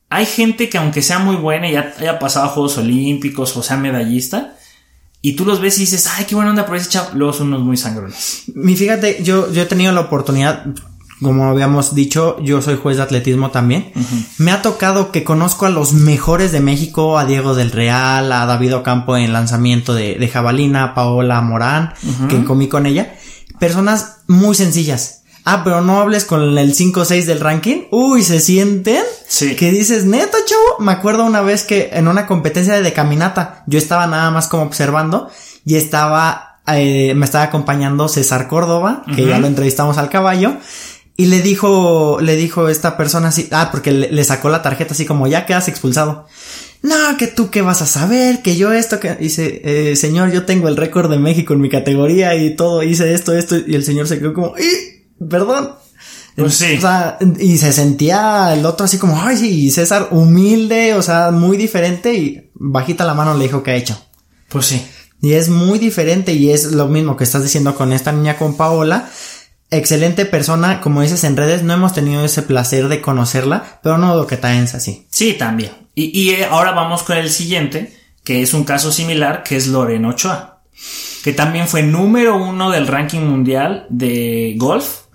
hay 0.09 0.25
gente 0.25 0.69
que 0.69 0.77
aunque 0.77 1.01
sea 1.01 1.19
muy 1.19 1.35
buena 1.35 1.67
y 1.67 1.73
ya 1.73 1.93
haya 1.99 2.17
pasado 2.17 2.45
a 2.45 2.49
Juegos 2.49 2.77
Olímpicos 2.77 3.57
o 3.57 3.63
sea 3.63 3.75
medallista, 3.75 4.56
y 5.27 5.33
tú 5.33 5.43
los 5.43 5.59
ves 5.59 5.75
y 5.77 5.81
dices, 5.81 6.07
ay, 6.15 6.23
qué 6.23 6.35
buena 6.35 6.51
onda 6.51 6.65
por 6.65 6.77
ese 6.77 6.87
chavo. 6.87 7.09
Luego 7.13 7.33
son 7.33 7.47
unos 7.47 7.61
muy 7.61 7.75
sangrones. 7.75 8.43
Mi, 8.55 8.77
fíjate, 8.77 9.21
yo, 9.21 9.51
yo 9.51 9.61
he 9.61 9.65
tenido 9.65 9.91
la 9.91 9.99
oportunidad, 9.99 10.67
como 11.21 11.49
habíamos 11.49 11.93
dicho, 11.93 12.37
yo 12.41 12.61
soy 12.61 12.77
juez 12.77 12.95
de 12.95 13.03
atletismo 13.03 13.51
también. 13.51 13.91
Me 14.37 14.51
ha 14.51 14.61
tocado 14.61 15.11
que 15.11 15.25
conozco 15.25 15.65
a 15.65 15.69
los 15.69 15.91
mejores 15.91 16.53
de 16.53 16.61
México, 16.61 17.19
a 17.19 17.25
Diego 17.25 17.55
del 17.55 17.71
Real, 17.71 18.31
a 18.31 18.45
David 18.45 18.77
Ocampo 18.77 19.17
en 19.17 19.33
lanzamiento 19.33 19.93
de, 19.93 20.15
de 20.15 20.27
jabalina, 20.29 20.85
a 20.85 20.95
Paola 20.95 21.41
Morán, 21.41 21.93
que 22.29 22.45
comí 22.45 22.69
con 22.69 22.85
ella. 22.85 23.17
Personas 23.59 24.19
muy 24.27 24.55
sencillas 24.55 25.23
Ah, 25.49 25.63
pero 25.63 25.79
no 25.79 26.01
hables 26.01 26.25
con 26.25 26.57
el 26.57 26.75
5 26.75 27.05
6 27.05 27.25
del 27.25 27.39
ranking. 27.39 27.83
Uy, 27.89 28.21
se 28.21 28.41
sienten. 28.41 29.01
Sí. 29.29 29.55
Que 29.55 29.71
dices, 29.71 30.03
neta, 30.03 30.37
chavo. 30.45 30.79
Me 30.79 30.91
acuerdo 30.91 31.23
una 31.23 31.39
vez 31.39 31.63
que 31.63 31.89
en 31.93 32.09
una 32.09 32.27
competencia 32.27 32.81
de 32.81 32.91
caminata, 32.91 33.63
yo 33.65 33.77
estaba 33.77 34.07
nada 34.07 34.29
más 34.29 34.49
como 34.49 34.63
observando 34.63 35.29
y 35.63 35.75
estaba, 35.75 36.59
eh, 36.67 37.13
me 37.15 37.23
estaba 37.23 37.45
acompañando 37.45 38.09
César 38.09 38.49
Córdoba, 38.49 39.03
que 39.15 39.25
ya 39.25 39.39
lo 39.39 39.47
entrevistamos 39.47 39.97
al 39.97 40.09
caballo. 40.09 40.57
Y 41.15 41.27
le 41.27 41.41
dijo, 41.41 42.17
le 42.19 42.35
dijo 42.35 42.67
esta 42.67 42.97
persona 42.97 43.29
así, 43.29 43.47
ah, 43.51 43.69
porque 43.71 43.93
le, 43.93 44.23
sacó 44.25 44.49
la 44.49 44.61
tarjeta 44.61 44.95
así 44.95 45.05
como 45.05 45.27
ya 45.27 45.45
quedas 45.45 45.69
expulsado. 45.69 46.25
No, 46.81 47.15
que 47.17 47.27
tú 47.27 47.49
qué 47.51 47.61
vas 47.61 47.81
a 47.81 47.85
saber, 47.85 48.41
que 48.41 48.57
yo 48.57 48.73
esto, 48.73 48.99
que 48.99 49.15
dice, 49.15 49.61
eh, 49.63 49.95
señor, 49.95 50.29
yo 50.29 50.43
tengo 50.43 50.67
el 50.67 50.75
récord 50.75 51.09
de 51.09 51.19
México 51.19 51.53
en 51.53 51.61
mi 51.61 51.69
categoría 51.69 52.35
y 52.35 52.53
todo, 52.57 52.83
hice 52.83 53.13
esto, 53.13 53.33
esto, 53.33 53.55
y 53.65 53.75
el 53.75 53.85
señor 53.85 54.09
se 54.09 54.19
quedó 54.19 54.33
como, 54.33 54.53
perdón. 55.29 55.73
Pues 56.35 56.55
sí. 56.55 56.75
O 56.77 56.81
sea, 56.81 57.17
y 57.39 57.57
se 57.57 57.73
sentía 57.73 58.53
el 58.53 58.65
otro 58.65 58.85
así 58.85 58.97
como, 58.97 59.19
ay, 59.21 59.37
sí, 59.37 59.71
César 59.71 60.09
humilde, 60.11 60.93
o 60.93 61.01
sea, 61.01 61.31
muy 61.31 61.57
diferente 61.57 62.13
y 62.13 62.51
bajita 62.53 63.05
la 63.05 63.15
mano 63.15 63.35
le 63.35 63.45
dijo 63.45 63.63
que 63.63 63.71
ha 63.71 63.75
hecho. 63.75 63.99
Pues 64.49 64.67
sí. 64.67 64.85
Y 65.21 65.33
es 65.33 65.49
muy 65.49 65.79
diferente 65.79 66.33
y 66.33 66.51
es 66.51 66.71
lo 66.71 66.87
mismo 66.87 67.17
que 67.17 67.23
estás 67.23 67.43
diciendo 67.43 67.75
con 67.75 67.91
esta 67.91 68.11
niña 68.11 68.37
con 68.37 68.55
Paola. 68.55 69.09
Excelente 69.71 70.25
persona, 70.25 70.79
como 70.79 71.01
dices 71.01 71.23
en 71.23 71.35
redes, 71.35 71.63
no 71.63 71.73
hemos 71.73 71.93
tenido 71.93 72.23
ese 72.23 72.43
placer 72.43 72.87
de 72.87 73.01
conocerla, 73.01 73.79
pero 73.81 73.97
no 73.97 74.15
lo 74.15 74.27
que 74.27 74.37
traes 74.37 74.75
así. 74.75 75.07
Sí, 75.09 75.33
también. 75.33 75.71
Y, 75.95 76.17
y, 76.17 76.29
eh, 76.29 76.45
ahora 76.45 76.71
vamos 76.71 77.01
con 77.01 77.17
el 77.17 77.31
siguiente, 77.31 77.97
que 78.23 78.43
es 78.43 78.53
un 78.53 78.63
caso 78.63 78.91
similar, 78.91 79.41
que 79.43 79.57
es 79.57 79.67
Lorena 79.67 80.09
Ochoa, 80.09 80.61
que 81.27 81.33
también 81.33 81.67
fue 81.67 81.83
número 81.83 82.37
uno 82.37 82.71
del 82.71 82.87
ranking 82.87 83.19
mundial 83.19 83.85
de 83.89 84.53
golf 84.55 85.07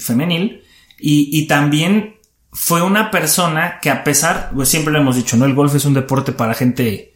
femenil, 0.00 0.62
y, 1.00 1.30
y 1.32 1.46
también 1.46 2.16
fue 2.52 2.82
una 2.82 3.10
persona 3.10 3.78
que 3.80 3.88
a 3.88 4.04
pesar, 4.04 4.50
pues 4.54 4.68
siempre 4.68 4.92
lo 4.92 5.00
hemos 5.00 5.16
dicho, 5.16 5.34
¿no? 5.38 5.46
El 5.46 5.54
golf 5.54 5.74
es 5.74 5.86
un 5.86 5.94
deporte 5.94 6.32
para 6.32 6.52
gente 6.52 7.14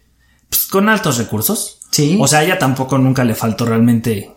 pues, 0.48 0.64
con 0.64 0.88
altos 0.88 1.18
recursos. 1.18 1.80
Sí. 1.90 2.16
O 2.18 2.26
sea, 2.26 2.42
ella 2.42 2.58
tampoco 2.58 2.96
nunca 2.96 3.24
le 3.24 3.34
faltó 3.34 3.66
realmente. 3.66 4.34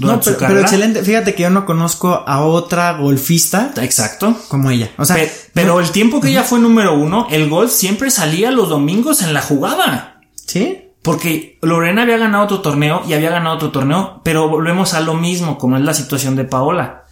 No, 0.00 0.20
pero, 0.20 0.58
excelente. 0.58 1.04
Fíjate 1.04 1.36
que 1.36 1.44
yo 1.44 1.50
no 1.50 1.64
conozco 1.64 2.24
a 2.26 2.44
otra 2.44 2.94
golfista. 2.94 3.72
Exacto. 3.80 4.36
Como 4.48 4.68
ella. 4.72 4.90
O 4.98 5.04
sea, 5.04 5.16
pero 5.52 5.78
el 5.78 5.92
tiempo 5.92 6.20
que 6.20 6.30
ella 6.30 6.42
fue 6.42 6.58
número 6.58 6.98
uno, 6.98 7.28
el 7.30 7.48
golf 7.48 7.70
siempre 7.70 8.10
salía 8.10 8.50
los 8.50 8.68
domingos 8.68 9.22
en 9.22 9.32
la 9.32 9.42
jugada. 9.42 10.22
Sí. 10.44 10.83
Porque 11.04 11.58
Lorena 11.60 12.00
había 12.00 12.16
ganado 12.16 12.44
otro 12.44 12.62
torneo 12.62 13.02
y 13.06 13.12
había 13.12 13.28
ganado 13.28 13.56
otro 13.56 13.70
torneo, 13.70 14.22
pero 14.24 14.48
volvemos 14.48 14.94
a 14.94 15.02
lo 15.02 15.12
mismo, 15.12 15.58
como 15.58 15.76
es 15.76 15.82
la 15.82 15.92
situación 15.92 16.34
de 16.34 16.44
Paola. 16.44 17.04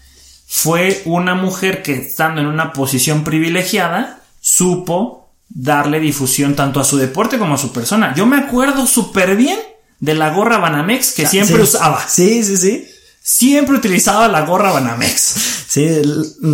Fue 0.49 1.03
una 1.05 1.35
mujer 1.35 1.83
que 1.83 1.93
estando 1.93 2.41
en 2.41 2.47
una 2.47 2.73
posición 2.73 3.23
privilegiada, 3.23 4.23
supo 4.41 5.35
darle 5.51 6.01
difusión 6.01 6.57
tanto 6.57 6.81
a 6.81 6.85
su 6.85 6.97
deporte 6.97 7.39
como 7.39 7.57
a 7.57 7.59
su 7.59 7.71
persona. 7.71 8.15
Yo 8.15 8.25
me 8.25 8.39
acuerdo 8.39 8.87
súper 8.87 9.37
bien 9.37 9.59
de 10.01 10.15
la 10.15 10.31
gorra 10.31 10.57
Banamex 10.57 11.13
que 11.13 11.27
ah, 11.27 11.29
siempre 11.29 11.61
usaba. 11.61 12.03
Sí, 12.09 12.43
sí, 12.45 12.57
sí. 12.57 12.89
Siempre 13.23 13.77
utilizaba 13.77 14.27
la 14.27 14.47
gorra 14.47 14.73
Banamex. 14.73 15.21
Sí, 15.69 15.87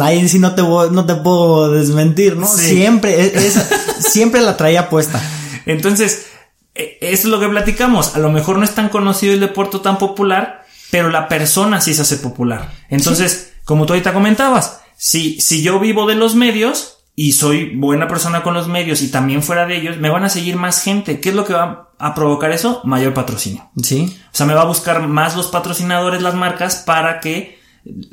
ahí 0.01 0.29
sí 0.29 0.41
no 0.41 0.57
te, 0.57 0.63
no 0.63 1.07
te 1.07 1.15
puedo 1.15 1.71
desmentir, 1.71 2.37
¿no? 2.37 2.49
Siempre, 2.49 3.27
e, 3.27 3.53
siempre 4.01 4.41
la 4.41 4.57
traía 4.57 4.89
puesta. 4.89 5.23
Entonces, 5.67 6.27
es 6.75 7.25
lo 7.25 7.41
que 7.41 7.49
platicamos. 7.49 8.15
A 8.15 8.19
lo 8.19 8.31
mejor 8.31 8.59
no 8.59 8.65
es 8.65 8.75
tan 8.75 8.89
conocido 8.89 9.35
el 9.35 9.41
deporte 9.41 9.79
tan 9.79 9.99
popular, 9.99 10.65
pero 10.91 11.11
la 11.11 11.29
persona 11.29 11.81
sí 11.81 11.95
se 11.95 12.03
hace 12.03 12.17
popular. 12.19 12.73
Entonces, 12.89 13.55
como 13.65 13.87
tú 13.87 13.93
ahorita 13.93 14.13
comentabas, 14.13 14.81
si, 14.97 15.41
si 15.41 15.63
yo 15.63 15.81
vivo 15.81 16.07
de 16.07 16.15
los 16.15 16.35
medios, 16.35 16.99
y 17.21 17.33
soy 17.33 17.75
buena 17.75 18.07
persona 18.07 18.45
con 18.45 18.55
los 18.55 18.69
medios 18.69 19.03
y 19.03 19.11
también 19.11 19.43
fuera 19.43 19.67
de 19.67 19.77
ellos, 19.77 19.97
me 19.99 20.09
van 20.09 20.23
a 20.23 20.29
seguir 20.29 20.55
más 20.55 20.85
gente. 20.85 21.19
¿Qué 21.19 21.31
es 21.31 21.35
lo 21.35 21.45
que 21.45 21.53
va 21.53 21.91
a 21.99 22.15
provocar 22.15 22.53
eso? 22.53 22.81
Mayor 22.85 23.13
patrocinio. 23.13 23.69
Sí. 23.83 24.17
O 24.33 24.37
sea, 24.37 24.47
me 24.47 24.55
va 24.55 24.63
a 24.63 24.67
buscar 24.67 25.09
más 25.09 25.37
los 25.37 25.49
patrocinadores, 25.49 26.23
las 26.23 26.37
marcas, 26.37 26.77
para 26.87 27.19
que 27.19 27.59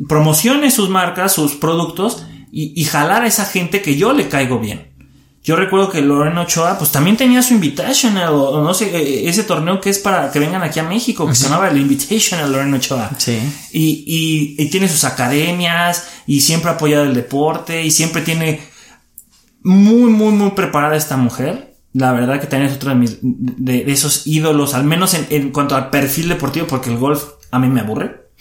promocione 0.07 0.71
sus 0.71 0.89
marcas, 0.89 1.33
sus 1.33 1.53
productos 1.53 2.25
y, 2.51 2.83
jalar 2.85 3.21
a 3.21 3.27
esa 3.27 3.45
gente 3.45 3.83
que 3.83 3.95
yo 3.95 4.11
le 4.11 4.27
caigo 4.27 4.57
bien. 4.57 4.94
Yo 5.45 5.55
recuerdo 5.55 5.91
que 5.91 6.01
Lorena 6.01 6.41
Ochoa, 6.41 6.75
pues 6.79 6.91
también 6.91 7.17
tenía 7.17 7.43
su 7.43 7.53
Invitational, 7.53 8.33
o, 8.33 8.63
no 8.63 8.73
sé, 8.73 8.89
e, 8.97 9.29
ese 9.29 9.43
torneo 9.43 9.79
que 9.79 9.91
es 9.91 9.99
para 9.99 10.31
que 10.31 10.39
vengan 10.39 10.63
aquí 10.63 10.79
a 10.79 10.83
México, 10.83 11.27
que 11.27 11.35
se 11.35 11.43
llamaba 11.43 11.69
el 11.69 11.77
Invitational 11.77 12.51
Lorena 12.51 12.77
Ochoa. 12.77 13.11
Sí. 13.19 13.39
Y, 13.71 14.55
y, 14.57 14.65
tiene 14.69 14.89
sus 14.89 15.03
academias, 15.03 16.07
y 16.25 16.41
siempre 16.41 16.71
ha 16.71 16.73
apoyado 16.73 17.03
el 17.03 17.13
deporte, 17.13 17.85
y 17.85 17.91
siempre 17.91 18.23
tiene 18.23 18.59
muy, 19.61 20.09
muy, 20.09 20.31
muy 20.31 20.49
preparada 20.51 20.95
esta 20.95 21.15
mujer. 21.15 21.75
La 21.93 22.11
verdad 22.11 22.41
que 22.41 22.47
también 22.47 22.71
es 22.71 22.77
otro 22.77 22.89
de, 22.89 22.95
mis, 22.95 23.19
de, 23.21 23.83
esos 23.91 24.25
ídolos, 24.25 24.73
al 24.73 24.83
menos 24.83 25.13
en, 25.13 25.27
en, 25.29 25.51
cuanto 25.51 25.75
al 25.75 25.91
perfil 25.91 26.27
deportivo, 26.27 26.65
porque 26.65 26.89
el 26.89 26.97
golf 26.97 27.23
a 27.51 27.59
mí 27.59 27.67
me 27.67 27.81
aburre. 27.81 28.31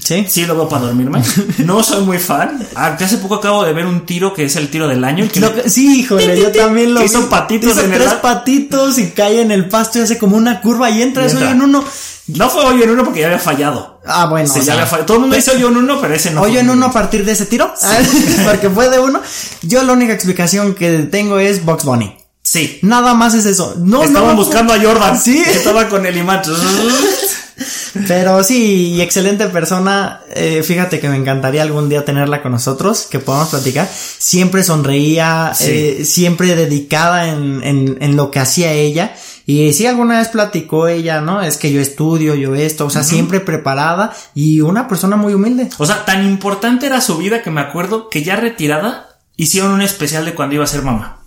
Sí. 0.00 0.26
Sí, 0.28 0.46
lo 0.46 0.54
veo 0.56 0.68
para 0.68 0.86
dormirme. 0.86 1.22
No 1.58 1.82
soy 1.82 2.04
muy 2.04 2.18
fan. 2.18 2.66
hace 2.74 3.18
poco 3.18 3.36
acabo 3.36 3.64
de 3.64 3.72
ver 3.72 3.86
un 3.86 4.06
tiro 4.06 4.32
que 4.32 4.44
es 4.44 4.56
el 4.56 4.70
tiro 4.70 4.88
del 4.88 5.04
año. 5.04 5.28
sí, 5.66 6.00
híjole, 6.00 6.40
yo 6.40 6.50
también 6.50 6.94
lo 6.94 7.02
vi. 7.02 7.08
Son 7.08 7.28
patitos 7.28 7.76
en 7.78 7.92
tres 7.92 8.14
patitos 8.14 8.98
y 8.98 9.10
cae 9.10 9.42
en 9.42 9.50
el 9.50 9.68
pasto 9.68 9.98
y 9.98 10.02
hace 10.02 10.18
como 10.18 10.36
una 10.36 10.60
curva 10.60 10.90
y 10.90 11.02
entra, 11.02 11.26
eso 11.26 11.40
en 11.40 11.60
uno. 11.60 11.84
No 12.28 12.48
fue 12.48 12.64
hoyo 12.64 12.84
en 12.84 12.90
uno 12.90 13.04
porque 13.04 13.20
ya 13.20 13.26
había 13.26 13.38
fallado. 13.38 14.00
Ah, 14.06 14.26
bueno. 14.26 14.48
Sí, 14.48 14.60
ya 14.62 14.74
había 14.74 14.86
fallado. 14.86 15.06
Todo 15.06 15.16
el 15.16 15.20
mundo 15.22 15.36
dice 15.36 15.50
hoyo 15.50 15.68
en 15.68 15.76
uno, 15.76 16.00
pero 16.00 16.14
ese 16.14 16.30
no. 16.30 16.40
Hoyo 16.42 16.60
en 16.60 16.70
uno 16.70 16.86
a 16.86 16.92
partir 16.92 17.24
de 17.24 17.32
ese 17.32 17.46
tiro. 17.46 17.74
porque 18.44 18.70
fue 18.70 18.88
de 18.88 19.00
uno. 19.00 19.20
Yo 19.62 19.82
la 19.82 19.92
única 19.92 20.12
explicación 20.12 20.74
que 20.74 20.98
tengo 21.00 21.38
es 21.38 21.64
Box 21.64 21.84
Bunny. 21.84 22.21
Sí. 22.42 22.78
Nada 22.82 23.14
más 23.14 23.34
es 23.34 23.46
eso. 23.46 23.74
No, 23.78 24.02
Estaban 24.02 24.36
buscando 24.36 24.72
a 24.72 24.80
Jordan. 24.80 25.18
Sí. 25.18 25.42
Estaba 25.46 25.88
con 25.88 26.04
el 26.06 26.16
imán. 26.16 26.42
Pero 28.08 28.42
sí, 28.42 29.00
excelente 29.00 29.46
persona. 29.48 30.20
Eh, 30.34 30.62
fíjate 30.62 30.98
que 30.98 31.08
me 31.08 31.16
encantaría 31.16 31.62
algún 31.62 31.88
día 31.88 32.04
tenerla 32.04 32.42
con 32.42 32.52
nosotros, 32.52 33.06
que 33.10 33.18
podamos 33.18 33.50
platicar. 33.50 33.88
Siempre 33.88 34.64
sonreía, 34.64 35.52
eh, 35.60 36.02
siempre 36.04 36.56
dedicada 36.56 37.28
en, 37.28 37.62
en, 37.62 37.98
en, 38.00 38.16
lo 38.16 38.30
que 38.30 38.40
hacía 38.40 38.72
ella. 38.72 39.14
Y 39.46 39.72
sí, 39.72 39.86
alguna 39.86 40.18
vez 40.18 40.28
platicó 40.28 40.88
ella, 40.88 41.20
¿no? 41.20 41.42
Es 41.42 41.58
que 41.58 41.72
yo 41.72 41.80
estudio, 41.80 42.34
yo 42.34 42.54
esto, 42.54 42.86
o 42.86 42.90
sea, 42.90 43.02
siempre 43.02 43.40
preparada 43.40 44.12
y 44.34 44.60
una 44.60 44.88
persona 44.88 45.16
muy 45.16 45.34
humilde. 45.34 45.68
O 45.78 45.86
sea, 45.86 46.04
tan 46.04 46.24
importante 46.24 46.86
era 46.86 47.00
su 47.00 47.18
vida 47.18 47.42
que 47.42 47.50
me 47.50 47.60
acuerdo 47.60 48.08
que 48.08 48.22
ya 48.22 48.36
retirada 48.36 49.18
hicieron 49.36 49.72
un 49.72 49.82
especial 49.82 50.24
de 50.24 50.34
cuando 50.34 50.54
iba 50.54 50.64
a 50.64 50.68
ser 50.68 50.82
mamá. 50.82 51.21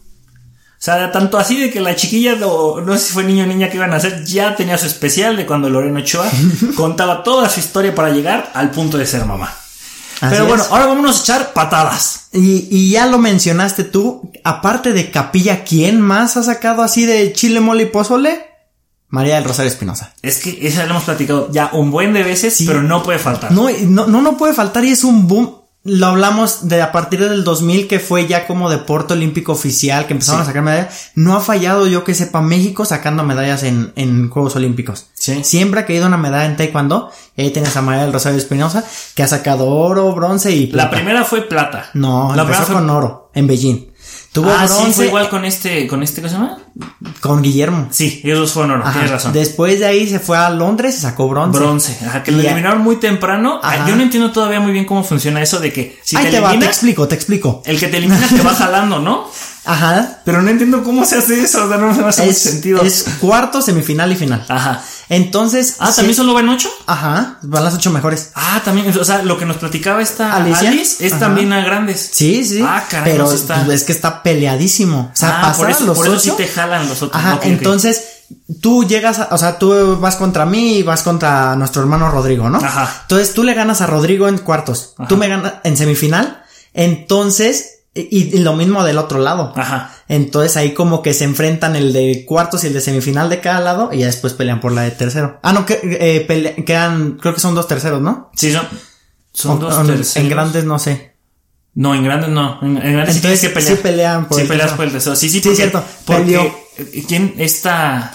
O 0.76 0.84
sea, 0.86 1.12
tanto 1.12 1.38
así 1.38 1.60
de 1.60 1.72
que 1.72 1.80
la 1.80 1.96
chiquilla, 1.96 2.36
no, 2.36 2.82
no 2.82 2.94
sé 2.98 3.06
si 3.06 3.14
fue 3.14 3.24
niño 3.24 3.46
o 3.46 3.48
niña 3.48 3.70
que 3.70 3.78
iban 3.78 3.94
a 3.94 3.96
hacer, 3.96 4.24
ya 4.26 4.56
tenía 4.56 4.78
su 4.78 4.86
especial 4.86 5.38
de 5.38 5.46
cuando 5.46 5.70
Lorena 5.70 6.02
Ochoa 6.02 6.30
contaba 6.76 7.24
toda 7.24 7.50
su 7.50 7.60
historia 7.60 7.96
para 7.96 8.10
llegar 8.10 8.52
al 8.54 8.72
punto 8.72 8.98
de 8.98 9.06
ser 9.06 9.26
mamá. 9.26 9.54
Pero 10.20 10.46
bueno, 10.46 10.64
ahora 10.70 10.86
vámonos 10.86 11.18
a 11.18 11.22
echar 11.22 11.54
patadas. 11.54 12.28
Y, 12.32 12.68
y, 12.70 12.92
ya 12.92 13.06
lo 13.06 13.18
mencionaste 13.18 13.84
tú, 13.84 14.32
aparte 14.44 14.94
de 14.94 15.12
Capilla, 15.12 15.64
¿quién 15.64 16.00
más 16.00 16.38
ha 16.38 16.44
sacado 16.44 16.84
así 16.84 17.06
de 17.06 17.34
chile, 17.34 17.60
mole 17.60 17.84
y 17.84 17.88
pozole? 17.88 18.46
María 19.10 19.36
del 19.36 19.44
Rosario 19.44 19.72
Espinosa. 19.72 20.14
Es 20.22 20.40
que 20.40 20.68
esa 20.68 20.86
la 20.86 20.92
hemos 20.92 21.04
platicado 21.04 21.50
ya 21.52 21.70
un 21.74 21.92
buen 21.92 22.14
de 22.14 22.24
veces, 22.24 22.64
pero 22.66 22.82
no 22.82 23.04
puede 23.04 23.20
faltar. 23.20 23.52
No, 23.52 23.70
no, 23.70 24.08
no, 24.08 24.22
no 24.22 24.38
puede 24.38 24.54
faltar 24.54 24.84
y 24.84 24.92
es 24.92 25.04
un 25.04 25.28
boom 25.28 25.65
lo 25.86 26.08
hablamos 26.08 26.68
de 26.68 26.82
a 26.82 26.92
partir 26.92 27.20
del 27.20 27.44
2000 27.44 27.88
que 27.88 28.00
fue 28.00 28.26
ya 28.26 28.48
como 28.48 28.72
deporte 28.72 29.14
olímpico 29.14 29.52
oficial 29.52 30.08
que 30.08 30.14
empezaron 30.14 30.42
a 30.42 30.46
sacar 30.46 30.64
medallas. 30.64 31.12
No 31.14 31.36
ha 31.36 31.42
fallado 31.42 31.86
yo 31.86 32.04
que 32.04 32.16
sepa 32.16 32.42
México 32.42 32.86
sacando 32.86 33.24
medallas 33.24 33.62
en, 33.62 33.94
en 33.96 34.32
Juegos 34.32 34.56
Olímpicos. 34.56 35.06
Sí. 35.14 35.44
Siempre 35.44 35.82
ha 35.82 35.86
caído 35.86 36.08
una 36.08 36.18
medalla 36.18 36.46
en 36.46 36.58
Taekwondo. 36.58 37.12
Y 37.38 37.44
ahí 37.44 37.52
tienes 37.52 37.78
a 37.78 37.84
María 37.84 38.02
del 38.02 38.14
Rosario 38.14 38.40
Espinosa 38.40 38.84
que 39.14 39.22
ha 39.22 39.28
sacado 39.28 39.68
oro, 39.68 40.12
bronce 40.14 40.52
y 40.56 40.68
plata. 40.68 40.90
La 40.90 40.96
primera 40.96 41.24
fue 41.24 41.42
plata. 41.42 41.92
No, 41.94 42.34
la 42.36 42.42
empezó 42.42 42.64
fue... 42.64 42.76
con 42.76 42.90
oro 42.90 43.30
en 43.36 43.46
Beijing. 43.46 43.95
Tuvo 44.36 44.52
ah, 44.52 44.68
sí, 44.68 44.92
fue 44.92 45.06
igual 45.06 45.30
con 45.30 45.46
este, 45.46 45.88
con 45.88 46.04
este, 46.04 46.20
¿cómo 46.22 46.30
se 46.30 46.36
llama? 46.36 46.58
Con 47.22 47.42
Guillermo. 47.42 47.88
Sí, 47.90 48.20
ellos 48.22 48.40
dos 48.40 48.52
fueron 48.52 48.82
oro, 48.82 48.92
tienes 48.92 49.10
razón. 49.10 49.32
Después 49.32 49.80
de 49.80 49.86
ahí 49.86 50.10
se 50.10 50.20
fue 50.20 50.38
a 50.38 50.50
Londres 50.50 50.98
y 50.98 51.00
sacó 51.00 51.30
bronce. 51.30 51.58
Bronce, 51.58 51.98
ajá, 52.06 52.22
que 52.22 52.34
lo 52.34 52.42
eliminaron 52.42 52.82
muy 52.82 52.98
temprano. 52.98 53.62
Ah, 53.64 53.86
yo 53.88 53.96
no 53.96 54.04
entiendo 54.04 54.34
todavía 54.34 54.60
muy 54.60 54.74
bien 54.74 54.84
cómo 54.84 55.06
funciona 55.06 55.42
eso 55.42 55.62
de 55.62 55.72
que 55.72 55.98
si 56.04 56.18
te, 56.18 56.32
te 56.32 56.42
va, 56.42 56.60
te 56.60 56.66
explico, 56.66 57.08
te 57.08 57.16
explico. 57.16 57.64
El 57.66 57.80
que 57.80 57.88
te 57.88 57.96
elimina 57.96 58.28
te 58.28 58.42
va 58.42 58.54
jalando, 58.54 59.00
¿no? 59.00 59.26
Ajá. 59.64 60.20
Pero 60.26 60.42
no 60.42 60.50
entiendo 60.50 60.84
cómo 60.84 61.06
se 61.06 61.16
hace 61.16 61.42
eso, 61.42 61.64
o 61.64 61.70
sea, 61.70 61.78
no 61.78 61.94
me 61.94 62.06
hace 62.06 62.26
mucho 62.26 62.38
sentido. 62.38 62.82
Es 62.82 63.06
cuarto, 63.22 63.62
semifinal 63.62 64.12
y 64.12 64.18
final. 64.18 64.46
Ajá. 64.50 64.84
Entonces. 65.10 65.78
Ah, 65.80 65.92
¿también 65.96 66.16
solo 66.16 66.34
van 66.34 66.50
ocho? 66.50 66.70
Ajá, 66.88 67.38
van 67.42 67.64
las 67.64 67.74
ocho 67.74 67.92
mejores. 67.92 68.32
Ah, 68.36 68.62
también, 68.64 68.98
o 68.98 69.04
sea, 69.04 69.22
lo 69.22 69.38
que 69.38 69.46
nos 69.46 69.58
platicaba 69.58 70.02
esta 70.02 70.36
Alice 70.36 71.06
es 71.06 71.20
también 71.20 71.54
a 71.54 71.64
grandes. 71.64 72.10
Sí, 72.12 72.44
sí. 72.44 72.62
Ah, 72.64 72.84
caray, 72.90 73.14
pero 73.14 73.32
está... 73.32 73.66
es 73.72 73.84
que 73.84 73.92
está 73.92 74.24
peleadísimo. 74.24 75.12
O 75.14 75.16
sea, 75.16 75.42
ah, 75.50 75.54
por 75.56 75.70
eso, 75.70 75.86
los 75.86 75.98
por 75.98 76.08
eso 76.08 76.20
sí 76.20 76.32
te 76.38 76.48
jalan 76.48 76.88
los 76.88 77.02
otros. 77.02 77.24
Ajá, 77.24 77.40
entonces. 77.44 78.12
Tú 78.60 78.88
llegas, 78.88 79.20
a, 79.20 79.28
o 79.30 79.38
sea, 79.38 79.60
tú 79.60 80.00
vas 80.00 80.16
contra 80.16 80.48
mí 80.48 80.78
y 80.78 80.84
vas 80.84 81.04
contra 81.04 81.56
nuestro 81.56 81.84
hermano 81.84 82.10
Rodrigo, 82.10 82.50
¿no? 82.50 82.58
Ajá. 82.58 83.02
Entonces 83.04 83.36
tú 83.36 83.44
le 83.44 83.54
ganas 83.54 83.82
a 83.82 83.86
Rodrigo 83.86 84.28
en 84.28 84.40
cuartos. 84.40 84.96
Tú 85.08 85.16
me 85.16 85.28
ganas 85.28 85.54
en 85.64 85.78
semifinal. 85.78 86.44
Entonces 86.74 87.76
y, 87.96 88.40
lo 88.40 88.54
mismo 88.54 88.84
del 88.84 88.98
otro 88.98 89.20
lado. 89.20 89.54
Ajá. 89.56 89.95
Entonces 90.08 90.56
ahí 90.58 90.74
como 90.74 91.02
que 91.02 91.14
se 91.14 91.24
enfrentan 91.24 91.76
el 91.76 91.92
de 91.92 92.26
cuartos 92.26 92.64
y 92.64 92.68
el 92.68 92.74
de 92.74 92.82
semifinal 92.82 93.30
de 93.30 93.42
cada 93.42 93.60
lado 93.60 93.90
y 93.92 94.00
ya 94.00 94.06
después 94.06 94.34
pelean 94.34 94.60
por 94.60 94.72
la 94.72 94.84
de 94.84 94.92
tercero. 94.92 95.40
Ah, 95.42 95.52
no, 95.52 95.66
que, 95.66 95.80
eh, 95.84 96.64
quedan, 96.64 97.18
creo 97.18 97.34
que 97.34 97.40
son 97.40 97.56
dos 97.56 97.68
terceros, 97.68 98.02
¿no? 98.02 98.30
Sí, 98.36 98.52
son, 98.52 98.68
son 99.34 99.60
dos 99.60 99.76
terceros. 99.76 100.16
En 100.18 100.30
grandes 100.30 100.64
no 100.66 100.78
sé. 100.78 101.16
No, 101.74 101.94
en 101.94 102.04
grandes 102.04 102.30
no. 102.30 102.60
En, 102.62 102.76
grandes 102.76 103.16
Entonces, 103.18 103.40
sí, 103.40 103.48
pelean. 103.50 103.76
Sí 103.76 103.84
pelean 103.84 104.28
por 104.28 104.36
sí 104.38 104.42
el 104.44 104.48
peleas 104.48 104.72
por 104.74 104.86
el 104.86 104.94
deseo. 104.94 105.16
Sí, 105.16 105.30
sí, 105.30 105.42
sí, 105.42 105.56
cierto. 105.56 105.84
Porque, 106.06 106.54
¿quién 107.08 107.34
está? 107.38 108.14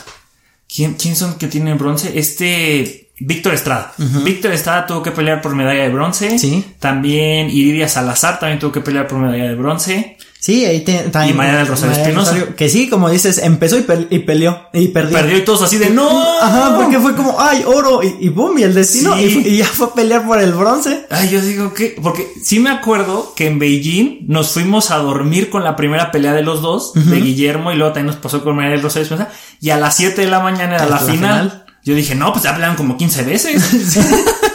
¿Quién, 0.72 0.94
¿Quién 0.94 1.16
son 1.16 1.34
que 1.34 1.48
tienen 1.48 1.76
bronce? 1.76 2.18
Este 2.18 3.10
Víctor 3.18 3.52
Estrada. 3.52 3.92
Víctor 4.24 4.52
Estrada 4.52 4.86
tuvo 4.86 5.02
que 5.02 5.10
pelear 5.10 5.42
por 5.42 5.54
medalla 5.54 5.82
de 5.82 5.90
bronce. 5.90 6.38
Sí. 6.38 6.64
También 6.78 7.50
Iridia 7.50 7.86
Salazar 7.86 8.38
también 8.38 8.58
tuvo 8.58 8.72
que 8.72 8.80
pelear 8.80 9.06
por 9.06 9.18
medalla 9.18 9.44
de 9.44 9.54
bronce. 9.56 10.16
Sí, 10.40 10.64
ahí 10.64 10.80
también. 10.80 11.28
Y 11.28 11.32
María 11.34 11.58
del 11.58 11.66
Rosario 11.66 11.94
Espinosa. 11.94 12.34
Que 12.56 12.70
sí, 12.70 12.88
como 12.88 13.10
dices, 13.10 13.36
empezó 13.38 13.76
y, 13.78 13.82
peleó. 13.82 14.68
Y 14.72 14.88
perdió. 14.88 15.18
Perdió 15.18 15.36
y 15.36 15.44
todos 15.44 15.60
así 15.60 15.76
de 15.76 15.90
no. 15.90 16.08
Ajá, 16.40 16.78
porque 16.78 16.98
fue 16.98 17.14
como, 17.14 17.38
ay, 17.38 17.62
oro. 17.66 18.02
Y, 18.02 18.16
y 18.20 18.30
boom, 18.30 18.58
y 18.58 18.62
el 18.62 18.72
destino. 18.72 19.20
Y, 19.20 19.58
ya 19.58 19.66
fue 19.66 19.88
a 19.88 19.92
pelear 19.92 20.26
por 20.26 20.40
el 20.40 20.52
bronce. 20.52 21.06
Ay, 21.10 21.28
yo 21.28 21.42
digo 21.42 21.74
que. 21.74 21.94
Porque 22.02 22.26
sí 22.42 22.58
me 22.58 22.70
acuerdo 22.70 23.34
que 23.36 23.48
en 23.48 23.58
Beijing 23.58 24.24
nos 24.28 24.52
fuimos 24.52 24.90
a 24.90 24.96
dormir 24.96 25.50
con 25.50 25.62
la 25.62 25.76
primera 25.76 26.10
pelea 26.10 26.32
de 26.32 26.42
los 26.42 26.62
dos, 26.62 26.94
de 26.94 27.20
Guillermo, 27.20 27.70
y 27.70 27.76
luego 27.76 27.92
también 27.92 28.06
nos 28.06 28.16
pasó 28.16 28.42
con 28.42 28.56
María 28.56 28.70
del 28.70 28.82
Rosario 28.82 29.02
Espinosa. 29.02 29.28
Y 29.60 29.68
a 29.68 29.76
las 29.76 29.94
7 29.96 30.22
de 30.22 30.26
la 30.26 30.40
mañana 30.40 30.76
era 30.76 30.86
la, 30.86 30.98
final. 30.98 31.66
Yo 31.84 31.94
dije, 31.94 32.14
no, 32.14 32.32
pues 32.32 32.44
ya 32.44 32.52
pelearon 32.52 32.76
como 32.76 32.96
15 32.96 33.24
veces. 33.24 33.98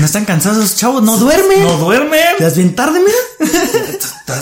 no 0.00 0.06
están 0.06 0.24
cansados 0.24 0.64
esos 0.64 0.76
chavos, 0.76 1.02
no 1.02 1.16
duermen. 1.18 1.62
No 1.62 1.76
duermen. 1.76 2.20
Ya 2.38 2.46
es 2.46 2.56
bien 2.56 2.74
tarde, 2.74 3.00
mira. 3.00 3.50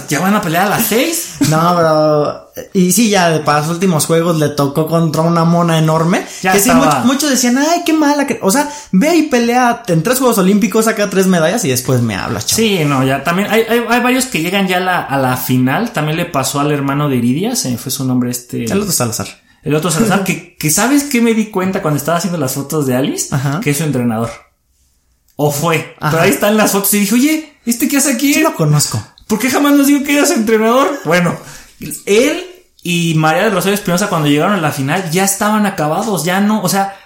ya 0.09 0.21
van 0.21 0.35
a 0.35 0.41
pelear 0.41 0.67
a 0.67 0.71
las 0.71 0.87
6. 0.87 1.35
No, 1.51 1.75
pero. 1.77 2.49
Y 2.73 2.93
sí, 2.93 3.11
ya 3.11 3.43
para 3.45 3.61
los 3.61 3.71
últimos 3.71 4.07
juegos 4.07 4.39
le 4.39 4.51
tocó 4.51 4.87
contra 4.87 5.23
una 5.23 5.45
mona 5.45 5.79
enorme. 5.79 6.25
Ya 6.43 6.53
que 6.53 6.61
sí, 6.61 6.71
muchos, 7.05 7.31
decían, 7.31 7.59
ay, 7.59 7.83
qué 7.85 7.93
mala. 7.93 8.27
Que... 8.27 8.39
O 8.43 8.51
sea, 8.51 8.71
ve 8.93 9.17
y 9.17 9.23
pelea 9.25 9.83
en 9.89 10.03
tres 10.03 10.19
Juegos 10.19 10.39
Olímpicos, 10.39 10.85
saca 10.85 11.11
tres 11.11 11.27
medallas 11.27 11.65
y 11.65 11.69
después 11.69 12.03
me 12.03 12.15
hablas, 12.15 12.47
chaval. 12.47 12.65
Sí, 12.65 12.85
no, 12.85 13.05
ya 13.05 13.25
también 13.25 13.49
hay, 13.51 13.63
hay, 13.69 14.01
varios 14.01 14.27
que 14.27 14.41
llegan 14.41 14.69
ya 14.69 14.79
a 14.79 14.81
la, 14.81 15.03
a 15.03 15.19
la, 15.19 15.37
final. 15.37 15.93
También 15.93 16.17
le 16.17 16.27
pasó 16.27 16.61
al 16.61 16.71
hermano 16.71 17.09
de 17.09 17.17
Iridia, 17.17 17.57
se 17.57 17.77
fue 17.79 17.91
su 17.91 18.05
nombre 18.05 18.31
este. 18.31 18.65
El 18.65 18.81
otro 18.81 18.93
Salazar. 18.93 19.27
El 19.63 19.75
otro 19.75 19.91
Salazar, 19.91 20.25
que, 20.25 20.57
que 20.57 20.71
sabes 20.71 21.05
que 21.05 21.21
me 21.21 21.35
di 21.35 21.47
cuenta 21.47 21.83
cuando 21.83 21.99
estaba 21.99 22.19
haciendo 22.19 22.39
las 22.39 22.53
fotos 22.53 22.87
de 22.87 22.95
Alice, 22.95 23.35
que 23.63 23.71
es 23.71 23.79
su 23.79 23.85
entrenador. 23.85 24.31
O 25.41 25.53
fue. 25.53 25.95
Pero 26.01 26.21
ahí 26.21 26.31
están 26.31 26.57
las 26.57 26.73
fotos 26.73 26.93
y 26.95 26.99
dije, 26.99 27.15
oye, 27.15 27.53
¿este 27.65 27.87
qué 27.87 27.99
hace 27.99 28.13
aquí? 28.13 28.35
Sí 28.35 28.41
lo 28.41 28.57
conozco. 28.57 29.01
¿Por 29.29 29.39
qué 29.39 29.49
jamás 29.49 29.73
nos 29.75 29.87
dijo 29.87 30.03
que 30.03 30.17
eras 30.17 30.33
entrenador? 30.33 30.99
Bueno, 31.05 31.37
él 32.07 32.45
y 32.83 33.15
María 33.15 33.45
del 33.45 33.53
Rosario 33.53 33.77
Espinosa 33.77 34.09
cuando 34.09 34.27
llegaron 34.27 34.55
a 34.55 34.61
la 34.61 34.73
final 34.73 35.13
ya 35.13 35.23
estaban 35.23 35.65
acabados, 35.65 36.25
ya 36.25 36.41
no, 36.41 36.61
o 36.61 36.69
sea, 36.69 36.97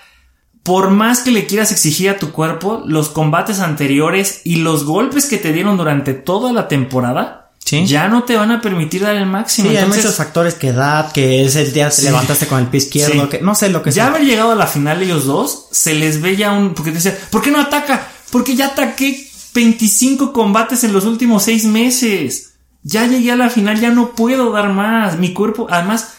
por 0.63 0.89
más 0.89 1.21
que 1.21 1.31
le 1.31 1.45
quieras 1.45 1.73
exigir 1.73 2.09
a 2.09 2.19
tu 2.19 2.33
cuerpo, 2.33 2.83
los 2.87 3.11
combates 3.11 3.61
anteriores 3.61 4.41
y 4.45 4.57
los 4.57 4.85
golpes 4.85 5.27
que 5.27 5.37
te 5.37 5.53
dieron 5.53 5.77
durante 5.77 6.15
toda 6.15 6.55
la 6.55 6.69
temporada, 6.69 7.51
ya 7.67 8.09
no 8.09 8.25
te 8.25 8.37
van 8.37 8.51
a 8.51 8.63
permitir 8.63 9.03
dar 9.03 9.15
el 9.15 9.27
máximo. 9.27 9.69
Sí, 9.69 9.77
hay 9.77 9.87
muchos 9.87 10.15
factores 10.17 10.55
que 10.55 10.69
edad, 10.69 11.13
que 11.13 11.45
es 11.45 11.57
el 11.57 11.73
día 11.73 11.91
te 11.91 12.01
levantaste 12.01 12.47
con 12.47 12.61
el 12.61 12.69
pie 12.69 12.79
izquierdo, 12.79 13.29
que 13.29 13.41
no 13.41 13.55
sé 13.55 13.69
lo 13.69 13.83
que 13.83 13.91
Ya 13.91 14.07
haber 14.07 14.23
llegado 14.23 14.53
a 14.53 14.55
la 14.55 14.67
final 14.67 15.03
ellos 15.03 15.27
dos, 15.27 15.67
se 15.71 15.95
les 15.95 16.23
ve 16.23 16.37
ya 16.37 16.53
un... 16.53 16.75
Porque 16.75 16.93
te 16.93 16.97
dicen, 16.97 17.19
¿por 17.31 17.43
qué 17.43 17.51
no 17.51 17.61
ataca? 17.61 18.09
Porque 18.33 18.57
ya 18.57 18.69
ataqué 18.69 19.29
25 19.55 20.33
combates 20.33 20.83
en 20.85 20.95
los 20.95 21.05
últimos 21.05 21.43
6 21.45 21.67
meses. 21.67 22.55
Ya 22.83 23.07
llegué 23.07 23.31
a 23.31 23.37
la 23.37 23.51
final, 23.51 23.79
ya 23.79 23.91
no 23.91 24.15
puedo 24.17 24.51
dar 24.51 24.73
más. 24.73 25.19
Mi 25.19 25.35
cuerpo, 25.35 25.67
además, 25.71 26.15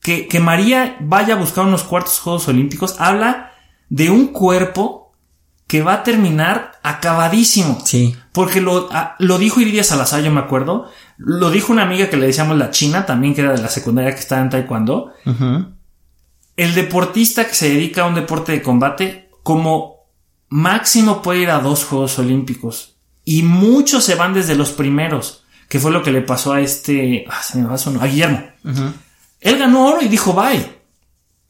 que, 0.00 0.28
que 0.28 0.38
María 0.38 0.96
vaya 1.00 1.34
a 1.34 1.38
buscar 1.38 1.66
unos 1.66 1.82
cuartos 1.82 2.20
Juegos 2.20 2.46
Olímpicos, 2.46 2.94
habla 3.00 3.50
de 3.88 4.10
un 4.10 4.28
cuerpo 4.28 5.12
que 5.66 5.82
va 5.82 5.94
a 5.94 6.02
terminar 6.04 6.78
acabadísimo. 6.84 7.82
Sí. 7.84 8.14
Porque 8.30 8.60
lo, 8.60 8.88
ah, 8.92 9.16
lo 9.18 9.38
dijo 9.38 9.60
Iridia 9.60 9.82
Salazar, 9.82 10.22
yo 10.22 10.30
me 10.30 10.40
acuerdo. 10.40 10.88
Lo 11.16 11.50
dijo 11.50 11.72
una 11.72 11.82
amiga 11.82 12.08
que 12.08 12.16
le 12.16 12.26
decíamos 12.26 12.56
la 12.56 12.70
China, 12.70 13.06
también 13.06 13.34
que 13.34 13.40
era 13.40 13.52
de 13.52 13.62
la 13.62 13.68
secundaria 13.68 14.14
que 14.14 14.20
estaba 14.20 14.40
en 14.40 14.50
Taekwondo. 14.50 15.12
El 16.56 16.74
deportista 16.74 17.46
que 17.48 17.54
se 17.54 17.70
dedica 17.70 18.02
a 18.02 18.06
un 18.06 18.14
deporte 18.14 18.52
de 18.52 18.62
combate, 18.62 19.30
como 19.42 19.93
máximo 20.54 21.20
puede 21.20 21.40
ir 21.40 21.50
a 21.50 21.58
dos 21.58 21.84
Juegos 21.84 22.16
Olímpicos. 22.20 22.94
Y 23.24 23.42
muchos 23.42 24.04
se 24.04 24.14
van 24.14 24.34
desde 24.34 24.54
los 24.54 24.70
primeros, 24.70 25.42
que 25.68 25.80
fue 25.80 25.90
lo 25.90 26.04
que 26.04 26.12
le 26.12 26.22
pasó 26.22 26.52
a 26.52 26.60
este, 26.60 27.24
ah, 27.28 27.42
se 27.42 27.58
me 27.58 27.66
va 27.66 27.74
a, 27.74 28.04
a 28.04 28.06
Guillermo. 28.06 28.44
Él 29.40 29.58
ganó 29.58 29.88
oro 29.88 30.00
y 30.00 30.06
dijo 30.06 30.32
bye. 30.32 30.83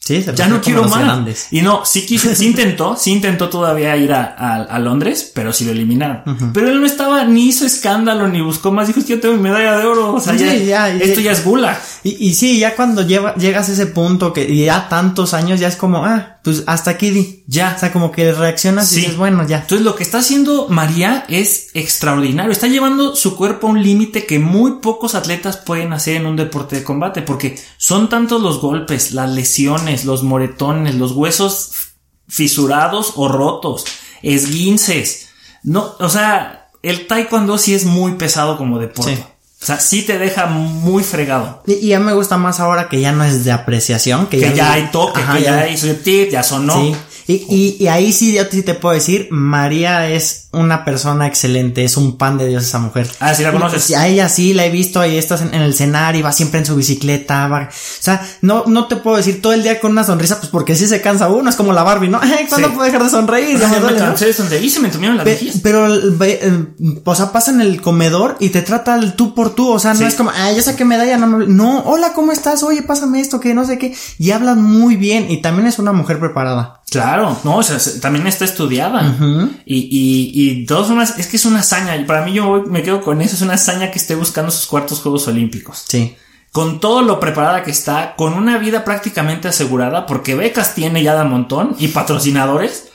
Sí, 0.04 0.22
ya 0.34 0.48
no 0.48 0.60
quiero 0.60 0.84
más. 0.84 1.48
Y 1.50 1.62
no, 1.62 1.86
sí 1.86 2.04
quiso, 2.04 2.34
sí 2.34 2.48
intentó, 2.48 2.94
sí 2.94 3.10
intentó 3.10 3.48
todavía 3.48 3.96
ir 3.96 4.12
a, 4.12 4.34
a, 4.64 4.78
Londres, 4.78 5.32
pero 5.34 5.50
sí 5.50 5.64
lo 5.64 5.70
eliminaron. 5.70 6.52
Pero 6.52 6.68
él 6.68 6.78
no 6.78 6.84
estaba, 6.84 7.24
ni 7.24 7.46
hizo 7.46 7.64
escándalo, 7.64 8.28
ni 8.28 8.42
buscó 8.42 8.70
más. 8.70 8.86
Dijo, 8.86 9.00
yo 9.00 9.18
tengo 9.18 9.36
mi 9.36 9.40
medalla 9.40 9.78
de 9.78 9.86
oro. 9.86 10.12
O 10.12 10.20
sea, 10.20 10.34
ya, 10.34 10.90
esto 10.90 11.22
ya 11.22 11.32
es 11.32 11.42
gula. 11.42 11.80
Y, 12.02 12.28
y 12.28 12.34
sí, 12.34 12.58
ya 12.58 12.76
cuando 12.76 13.00
llegas 13.00 13.70
a 13.70 13.72
ese 13.72 13.86
punto 13.86 14.34
que 14.34 14.54
ya 14.54 14.90
tantos 14.90 15.32
años, 15.32 15.58
ya 15.58 15.68
es 15.68 15.76
como, 15.76 16.04
ah, 16.04 16.34
pues 16.44 16.62
hasta 16.66 16.90
aquí 16.90 17.08
di. 17.08 17.42
Ya. 17.46 17.72
O 17.74 17.80
sea, 17.80 17.90
como 17.90 18.12
que 18.12 18.30
reaccionas 18.32 18.92
y 18.92 18.96
dices, 18.96 19.16
bueno, 19.16 19.46
ya. 19.48 19.60
Entonces 19.60 19.84
lo 19.84 19.96
que 19.96 20.02
está 20.02 20.18
haciendo 20.18 20.68
María 20.68 21.24
es 21.28 21.68
extraordinario. 21.72 22.52
Está 22.52 22.66
llevando 22.66 23.16
su 23.16 23.34
cuerpo 23.36 23.66
a 23.66 23.70
un 23.70 23.82
límite 23.82 24.26
que 24.26 24.38
muy 24.38 24.80
pocos 24.82 25.14
atletas 25.14 25.56
pueden 25.56 25.94
hacer 25.94 26.16
en 26.16 26.26
un 26.26 26.36
deporte 26.36 26.76
de 26.76 26.84
combate, 26.84 27.22
porque 27.22 27.58
son 27.78 28.10
tantos 28.10 28.42
los 28.42 28.60
golpes, 28.60 29.12
las 29.12 29.30
lesiones, 29.30 29.93
los 30.04 30.24
moretones, 30.24 30.96
los 30.96 31.12
huesos 31.12 31.94
fisurados 32.26 33.12
o 33.16 33.28
rotos, 33.28 33.84
esguinces. 34.22 35.28
No, 35.62 35.94
o 36.00 36.08
sea, 36.08 36.70
el 36.82 37.06
taekwondo 37.06 37.58
sí 37.58 37.74
es 37.74 37.84
muy 37.84 38.14
pesado 38.14 38.56
como 38.56 38.78
deporte. 38.78 39.24
O 39.64 39.66
sea, 39.66 39.80
sí 39.80 40.02
te 40.02 40.18
deja 40.18 40.44
muy 40.44 41.02
fregado. 41.02 41.62
Y, 41.66 41.88
ya 41.88 41.98
me 41.98 42.12
gusta 42.12 42.36
más 42.36 42.60
ahora 42.60 42.90
que 42.90 43.00
ya 43.00 43.12
no 43.12 43.24
es 43.24 43.46
de 43.46 43.52
apreciación, 43.52 44.26
que, 44.26 44.38
ya, 44.54 44.74
hay 44.74 44.90
toque, 44.92 45.22
que 45.22 45.42
ya, 45.42 45.60
hay 45.60 45.74
tip, 46.04 46.30
ya 46.30 46.42
sonó. 46.42 46.74
Sí. 46.74 46.94
Y, 47.26 47.76
y, 47.80 47.86
ahí 47.86 48.12
sí, 48.12 48.34
yo 48.34 48.42
sí 48.50 48.62
te 48.62 48.74
puedo 48.74 48.94
decir, 48.94 49.28
María 49.30 50.10
es 50.10 50.48
una 50.52 50.84
persona 50.84 51.26
excelente, 51.26 51.82
es 51.82 51.96
un 51.96 52.18
pan 52.18 52.36
de 52.36 52.46
Dios 52.46 52.64
esa 52.64 52.78
mujer. 52.78 53.08
Ah, 53.18 53.34
sí 53.34 53.42
la 53.42 53.50
conoces. 53.50 53.92
a 53.96 54.06
ella 54.06 54.28
sí 54.28 54.52
la 54.52 54.66
he 54.66 54.70
visto, 54.70 55.00
ahí 55.00 55.16
estás 55.16 55.40
en, 55.40 55.54
el 55.54 55.74
cenar 55.74 56.16
y 56.16 56.22
va 56.22 56.32
siempre 56.32 56.60
en 56.60 56.66
su 56.66 56.76
bicicleta, 56.76 57.48
va, 57.48 57.70
o 57.70 57.72
sea, 57.72 58.26
no, 58.42 58.64
no 58.66 58.88
te 58.88 58.96
puedo 58.96 59.16
decir 59.16 59.40
todo 59.40 59.54
el 59.54 59.62
día 59.62 59.80
con 59.80 59.92
una 59.92 60.04
sonrisa, 60.04 60.38
pues 60.38 60.50
porque 60.50 60.76
sí 60.76 60.86
se 60.86 61.00
cansa 61.00 61.28
uno, 61.28 61.48
es 61.48 61.56
como 61.56 61.72
la 61.72 61.82
Barbie, 61.82 62.08
¿no? 62.08 62.20
¿Cuándo 62.50 62.68
puedo 62.74 62.84
dejar 62.84 63.02
de 63.02 63.10
sonreír? 63.10 63.58
Ya 63.58 63.68
me, 63.68 63.80
me 63.80 63.96
cansé 63.96 64.26
de 64.26 64.34
sonreír, 64.34 64.70
se 64.70 64.80
me 64.80 64.88
entumieron 64.88 65.16
las 65.16 65.24
mejillas. 65.24 65.60
Pero, 65.62 65.86
eh, 66.24 66.66
o 67.04 67.14
sea, 67.14 67.32
pasa 67.32 67.52
en 67.52 67.62
el 67.62 67.80
comedor 67.80 68.36
y 68.38 68.50
te 68.50 68.60
trata 68.60 68.96
el 68.96 69.14
tú 69.14 69.34
por 69.34 69.53
tú, 69.54 69.70
o 69.70 69.78
sea, 69.78 69.94
no 69.94 70.06
es 70.06 70.14
como, 70.14 70.30
ah, 70.30 70.52
ya 70.52 70.62
saqué 70.62 70.84
medalla, 70.84 71.16
no 71.16 71.26
me... 71.26 71.46
No, 71.46 71.80
hola, 71.80 72.12
¿cómo 72.12 72.32
estás? 72.32 72.62
Oye, 72.62 72.82
pásame 72.82 73.20
esto, 73.20 73.40
que 73.40 73.54
no 73.54 73.64
sé 73.64 73.78
qué. 73.78 73.94
Y 74.18 74.30
hablan 74.30 74.62
muy 74.62 74.96
bien 74.96 75.30
y 75.30 75.40
también 75.40 75.66
es 75.66 75.78
una 75.78 75.92
mujer 75.92 76.18
preparada. 76.20 76.82
Claro, 76.90 77.38
no, 77.44 77.56
o 77.56 77.62
sea, 77.62 77.78
también 78.00 78.26
está 78.26 78.44
estudiada. 78.44 79.16
Y, 79.64 79.76
y, 79.76 80.32
y 80.34 80.66
todas 80.66 80.90
unas, 80.90 81.18
es 81.18 81.26
que 81.26 81.36
es 81.36 81.44
una 81.44 81.60
hazaña. 81.60 82.06
Para 82.06 82.24
mí 82.24 82.32
yo 82.32 82.64
me 82.68 82.82
quedo 82.82 83.00
con 83.00 83.20
eso, 83.22 83.34
es 83.34 83.42
una 83.42 83.54
hazaña 83.54 83.90
que 83.90 83.98
esté 83.98 84.14
buscando 84.14 84.50
sus 84.50 84.66
cuartos 84.66 85.00
Juegos 85.00 85.26
Olímpicos. 85.26 85.84
Sí. 85.88 86.16
Con 86.52 86.78
todo 86.78 87.02
lo 87.02 87.18
preparada 87.18 87.64
que 87.64 87.72
está, 87.72 88.14
con 88.16 88.34
una 88.34 88.58
vida 88.58 88.84
prácticamente 88.84 89.48
asegurada, 89.48 90.06
porque 90.06 90.36
becas 90.36 90.74
tiene 90.74 91.02
ya 91.02 91.16
de 91.16 91.24
montón 91.24 91.74
y 91.78 91.88
patrocinadores. 91.88 92.90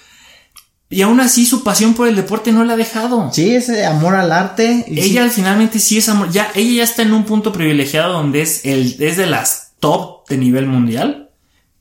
Y 0.89 1.03
aún 1.03 1.19
así 1.19 1.45
su 1.45 1.63
pasión 1.63 1.93
por 1.93 2.07
el 2.07 2.15
deporte 2.15 2.51
no 2.51 2.63
la 2.63 2.73
ha 2.73 2.77
dejado. 2.77 3.29
Sí, 3.31 3.55
ese 3.55 3.85
amor 3.85 4.15
al 4.15 4.31
arte. 4.31 4.85
Ella 4.87 5.29
finalmente 5.29 5.77
sí 5.77 5.99
es 5.99 6.09
amor. 6.09 6.31
Ya, 6.31 6.51
ella 6.55 6.77
ya 6.77 6.83
está 6.83 7.03
en 7.03 7.13
un 7.13 7.25
punto 7.25 7.51
privilegiado 7.51 8.13
donde 8.13 8.41
es 8.41 8.65
el, 8.65 8.95
es 8.99 9.15
de 9.15 9.27
las 9.27 9.73
top 9.79 10.27
de 10.27 10.37
nivel 10.37 10.65
mundial. 10.65 11.29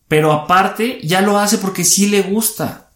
Pero 0.08 0.32
aparte, 0.32 1.00
ya 1.02 1.22
lo 1.22 1.38
hace 1.38 1.56
porque 1.56 1.84
sí 1.84 2.08
le 2.08 2.22
gusta. 2.22 2.90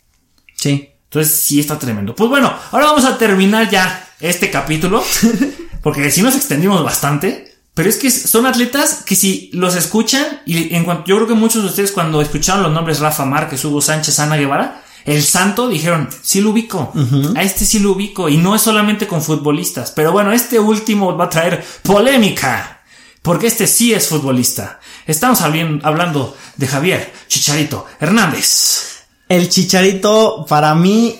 Sí. 0.54 0.90
Entonces 1.04 1.40
sí 1.40 1.60
está 1.60 1.78
tremendo. 1.78 2.14
Pues 2.14 2.28
bueno, 2.28 2.52
ahora 2.70 2.86
vamos 2.86 3.04
a 3.04 3.16
terminar 3.16 3.70
ya 3.70 4.08
este 4.20 4.50
capítulo. 4.50 5.04
Porque 5.82 6.10
sí 6.10 6.22
nos 6.22 6.36
extendimos 6.36 6.82
bastante. 6.82 7.52
Pero 7.74 7.88
es 7.88 7.96
que 7.96 8.10
son 8.10 8.46
atletas 8.46 9.02
que 9.04 9.16
si 9.16 9.50
los 9.52 9.74
escuchan, 9.74 10.42
y 10.46 10.74
en 10.74 10.84
cuanto, 10.84 11.06
yo 11.06 11.16
creo 11.16 11.28
que 11.28 11.34
muchos 11.34 11.62
de 11.62 11.68
ustedes 11.70 11.90
cuando 11.90 12.20
escucharon 12.20 12.62
los 12.62 12.72
nombres 12.72 13.00
Rafa 13.00 13.24
Márquez, 13.24 13.64
Hugo 13.64 13.80
Sánchez, 13.80 14.18
Ana 14.20 14.36
Guevara, 14.36 14.81
el 15.04 15.22
santo 15.22 15.68
dijeron, 15.68 16.08
sí 16.22 16.40
lo 16.40 16.50
ubico, 16.50 16.92
a 17.34 17.42
este 17.42 17.64
sí 17.64 17.78
lo 17.78 17.92
ubico, 17.92 18.28
y 18.28 18.36
no 18.36 18.54
es 18.54 18.62
solamente 18.62 19.06
con 19.06 19.22
futbolistas, 19.22 19.90
pero 19.90 20.12
bueno, 20.12 20.32
este 20.32 20.58
último 20.58 21.16
va 21.16 21.24
a 21.24 21.30
traer 21.30 21.64
polémica, 21.82 22.82
porque 23.22 23.46
este 23.46 23.66
sí 23.66 23.92
es 23.92 24.08
futbolista. 24.08 24.80
Estamos 25.06 25.40
hablando 25.40 26.36
de 26.56 26.66
Javier 26.66 27.12
Chicharito 27.28 27.86
Hernández. 28.00 29.04
El 29.28 29.48
Chicharito, 29.48 30.44
para 30.48 30.74
mí, 30.74 31.18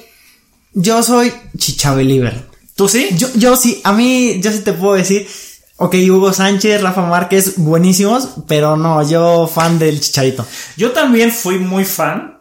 yo 0.74 1.02
soy 1.02 1.32
Chichabeliever. 1.56 2.46
¿Tú 2.76 2.88
sí? 2.88 3.08
Yo, 3.16 3.28
yo 3.34 3.56
sí, 3.56 3.80
a 3.84 3.92
mí, 3.92 4.40
yo 4.40 4.50
sí 4.50 4.60
te 4.60 4.72
puedo 4.72 4.94
decir, 4.94 5.28
ok, 5.76 5.94
Hugo 6.08 6.32
Sánchez, 6.32 6.80
Rafa 6.80 7.02
Márquez, 7.02 7.54
buenísimos, 7.56 8.28
pero 8.46 8.76
no, 8.76 9.08
yo 9.08 9.50
fan 9.52 9.78
del 9.78 10.00
Chicharito. 10.00 10.46
Yo 10.76 10.92
también 10.92 11.32
fui 11.32 11.58
muy 11.58 11.84
fan, 11.84 12.31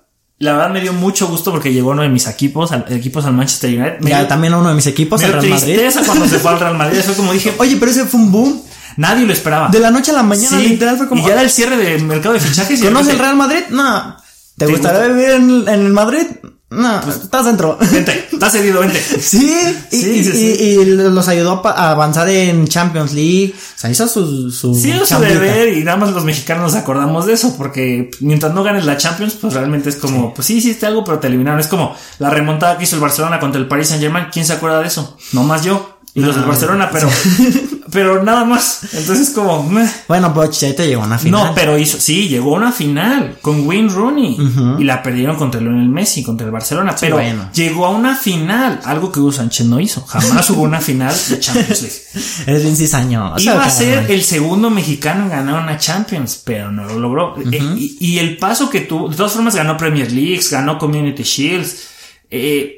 la 0.41 0.53
verdad 0.53 0.69
me 0.71 0.81
dio 0.81 0.93
mucho 0.93 1.27
gusto 1.27 1.51
porque 1.51 1.71
llegó 1.71 1.91
uno 1.91 2.01
de 2.01 2.09
mis 2.09 2.27
equipos, 2.27 2.71
al, 2.71 2.85
equipos 2.89 3.25
al 3.25 3.33
Manchester 3.33 3.69
United. 3.79 3.99
Me 4.01 4.09
ya, 4.09 4.19
dio, 4.19 4.27
también 4.27 4.53
uno 4.53 4.69
de 4.69 4.75
mis 4.75 4.87
equipos, 4.87 5.21
me 5.21 5.27
al 5.27 5.33
Real 5.33 5.49
Madrid. 5.49 5.75
tristeza 5.75 6.01
cuando 6.05 6.27
se 6.27 6.39
fue 6.39 6.51
al 6.51 6.59
Real 6.59 6.77
Madrid. 6.77 6.99
Fue 7.03 7.15
como 7.15 7.31
dije, 7.33 7.53
Oye, 7.59 7.77
pero 7.79 7.91
ese 7.91 8.05
fue 8.05 8.19
un 8.19 8.31
boom. 8.31 8.61
nadie 8.97 9.25
lo 9.25 9.33
esperaba. 9.33 9.69
De 9.69 9.79
la 9.79 9.91
noche 9.91 10.11
a 10.11 10.15
la 10.15 10.23
mañana, 10.23 10.57
Sí, 10.59 10.67
literal, 10.67 10.97
fue 10.97 11.07
como. 11.07 11.23
Y 11.23 11.27
ya 11.27 11.33
era 11.33 11.41
el 11.43 11.49
cierre 11.49 11.77
del 11.77 12.03
mercado 12.03 12.33
de 12.33 12.39
fichajes. 12.41 12.79
y 12.81 12.83
¿Conoces 12.83 13.07
de 13.07 13.13
el 13.13 13.19
Real 13.19 13.35
Madrid? 13.35 13.61
No. 13.69 14.17
¿Te, 14.57 14.65
¿Te 14.65 14.71
gustaría 14.71 14.99
gusta? 15.07 15.13
vivir 15.13 15.29
en, 15.31 15.49
en 15.67 15.85
el 15.85 15.93
Madrid? 15.93 16.25
No, 16.71 16.99
estás 17.09 17.45
dentro. 17.45 17.77
Vente, 17.91 18.29
estás 18.31 18.53
cedido, 18.53 18.79
vente. 18.79 18.97
Sí, 19.21 19.53
y, 19.91 20.01
Sí, 20.01 20.09
y- 20.09 20.23
sí, 20.23 20.55
y- 20.81 20.85
los 20.85 21.27
ayudó 21.27 21.61
a 21.67 21.91
avanzar 21.91 22.29
en 22.29 22.65
Champions 22.65 23.11
League. 23.13 23.53
O 23.53 23.79
sea, 23.79 23.89
hizo 23.89 24.07
su, 24.07 24.49
su 24.51 24.73
Sí, 24.73 24.89
es 24.91 25.09
su 25.09 25.19
deber 25.19 25.77
y 25.77 25.83
nada 25.83 25.97
más 25.97 26.11
los 26.11 26.23
mexicanos 26.23 26.63
nos 26.71 26.81
acordamos 26.81 27.25
de 27.25 27.33
eso 27.33 27.57
porque 27.57 28.09
mientras 28.21 28.53
no 28.53 28.63
ganes 28.63 28.85
la 28.85 28.95
Champions, 28.95 29.33
pues 29.33 29.53
realmente 29.53 29.89
es 29.89 29.97
como, 29.97 30.33
pues 30.33 30.47
sí, 30.47 30.57
hiciste 30.59 30.85
algo, 30.85 31.03
pero 31.03 31.19
te 31.19 31.27
eliminaron. 31.27 31.59
Es 31.59 31.67
como 31.67 31.93
la 32.19 32.29
remontada 32.29 32.77
que 32.77 32.85
hizo 32.85 32.95
el 32.95 33.01
Barcelona 33.01 33.39
contra 33.41 33.59
el 33.59 33.67
Paris 33.67 33.89
Saint 33.89 34.01
Germain. 34.01 34.27
¿Quién 34.31 34.45
se 34.45 34.53
acuerda 34.53 34.79
de 34.79 34.87
eso? 34.87 35.17
No 35.33 35.43
más 35.43 35.63
yo. 35.65 35.97
Y 36.13 36.21
los 36.21 36.35
del 36.35 36.43
Barcelona, 36.45 36.89
pero, 36.91 37.09
pero 37.91 38.23
nada 38.23 38.45
más. 38.45 38.83
Entonces 38.93 39.29
es 39.29 39.33
como, 39.33 39.63
meh. 39.69 39.87
Bueno, 40.07 40.33
pero 40.33 40.47
Chicharito 40.47 40.83
llegó 40.83 41.03
a 41.03 41.05
una 41.05 41.17
final. 41.17 41.45
no, 41.47 41.55
pero 41.55 41.77
hizo, 41.77 41.99
sí, 41.99 42.27
llegó 42.27 42.55
a 42.55 42.57
una 42.57 42.71
final 42.71 43.37
con 43.41 43.67
Wayne 43.67 43.89
Rooney 43.89 44.37
y 44.79 44.83
la 44.83 45.03
perdieron 45.03 45.35
contra 45.35 45.59
Lionel 45.61 45.89
Messi, 45.89 46.23
contra 46.23 46.45
el 46.45 46.51
Barcelona, 46.51 46.95
pero 46.99 47.17
bueno. 47.17 47.49
llegó 47.53 47.85
a 47.85 47.89
una 47.91 48.15
final, 48.15 48.79
algo 48.85 49.11
que 49.11 49.19
Hugo 49.19 49.31
Sánchez 49.31 49.67
no 49.67 49.79
hizo. 49.79 50.05
Jamás 50.05 50.49
hubo 50.49 50.61
una 50.63 50.79
final 50.79 51.13
de 51.29 51.39
Champions 51.39 51.81
League. 51.81 52.23
Eres 52.47 52.63
bien 52.63 52.75
cizañoso. 52.75 53.43
Iba 53.43 53.63
a 53.63 53.69
ser 53.69 54.09
el 54.09 54.23
segundo 54.23 54.69
mexicano 54.69 55.23
en 55.23 55.29
ganar 55.29 55.61
una 55.63 55.77
Champions, 55.77 56.41
pero 56.43 56.71
no 56.71 56.85
lo 56.85 56.99
logró. 56.99 57.35
Eh, 57.51 57.59
y, 57.77 57.97
y 57.99 58.19
el 58.19 58.37
paso 58.37 58.69
que 58.69 58.81
tuvo, 58.81 59.09
de 59.09 59.15
todas 59.15 59.33
formas 59.33 59.55
ganó 59.55 59.77
Premier 59.77 60.11
Leagues, 60.11 60.49
ganó 60.49 60.77
Community 60.77 61.23
Shields, 61.23 61.87
eh, 62.29 62.77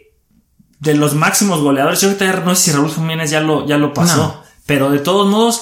de 0.80 0.96
los 0.96 1.16
máximos 1.16 1.62
goleadores. 1.62 2.02
Yo 2.02 2.10
ahorita 2.10 2.42
no 2.42 2.56
sé 2.56 2.64
si 2.64 2.72
Raúl 2.72 2.92
Jiménez 2.92 3.30
ya 3.32 3.40
lo, 3.40 3.66
ya 3.66 3.78
lo 3.78 3.94
pasó, 3.94 4.18
No. 4.18 4.43
Pero 4.66 4.90
de 4.92 5.00
todos 5.00 5.28
modos, 5.30 5.62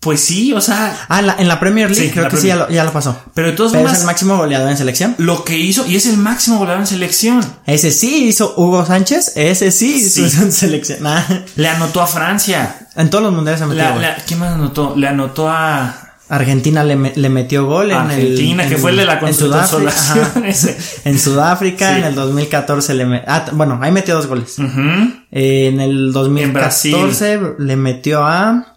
pues 0.00 0.20
sí, 0.20 0.52
o 0.52 0.60
sea, 0.60 0.96
Ah, 1.08 1.18
en 1.18 1.26
la, 1.26 1.36
en 1.38 1.48
la 1.48 1.58
Premier 1.58 1.90
League 1.90 2.06
Sí, 2.06 2.12
creo 2.12 2.28
que 2.28 2.36
sí, 2.36 2.46
ya 2.46 2.54
lo, 2.56 2.68
ya 2.70 2.84
lo 2.84 2.92
pasó. 2.92 3.20
pero 3.34 3.48
de 3.48 3.54
todas 3.54 3.72
Pero 3.72 3.88
es 3.88 3.98
el 4.00 4.06
máximo 4.06 4.36
goleador 4.36 4.70
en 4.70 4.76
selección. 4.76 5.14
lo 5.18 5.44
que 5.44 5.58
hizo, 5.58 5.84
y 5.86 5.96
es 5.96 6.06
el 6.06 6.16
máximo 6.18 6.58
goleador 6.58 6.82
en 6.82 6.86
selección, 6.86 7.40
Ese 7.66 7.90
sí 7.90 8.26
hizo 8.28 8.54
Hugo 8.56 8.86
Sánchez. 8.86 9.32
Ese 9.34 9.70
sí 9.72 9.94
hizo 9.96 10.28
Sí. 10.28 10.36
en 10.40 10.52
selección. 10.52 11.04
Ah, 11.06 11.24
le 11.56 11.68
anotó 11.68 12.00
a 12.00 12.06
Francia. 12.06 12.86
en 12.96 13.10
todos 13.10 13.22
los 13.24 13.32
mundiales 13.32 13.60
se 13.60 13.66
metió. 13.66 13.82
La- 13.84 13.96
la- 13.96 14.16
¿Quién 14.26 14.38
más 14.40 14.54
anotó? 14.54 14.94
Le 14.96 15.06
anotó 15.08 15.48
a 15.48 16.07
Argentina 16.30 16.84
le, 16.84 16.96
me- 16.96 17.12
le 17.14 17.28
metió 17.30 17.64
gol 17.66 17.90
en 17.90 17.96
Argentina, 17.96 18.62
el, 18.64 18.68
que 18.68 18.74
en- 18.74 18.80
fue 18.80 18.90
el 18.90 18.98
de 18.98 19.04
la 19.06 19.18
en 19.20 19.34
Sudáfrica. 19.34 19.92
consolación. 19.94 20.76
En 21.04 21.18
Sudáfrica, 21.18 21.92
Sí. 21.94 21.98
en 22.00 22.04
el 22.04 22.14
2014 22.14 22.94
le 22.94 23.06
metió. 23.06 23.24
Ah, 23.30 23.46
bueno, 23.52 23.78
ahí 23.82 23.90
metió 23.92 24.14
dos 24.14 24.26
goles. 24.26 24.56
Eh, 25.30 25.68
en 25.68 25.80
el 25.80 26.12
2014 26.12 27.40
le 27.58 27.76
metió 27.76 28.24
a. 28.26 28.76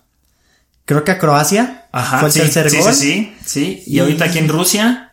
Creo 0.85 1.03
que 1.03 1.11
a 1.11 1.17
Croacia. 1.19 1.87
Ajá, 1.91 2.19
Fue 2.19 2.27
el 2.29 2.33
sí, 2.33 2.39
tercer 2.39 2.69
sí, 2.69 2.77
gol. 2.77 2.93
Sí, 2.93 2.95
sí, 2.95 3.33
sí. 3.45 3.83
Y, 3.85 3.95
Y- 3.95 3.99
ahorita 3.99 4.25
aquí 4.25 4.37
en 4.39 4.47
Rusia. 4.47 5.07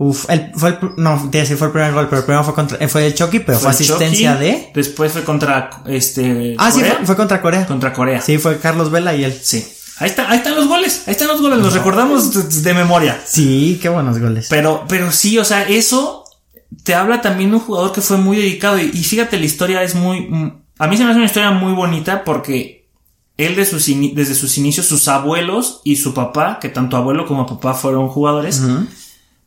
Uf, 0.00 0.30
el, 0.30 0.52
fue 0.54 0.70
el, 0.70 0.78
no, 0.96 1.28
sí, 1.32 1.56
fue 1.56 1.66
el 1.66 1.72
primer 1.72 1.92
gol, 1.92 2.06
pero 2.08 2.20
el 2.20 2.24
primero 2.24 2.44
fue 2.44 2.54
contra, 2.54 2.78
eh, 2.78 2.86
fue 2.86 3.04
el 3.08 3.14
Chucky, 3.14 3.40
pero 3.40 3.58
fue, 3.58 3.70
asistencia 3.70 4.34
Chucky, 4.34 4.44
de. 4.44 4.70
Después 4.72 5.10
fue 5.12 5.24
contra 5.24 5.70
este. 5.86 6.54
Ah, 6.56 6.70
sí, 6.70 6.80
fue, 6.80 7.04
fue 7.04 7.16
contra 7.16 7.42
Corea. 7.42 7.66
Contra 7.66 7.92
Corea. 7.92 8.20
Sí. 8.20 8.34
Sí, 8.34 8.38
fue 8.38 8.58
Carlos 8.58 8.92
Vela 8.92 9.14
y 9.16 9.24
él. 9.24 9.32
Ahí, 10.00 10.08
está, 10.10 10.30
ahí 10.30 10.38
están 10.38 10.54
los 10.54 10.68
goles. 10.68 11.02
Ahí 11.06 11.12
están 11.12 11.28
los 11.28 11.40
goles. 11.40 11.58
Los 11.58 11.74
recordamos 11.74 12.32
de, 12.32 12.62
de 12.62 12.74
memoria. 12.74 13.20
Sí, 13.26 13.78
qué 13.82 13.88
buenos 13.88 14.18
goles. 14.18 14.46
Pero, 14.48 14.84
pero 14.88 15.10
sí, 15.12 15.38
o 15.38 15.44
sea, 15.44 15.62
eso 15.64 16.24
te 16.84 16.94
habla 16.94 17.20
también 17.20 17.50
de 17.50 17.56
un 17.56 17.62
jugador 17.62 17.92
que 17.92 18.00
fue 18.00 18.16
muy 18.16 18.36
dedicado. 18.36 18.78
Y, 18.78 18.90
y 18.92 19.02
fíjate, 19.04 19.38
la 19.38 19.46
historia 19.46 19.82
es 19.82 19.94
muy. 19.94 20.20
mm, 20.28 20.52
A 20.78 20.86
mí 20.86 20.96
se 20.96 21.02
me 21.04 21.10
hace 21.10 21.16
una 21.18 21.26
historia 21.26 21.50
muy 21.50 21.72
bonita 21.72 22.22
porque 22.24 22.86
él 23.36 23.56
de 23.56 23.64
sus 23.64 23.88
ini- 23.88 24.14
desde 24.14 24.34
sus 24.34 24.56
inicios, 24.58 24.86
sus 24.86 25.08
abuelos 25.08 25.80
y 25.84 25.96
su 25.96 26.12
papá, 26.14 26.58
que 26.60 26.68
tanto 26.68 26.96
abuelo 26.96 27.26
como 27.26 27.46
papá 27.46 27.74
fueron 27.74 28.08
jugadores, 28.08 28.62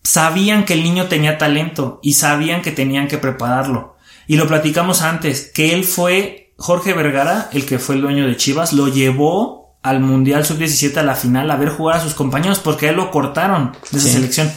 sabían 0.03 0.65
que 0.65 0.73
el 0.73 0.83
niño 0.83 1.07
tenía 1.07 1.37
talento 1.37 1.99
y 2.01 2.13
sabían 2.13 2.61
que 2.61 2.71
tenían 2.71 3.07
que 3.07 3.17
prepararlo. 3.17 3.95
Y 4.27 4.37
lo 4.37 4.47
platicamos 4.47 5.01
antes, 5.01 5.51
que 5.53 5.73
él 5.73 5.83
fue 5.83 6.53
Jorge 6.57 6.93
Vergara, 6.93 7.49
el 7.53 7.65
que 7.65 7.79
fue 7.79 7.95
el 7.95 8.01
dueño 8.01 8.27
de 8.27 8.37
Chivas, 8.37 8.71
lo 8.73 8.87
llevó 8.87 9.60
al 9.83 9.99
Mundial 9.99 10.45
Sub-17 10.45 10.97
a 10.97 11.03
la 11.03 11.15
final 11.15 11.49
a 11.49 11.55
ver 11.55 11.69
jugar 11.69 11.97
a 11.97 12.03
sus 12.03 12.13
compañeros 12.13 12.59
porque 12.59 12.87
a 12.87 12.89
él 12.91 12.95
lo 12.97 13.09
cortaron 13.11 13.71
de 13.91 13.97
esa 13.97 14.07
Sí. 14.07 14.13
selección. 14.13 14.51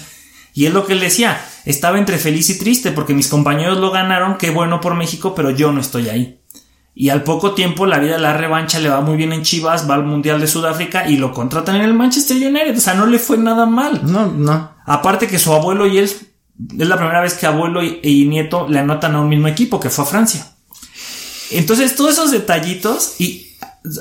Y 0.53 0.67
es 0.67 0.73
lo 0.73 0.87
que 0.87 0.93
él 0.93 1.01
decía, 1.01 1.45
estaba 1.65 1.99
entre 1.99 2.19
feliz 2.19 2.49
y 2.51 2.59
triste 2.59 2.93
porque 2.93 3.15
mis 3.15 3.29
compañeros 3.29 3.79
lo 3.79 3.91
ganaron, 3.91 4.37
qué 4.39 4.51
bueno 4.51 4.81
por 4.81 4.95
México, 4.95 5.35
pero 5.35 5.51
yo 5.51 5.73
no 5.73 5.81
estoy 5.81 6.09
ahí. 6.09 6.41
Y 6.95 7.09
al 7.09 7.25
poco 7.25 7.55
tiempo 7.55 7.87
la 7.87 7.99
vida 7.99 8.13
de 8.15 8.21
la 8.23 8.35
revancha 8.37 8.79
le 8.79 8.89
va 8.89 9.01
muy 9.01 9.17
bien 9.17 9.33
en 9.33 9.43
Chivas, 9.43 9.91
va 9.91 9.95
al 9.95 10.05
Mundial 10.05 10.41
de 10.41 10.47
Sudáfrica 10.47 11.09
y 11.09 11.17
lo 11.17 11.33
contratan 11.33 11.75
en 11.77 11.83
el 11.83 11.95
Manchester 11.95 12.37
United, 12.37 12.77
o 12.77 12.81
sea, 12.81 12.95
no 12.95 13.07
le 13.07 13.19
fue 13.19 13.37
nada 13.37 13.67
mal. 13.67 14.01
No, 14.05 14.27
no. 14.27 14.71
Aparte 14.87 15.27
que 15.27 15.41
su 15.41 15.53
abuelo 15.53 15.87
y 15.89 15.99
él 15.99 16.05
es 16.05 16.23
la 16.87 16.97
primera 16.97 17.21
vez 17.21 17.35
que 17.35 17.47
abuelo 17.47 17.83
y, 17.83 17.99
y 18.05 18.27
nieto 18.27 18.69
le 18.69 18.79
anotan 18.79 19.17
a 19.17 19.21
un 19.23 19.29
mismo 19.29 19.49
equipo, 19.49 19.81
que 19.81 19.91
fue 19.91 20.05
a 20.05 20.07
Francia. 20.07 20.47
Entonces, 21.51 21.97
todos 21.97 22.13
esos 22.13 22.31
detallitos 22.31 23.17
y 23.19 23.54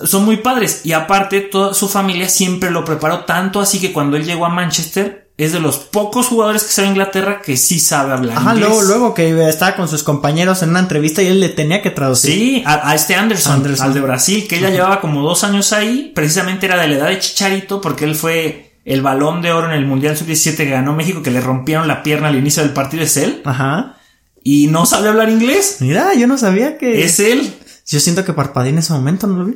son 0.05 0.25
muy 0.25 0.37
padres. 0.37 0.81
Y 0.85 0.93
aparte, 0.93 1.41
toda 1.41 1.73
su 1.73 1.87
familia 1.89 2.29
siempre 2.29 2.71
lo 2.71 2.85
preparó 2.85 3.25
tanto 3.25 3.59
así 3.59 3.79
que 3.79 3.91
cuando 3.93 4.17
él 4.17 4.25
llegó 4.25 4.45
a 4.45 4.49
Manchester, 4.49 5.31
es 5.35 5.51
de 5.51 5.59
los 5.59 5.77
pocos 5.77 6.27
jugadores 6.27 6.63
que 6.63 6.69
sabe 6.71 6.89
Inglaterra 6.89 7.41
que 7.43 7.57
sí 7.57 7.79
sabe 7.79 8.13
hablar 8.13 8.37
Ajá, 8.37 8.53
inglés. 8.53 8.69
luego, 8.69 8.83
luego 8.83 9.13
que 9.15 9.49
estaba 9.49 9.75
con 9.75 9.87
sus 9.87 10.03
compañeros 10.03 10.61
en 10.61 10.69
una 10.69 10.79
entrevista 10.79 11.23
y 11.23 11.27
él 11.27 11.39
le 11.39 11.49
tenía 11.49 11.81
que 11.81 11.89
traducir. 11.89 12.31
Sí, 12.31 12.63
a, 12.67 12.89
a 12.91 12.93
este 12.95 13.15
Anderson, 13.15 13.53
Anderson. 13.53 13.87
al 13.87 13.93
de 13.95 14.01
Brasil, 14.01 14.47
que 14.47 14.59
ella 14.59 14.69
llevaba 14.69 15.01
como 15.01 15.23
dos 15.23 15.43
años 15.43 15.73
ahí, 15.73 16.11
precisamente 16.13 16.67
era 16.67 16.79
de 16.79 16.87
la 16.87 16.95
edad 16.95 17.07
de 17.07 17.19
Chicharito, 17.19 17.81
porque 17.81 18.05
él 18.05 18.13
fue 18.15 18.73
el 18.85 19.01
balón 19.01 19.41
de 19.41 19.51
oro 19.51 19.67
en 19.69 19.73
el 19.73 19.87
Mundial 19.87 20.15
Sub-17 20.15 20.55
que 20.55 20.65
ganó 20.69 20.93
México, 20.93 21.23
que 21.23 21.31
le 21.31 21.41
rompieron 21.41 21.87
la 21.87 22.03
pierna 22.03 22.27
al 22.27 22.35
inicio 22.37 22.61
del 22.61 22.71
partido, 22.73 23.01
es 23.03 23.17
él, 23.17 23.41
Ajá. 23.43 23.97
y 24.43 24.67
no 24.67 24.85
sabe 24.85 25.07
hablar 25.09 25.29
inglés, 25.29 25.77
Mira, 25.79 26.13
yo 26.13 26.27
no 26.27 26.37
sabía 26.37 26.77
que. 26.77 27.03
es 27.03 27.19
él. 27.19 27.51
Yo 27.85 27.99
siento 27.99 28.23
que 28.23 28.31
parpadeé 28.33 28.69
en 28.71 28.77
ese 28.77 28.93
momento, 28.93 29.27
no 29.27 29.39
lo 29.39 29.45
vi. 29.45 29.53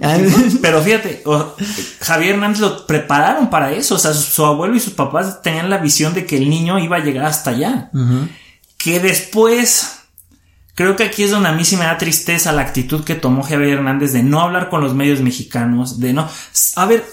Pero 0.62 0.82
fíjate, 0.82 1.22
o- 1.26 1.56
Javier 2.02 2.36
Hernández 2.36 2.60
lo 2.60 2.86
prepararon 2.86 3.50
para 3.50 3.72
eso, 3.72 3.96
o 3.96 3.98
sea, 3.98 4.14
su, 4.14 4.22
su 4.24 4.46
abuelo 4.46 4.76
y 4.76 4.80
sus 4.82 4.94
papás 4.94 5.42
tenían 5.42 5.70
la 5.70 5.78
visión 5.78 6.14
de 6.14 6.26
que 6.26 6.38
el 6.38 6.50
niño 6.50 6.78
iba 6.80 6.98
a 6.98 7.04
llegar 7.04 7.26
hasta 7.26 7.52
allá. 7.52 7.90
Que 8.78 9.00
después 9.00 9.94
creo 10.76 10.96
que 10.96 11.04
aquí 11.06 11.24
es 11.24 11.32
donde 11.32 11.50
a 11.50 11.54
mí 11.54 11.64
sí 11.66 11.78
me 11.78 11.86
da 11.86 11.98
tristeza 11.98 12.52
la 12.52 12.62
actitud 12.64 13.04
que 13.04 13.16
tomó 13.16 13.44
Javier 13.44 13.78
Hernández 13.78 14.12
de 14.14 14.24
no 14.24 14.42
hablar 14.42 14.70
con 14.70 14.82
los 14.82 14.94
medios 14.94 15.22
mexicanos, 15.22 16.00
de 16.00 16.14
no... 16.14 16.30
A 16.76 16.86
ver, 16.86 17.04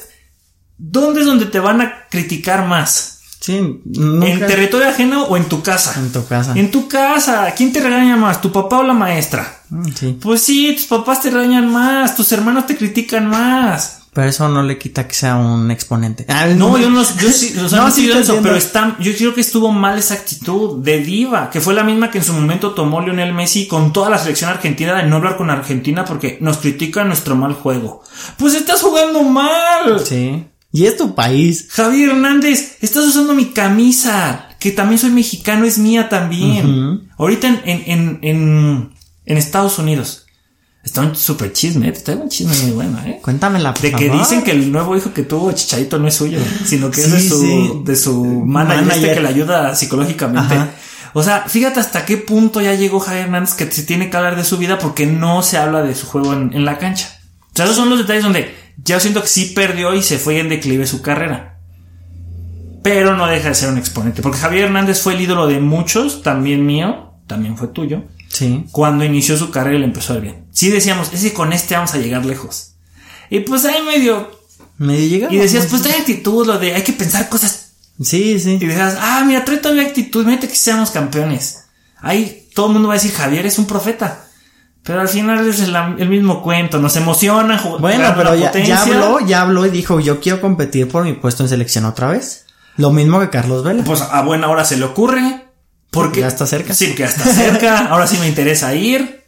¿dónde 0.76 1.20
es 1.20 1.26
donde 1.26 1.46
te 1.46 1.60
van 1.60 1.80
a 1.80 2.06
criticar 2.10 2.66
más? 2.66 3.13
Sí, 3.44 3.56
¿En 3.58 3.82
nunca. 3.84 4.46
territorio 4.46 4.88
ajeno 4.88 5.24
o 5.24 5.36
en 5.36 5.44
tu 5.44 5.60
casa? 5.62 5.92
En 5.98 6.10
tu 6.10 6.24
casa. 6.26 6.52
En 6.56 6.70
tu 6.70 6.88
casa, 6.88 7.52
¿quién 7.54 7.74
te 7.74 7.80
regaña 7.80 8.16
más? 8.16 8.40
¿Tu 8.40 8.50
papá 8.50 8.78
o 8.78 8.82
la 8.82 8.94
maestra? 8.94 9.58
Mm, 9.68 9.88
Sí. 9.94 10.18
Pues 10.22 10.42
sí, 10.42 10.72
tus 10.74 10.86
papás 10.86 11.20
te 11.20 11.30
regañan 11.30 11.70
más, 11.70 12.16
tus 12.16 12.32
hermanos 12.32 12.64
te 12.66 12.74
critican 12.74 13.26
más. 13.28 13.98
Pero 14.14 14.28
eso 14.28 14.48
no 14.48 14.62
le 14.62 14.78
quita 14.78 15.06
que 15.06 15.14
sea 15.14 15.36
un 15.36 15.70
exponente. 15.70 16.24
Ah, 16.28 16.46
No, 16.46 16.78
yo 16.78 16.88
no, 16.88 17.02
yo 17.02 17.30
sí, 17.32 17.54
o 17.62 17.68
sea, 17.68 17.78
No, 17.80 17.84
no, 17.88 17.90
sí 17.90 18.10
eso, 18.10 18.38
pero 18.42 18.56
está, 18.56 18.96
yo 18.98 19.12
creo 19.14 19.34
que 19.34 19.42
estuvo 19.42 19.72
mal 19.72 19.98
esa 19.98 20.14
actitud 20.14 20.78
de 20.82 21.00
diva, 21.00 21.50
que 21.50 21.60
fue 21.60 21.74
la 21.74 21.84
misma 21.84 22.10
que 22.10 22.18
en 22.18 22.24
su 22.24 22.32
momento 22.32 22.70
tomó 22.72 23.02
Lionel 23.02 23.34
Messi 23.34 23.66
con 23.66 23.92
toda 23.92 24.08
la 24.08 24.18
selección 24.18 24.48
argentina 24.50 24.94
de 24.94 25.02
no 25.02 25.16
hablar 25.16 25.36
con 25.36 25.50
Argentina 25.50 26.06
porque 26.06 26.38
nos 26.40 26.56
critica 26.58 27.04
nuestro 27.04 27.34
mal 27.36 27.52
juego. 27.52 28.04
Pues 28.38 28.54
estás 28.54 28.80
jugando 28.80 29.22
mal. 29.24 30.00
Sí. 30.02 30.46
Y 30.74 30.86
es 30.86 30.96
tu 30.96 31.14
país. 31.14 31.68
Javier 31.70 32.10
Hernández, 32.10 32.78
estás 32.80 33.04
usando 33.06 33.32
mi 33.32 33.52
camisa, 33.52 34.48
que 34.58 34.72
también 34.72 34.98
soy 34.98 35.10
mexicano, 35.12 35.64
es 35.66 35.78
mía 35.78 36.08
también. 36.08 37.08
Ahorita 37.16 37.46
en, 37.46 37.60
en, 37.64 38.18
en, 38.22 38.90
en, 39.24 39.36
Estados 39.38 39.78
Unidos. 39.78 40.26
Está 40.82 41.02
un 41.02 41.14
super 41.14 41.52
chisme, 41.52 41.92
te 41.92 42.00
traigo 42.00 42.24
un 42.24 42.28
chisme 42.28 42.56
muy 42.62 42.70
bueno, 42.72 42.98
eh. 43.06 43.20
Cuéntamela, 43.22 43.72
por 43.72 43.82
De 43.82 43.92
que 43.92 44.08
favor. 44.08 44.20
dicen 44.20 44.42
que 44.42 44.50
el 44.50 44.72
nuevo 44.72 44.96
hijo 44.96 45.14
que 45.14 45.22
tuvo 45.22 45.52
Chicharito 45.52 46.00
no 46.00 46.08
es 46.08 46.16
suyo, 46.16 46.40
sino 46.64 46.90
que 46.90 47.02
es 47.02 47.12
de 47.12 47.20
su, 47.20 47.40
sí. 47.40 47.70
de 47.84 47.94
su 47.94 48.24
manager, 48.24 48.82
Manager. 48.84 49.04
este 49.04 49.14
que 49.14 49.20
le 49.20 49.28
ayuda 49.28 49.76
psicológicamente. 49.76 50.54
Ajá. 50.56 50.70
O 51.12 51.22
sea, 51.22 51.44
fíjate 51.46 51.78
hasta 51.78 52.04
qué 52.04 52.16
punto 52.16 52.60
ya 52.60 52.74
llegó 52.74 52.98
Javier 52.98 53.26
Hernández 53.26 53.54
que 53.54 53.70
se 53.70 53.84
tiene 53.84 54.10
que 54.10 54.16
hablar 54.16 54.34
de 54.34 54.42
su 54.42 54.58
vida 54.58 54.80
porque 54.80 55.06
no 55.06 55.44
se 55.44 55.56
habla 55.56 55.82
de 55.82 55.94
su 55.94 56.06
juego 56.06 56.32
en, 56.32 56.52
en 56.52 56.64
la 56.64 56.78
cancha. 56.78 57.16
O 57.52 57.56
sea, 57.56 57.66
esos 57.66 57.76
son 57.76 57.88
los 57.88 58.00
detalles 58.00 58.24
donde 58.24 58.63
ya 58.82 59.00
siento 59.00 59.22
que 59.22 59.28
sí 59.28 59.52
perdió 59.54 59.94
y 59.94 60.02
se 60.02 60.18
fue 60.18 60.38
en 60.38 60.48
declive 60.48 60.86
su 60.86 61.02
carrera. 61.02 61.58
Pero 62.82 63.16
no 63.16 63.26
deja 63.26 63.48
de 63.48 63.54
ser 63.54 63.70
un 63.70 63.78
exponente. 63.78 64.20
Porque 64.20 64.38
Javier 64.38 64.64
Hernández 64.64 65.00
fue 65.00 65.14
el 65.14 65.22
ídolo 65.22 65.46
de 65.46 65.58
muchos, 65.60 66.22
también 66.22 66.66
mío, 66.66 67.12
también 67.26 67.56
fue 67.56 67.68
tuyo 67.68 68.04
Sí. 68.28 68.66
cuando 68.72 69.04
inició 69.04 69.38
su 69.38 69.50
carrera 69.50 69.76
y 69.76 69.80
le 69.80 69.86
empezó 69.86 70.12
a 70.12 70.16
ir 70.16 70.22
bien. 70.22 70.44
Sí 70.50 70.70
decíamos, 70.70 71.12
es 71.12 71.22
que 71.22 71.32
con 71.32 71.52
este 71.52 71.74
vamos 71.76 71.94
a 71.94 71.98
llegar 71.98 72.26
lejos. 72.26 72.72
Y 73.30 73.40
pues 73.40 73.64
ahí 73.64 73.82
medio... 73.82 74.38
Medio 74.76 75.08
llega. 75.08 75.32
Y 75.32 75.38
decías, 75.38 75.66
pues 75.66 75.82
trae 75.82 75.98
actitud, 75.98 76.46
lo 76.46 76.58
de 76.58 76.74
hay 76.74 76.82
que 76.82 76.92
pensar 76.92 77.28
cosas. 77.28 77.72
Sí, 78.02 78.40
sí. 78.40 78.58
Y 78.60 78.66
decías, 78.66 78.96
ah, 79.00 79.22
mira, 79.24 79.44
trae 79.44 79.58
todavía 79.58 79.84
actitud, 79.84 80.26
mete 80.26 80.48
que 80.48 80.56
seamos 80.56 80.90
campeones. 80.90 81.60
ahí 82.00 82.48
todo 82.54 82.66
el 82.66 82.72
mundo 82.74 82.88
va 82.88 82.94
a 82.94 82.96
decir, 82.96 83.12
Javier 83.12 83.46
es 83.46 83.58
un 83.58 83.66
profeta. 83.66 84.23
Pero 84.84 85.00
al 85.00 85.08
final 85.08 85.48
es 85.48 85.60
el, 85.60 86.08
mismo 86.10 86.42
cuento, 86.42 86.78
nos 86.78 86.94
emociona. 86.96 87.60
Bueno, 87.80 88.12
pero 88.16 88.34
ya, 88.34 88.52
ya, 88.52 88.82
habló, 88.82 89.18
ya 89.20 89.40
habló 89.40 89.64
y 89.64 89.70
dijo, 89.70 89.98
yo 89.98 90.20
quiero 90.20 90.42
competir 90.42 90.88
por 90.88 91.04
mi 91.04 91.14
puesto 91.14 91.42
en 91.42 91.48
selección 91.48 91.86
otra 91.86 92.08
vez. 92.08 92.44
Lo 92.76 92.90
mismo 92.90 93.18
que 93.18 93.30
Carlos 93.30 93.64
Vela. 93.64 93.82
Pues 93.82 94.02
a 94.02 94.20
buena 94.22 94.48
hora 94.48 94.64
se 94.64 94.76
le 94.76 94.84
ocurre. 94.84 95.46
Porque 95.90 96.20
ya 96.20 96.26
está 96.26 96.44
cerca. 96.44 96.74
Sí, 96.74 96.94
que 96.94 97.04
ya 97.04 97.06
está 97.06 97.24
cerca. 97.24 97.86
ahora 97.90 98.06
sí 98.06 98.18
me 98.18 98.28
interesa 98.28 98.74
ir. 98.74 99.24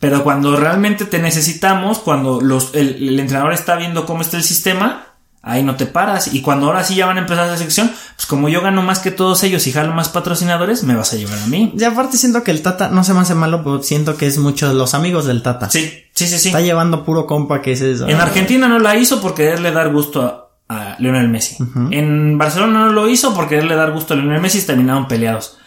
Pero 0.00 0.24
cuando 0.24 0.56
realmente 0.56 1.04
te 1.04 1.20
necesitamos, 1.20 2.00
cuando 2.00 2.40
los, 2.40 2.74
el 2.74 3.18
entrenador 3.20 3.52
está 3.52 3.76
viendo 3.76 4.06
cómo 4.06 4.22
está 4.22 4.36
el 4.36 4.42
sistema, 4.42 5.05
ahí 5.46 5.62
no 5.62 5.76
te 5.76 5.86
paras. 5.86 6.34
Y 6.34 6.42
cuando 6.42 6.66
ahora 6.66 6.82
sí 6.84 6.96
ya 6.96 7.06
van 7.06 7.16
a 7.16 7.20
empezar 7.20 7.46
la 7.46 7.56
sección, 7.56 7.90
pues 8.16 8.26
como 8.26 8.48
yo 8.48 8.60
gano 8.60 8.82
más 8.82 8.98
que 8.98 9.12
todos 9.12 9.42
ellos 9.44 9.66
y 9.68 9.72
jalo 9.72 9.94
más 9.94 10.08
patrocinadores, 10.08 10.82
me 10.82 10.96
vas 10.96 11.12
a 11.12 11.16
llevar 11.16 11.38
a 11.38 11.46
mí. 11.46 11.72
Y 11.78 11.84
aparte 11.84 12.18
siento 12.18 12.42
que 12.42 12.50
el 12.50 12.62
Tata 12.62 12.90
no 12.90 13.04
se 13.04 13.14
me 13.14 13.20
hace 13.20 13.36
malo, 13.36 13.62
pero 13.62 13.82
siento 13.82 14.16
que 14.16 14.26
es 14.26 14.38
mucho 14.38 14.68
de 14.68 14.74
los 14.74 14.92
amigos 14.94 15.24
del 15.24 15.42
Tata. 15.42 15.70
Sí, 15.70 15.88
sí, 16.12 16.26
sí, 16.26 16.38
sí. 16.38 16.48
Está 16.48 16.60
llevando 16.60 17.04
puro 17.04 17.26
compa 17.26 17.62
que 17.62 17.72
es 17.72 17.80
eso. 17.80 18.08
En 18.08 18.20
Argentina 18.20 18.66
no 18.66 18.80
la 18.80 18.96
hizo 18.96 19.22
por 19.22 19.34
quererle 19.34 19.70
dar 19.70 19.92
gusto 19.92 20.50
a, 20.68 20.96
Lionel 20.98 21.28
Messi. 21.28 21.56
En 21.92 22.36
Barcelona 22.38 22.86
no 22.86 22.92
lo 22.92 23.08
hizo 23.08 23.32
por 23.32 23.48
quererle 23.48 23.76
dar 23.76 23.92
gusto 23.92 24.14
a 24.14 24.16
Lionel 24.16 24.40
Messi 24.40 24.58
y 24.58 24.62
terminaron 24.62 25.06
peleados. 25.06 25.58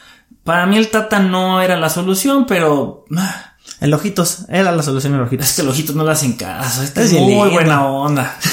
Para 0.43 0.65
mí 0.65 0.77
el 0.77 0.89
Tata 0.89 1.19
no 1.19 1.61
era 1.61 1.77
la 1.77 1.89
solución, 1.89 2.45
pero... 2.45 3.05
Ah. 3.15 3.45
El 3.79 3.93
Ojitos, 3.93 4.45
era 4.49 4.73
la 4.73 4.83
solución 4.83 5.13
el 5.13 5.21
Ojitos. 5.21 5.47
Es 5.47 5.55
que 5.55 5.61
el 5.61 5.69
Ojitos 5.69 5.95
no 5.95 6.03
le 6.03 6.11
hacen 6.11 6.33
caso. 6.33 6.83
es 6.83 7.13
muy 7.13 7.49
buena 7.49 7.85
onda. 7.85 8.37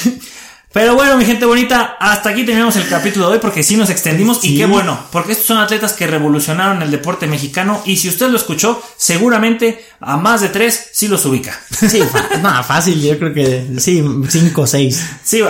Pero 0.77 0.95
bueno, 0.95 1.17
mi 1.17 1.25
gente 1.25 1.47
bonita, 1.47 1.97
hasta 1.99 2.29
aquí 2.29 2.45
terminamos 2.45 2.77
el 2.77 2.87
capítulo 2.87 3.29
de 3.29 3.37
hoy 3.37 3.39
porque 3.41 3.63
sí 3.63 3.79
nos 3.79 3.89
extendimos 3.89 4.45
y 4.45 4.59
qué 4.59 4.67
bueno, 4.67 5.01
porque 5.11 5.33
estos 5.33 5.47
son 5.47 5.57
atletas 5.57 5.95
que 5.95 6.07
revolucionaron 6.07 6.83
el 6.83 6.91
deporte 6.91 7.27
mexicano 7.27 7.81
y 7.87 7.97
si 7.97 8.11
usted 8.11 8.29
lo 8.29 8.37
escuchó, 8.37 8.83
seguramente 8.99 9.83
a 10.01 10.19
más 10.19 10.43
de 10.43 10.51
tres 10.51 10.91
sí 10.93 11.09
los 11.09 11.25
ubica. 11.25 11.59
Sí, 11.71 12.03
no, 12.43 12.63
fácil, 12.65 13.01
yo 13.01 13.19
creo 13.19 13.33
que 13.33 13.67
sí, 13.79 14.05
cinco 14.29 14.63
o 14.63 14.67
seis. 14.67 15.03
Sí, 15.23 15.41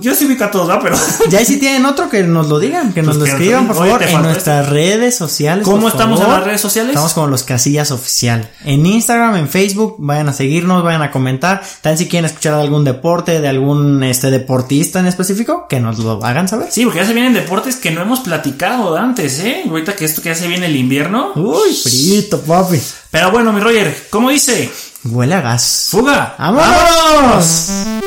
yo 0.00 0.14
sí 0.14 0.24
ubico 0.24 0.44
a 0.44 0.50
todos, 0.50 0.68
¿no? 0.68 0.80
Pero... 0.80 0.96
Ya 1.28 1.44
si 1.44 1.58
tienen 1.58 1.84
otro 1.84 2.08
que 2.08 2.24
nos 2.24 2.48
lo 2.48 2.58
digan, 2.58 2.92
que 2.92 3.02
nos 3.02 3.16
pues 3.16 3.28
lo 3.28 3.36
escriban, 3.36 3.66
por 3.66 3.76
favor, 3.76 4.02
en 4.02 4.22
nuestras 4.22 4.64
este. 4.64 4.74
redes 4.74 5.16
sociales. 5.16 5.64
¿Cómo 5.64 5.88
estamos 5.88 6.20
en 6.20 6.28
las 6.28 6.42
redes 6.42 6.60
sociales? 6.60 6.90
Estamos 6.90 7.12
como 7.12 7.28
los 7.28 7.44
casillas 7.44 7.92
oficial. 7.92 8.50
En 8.64 8.86
Instagram, 8.86 9.36
en 9.36 9.48
Facebook, 9.48 9.96
vayan 9.98 10.28
a 10.28 10.32
seguirnos, 10.32 10.82
vayan 10.82 11.02
a 11.02 11.12
comentar. 11.12 11.62
También 11.80 11.98
si 11.98 12.08
quieren 12.08 12.24
escuchar 12.24 12.54
algún 12.54 12.84
deporte, 12.84 13.40
de 13.40 13.48
algún 13.48 14.02
este 14.02 14.30
deportista 14.48 14.98
en 15.00 15.06
específico, 15.06 15.66
que 15.68 15.78
nos 15.78 15.98
lo 15.98 16.24
hagan 16.24 16.48
saber. 16.48 16.72
Sí, 16.72 16.84
porque 16.84 17.00
ya 17.00 17.06
se 17.06 17.12
vienen 17.12 17.34
deportes 17.34 17.76
que 17.76 17.90
no 17.90 18.00
hemos 18.00 18.20
platicado 18.20 18.96
antes, 18.96 19.40
¿eh? 19.40 19.64
Ahorita 19.68 19.94
que 19.94 20.06
esto 20.06 20.22
que 20.22 20.30
ya 20.30 20.34
se 20.34 20.48
viene 20.48 20.64
el 20.64 20.76
invierno. 20.76 21.32
Uy, 21.34 21.74
frito, 21.74 22.40
papi. 22.40 22.80
Pero 23.10 23.30
bueno, 23.30 23.52
mi 23.52 23.60
Roger, 23.60 24.06
¿cómo 24.08 24.30
dice? 24.30 24.70
Huele 25.04 25.34
a 25.34 25.42
gas. 25.42 25.88
¡Fuga! 25.90 26.34
¡Vámonos! 26.38 27.97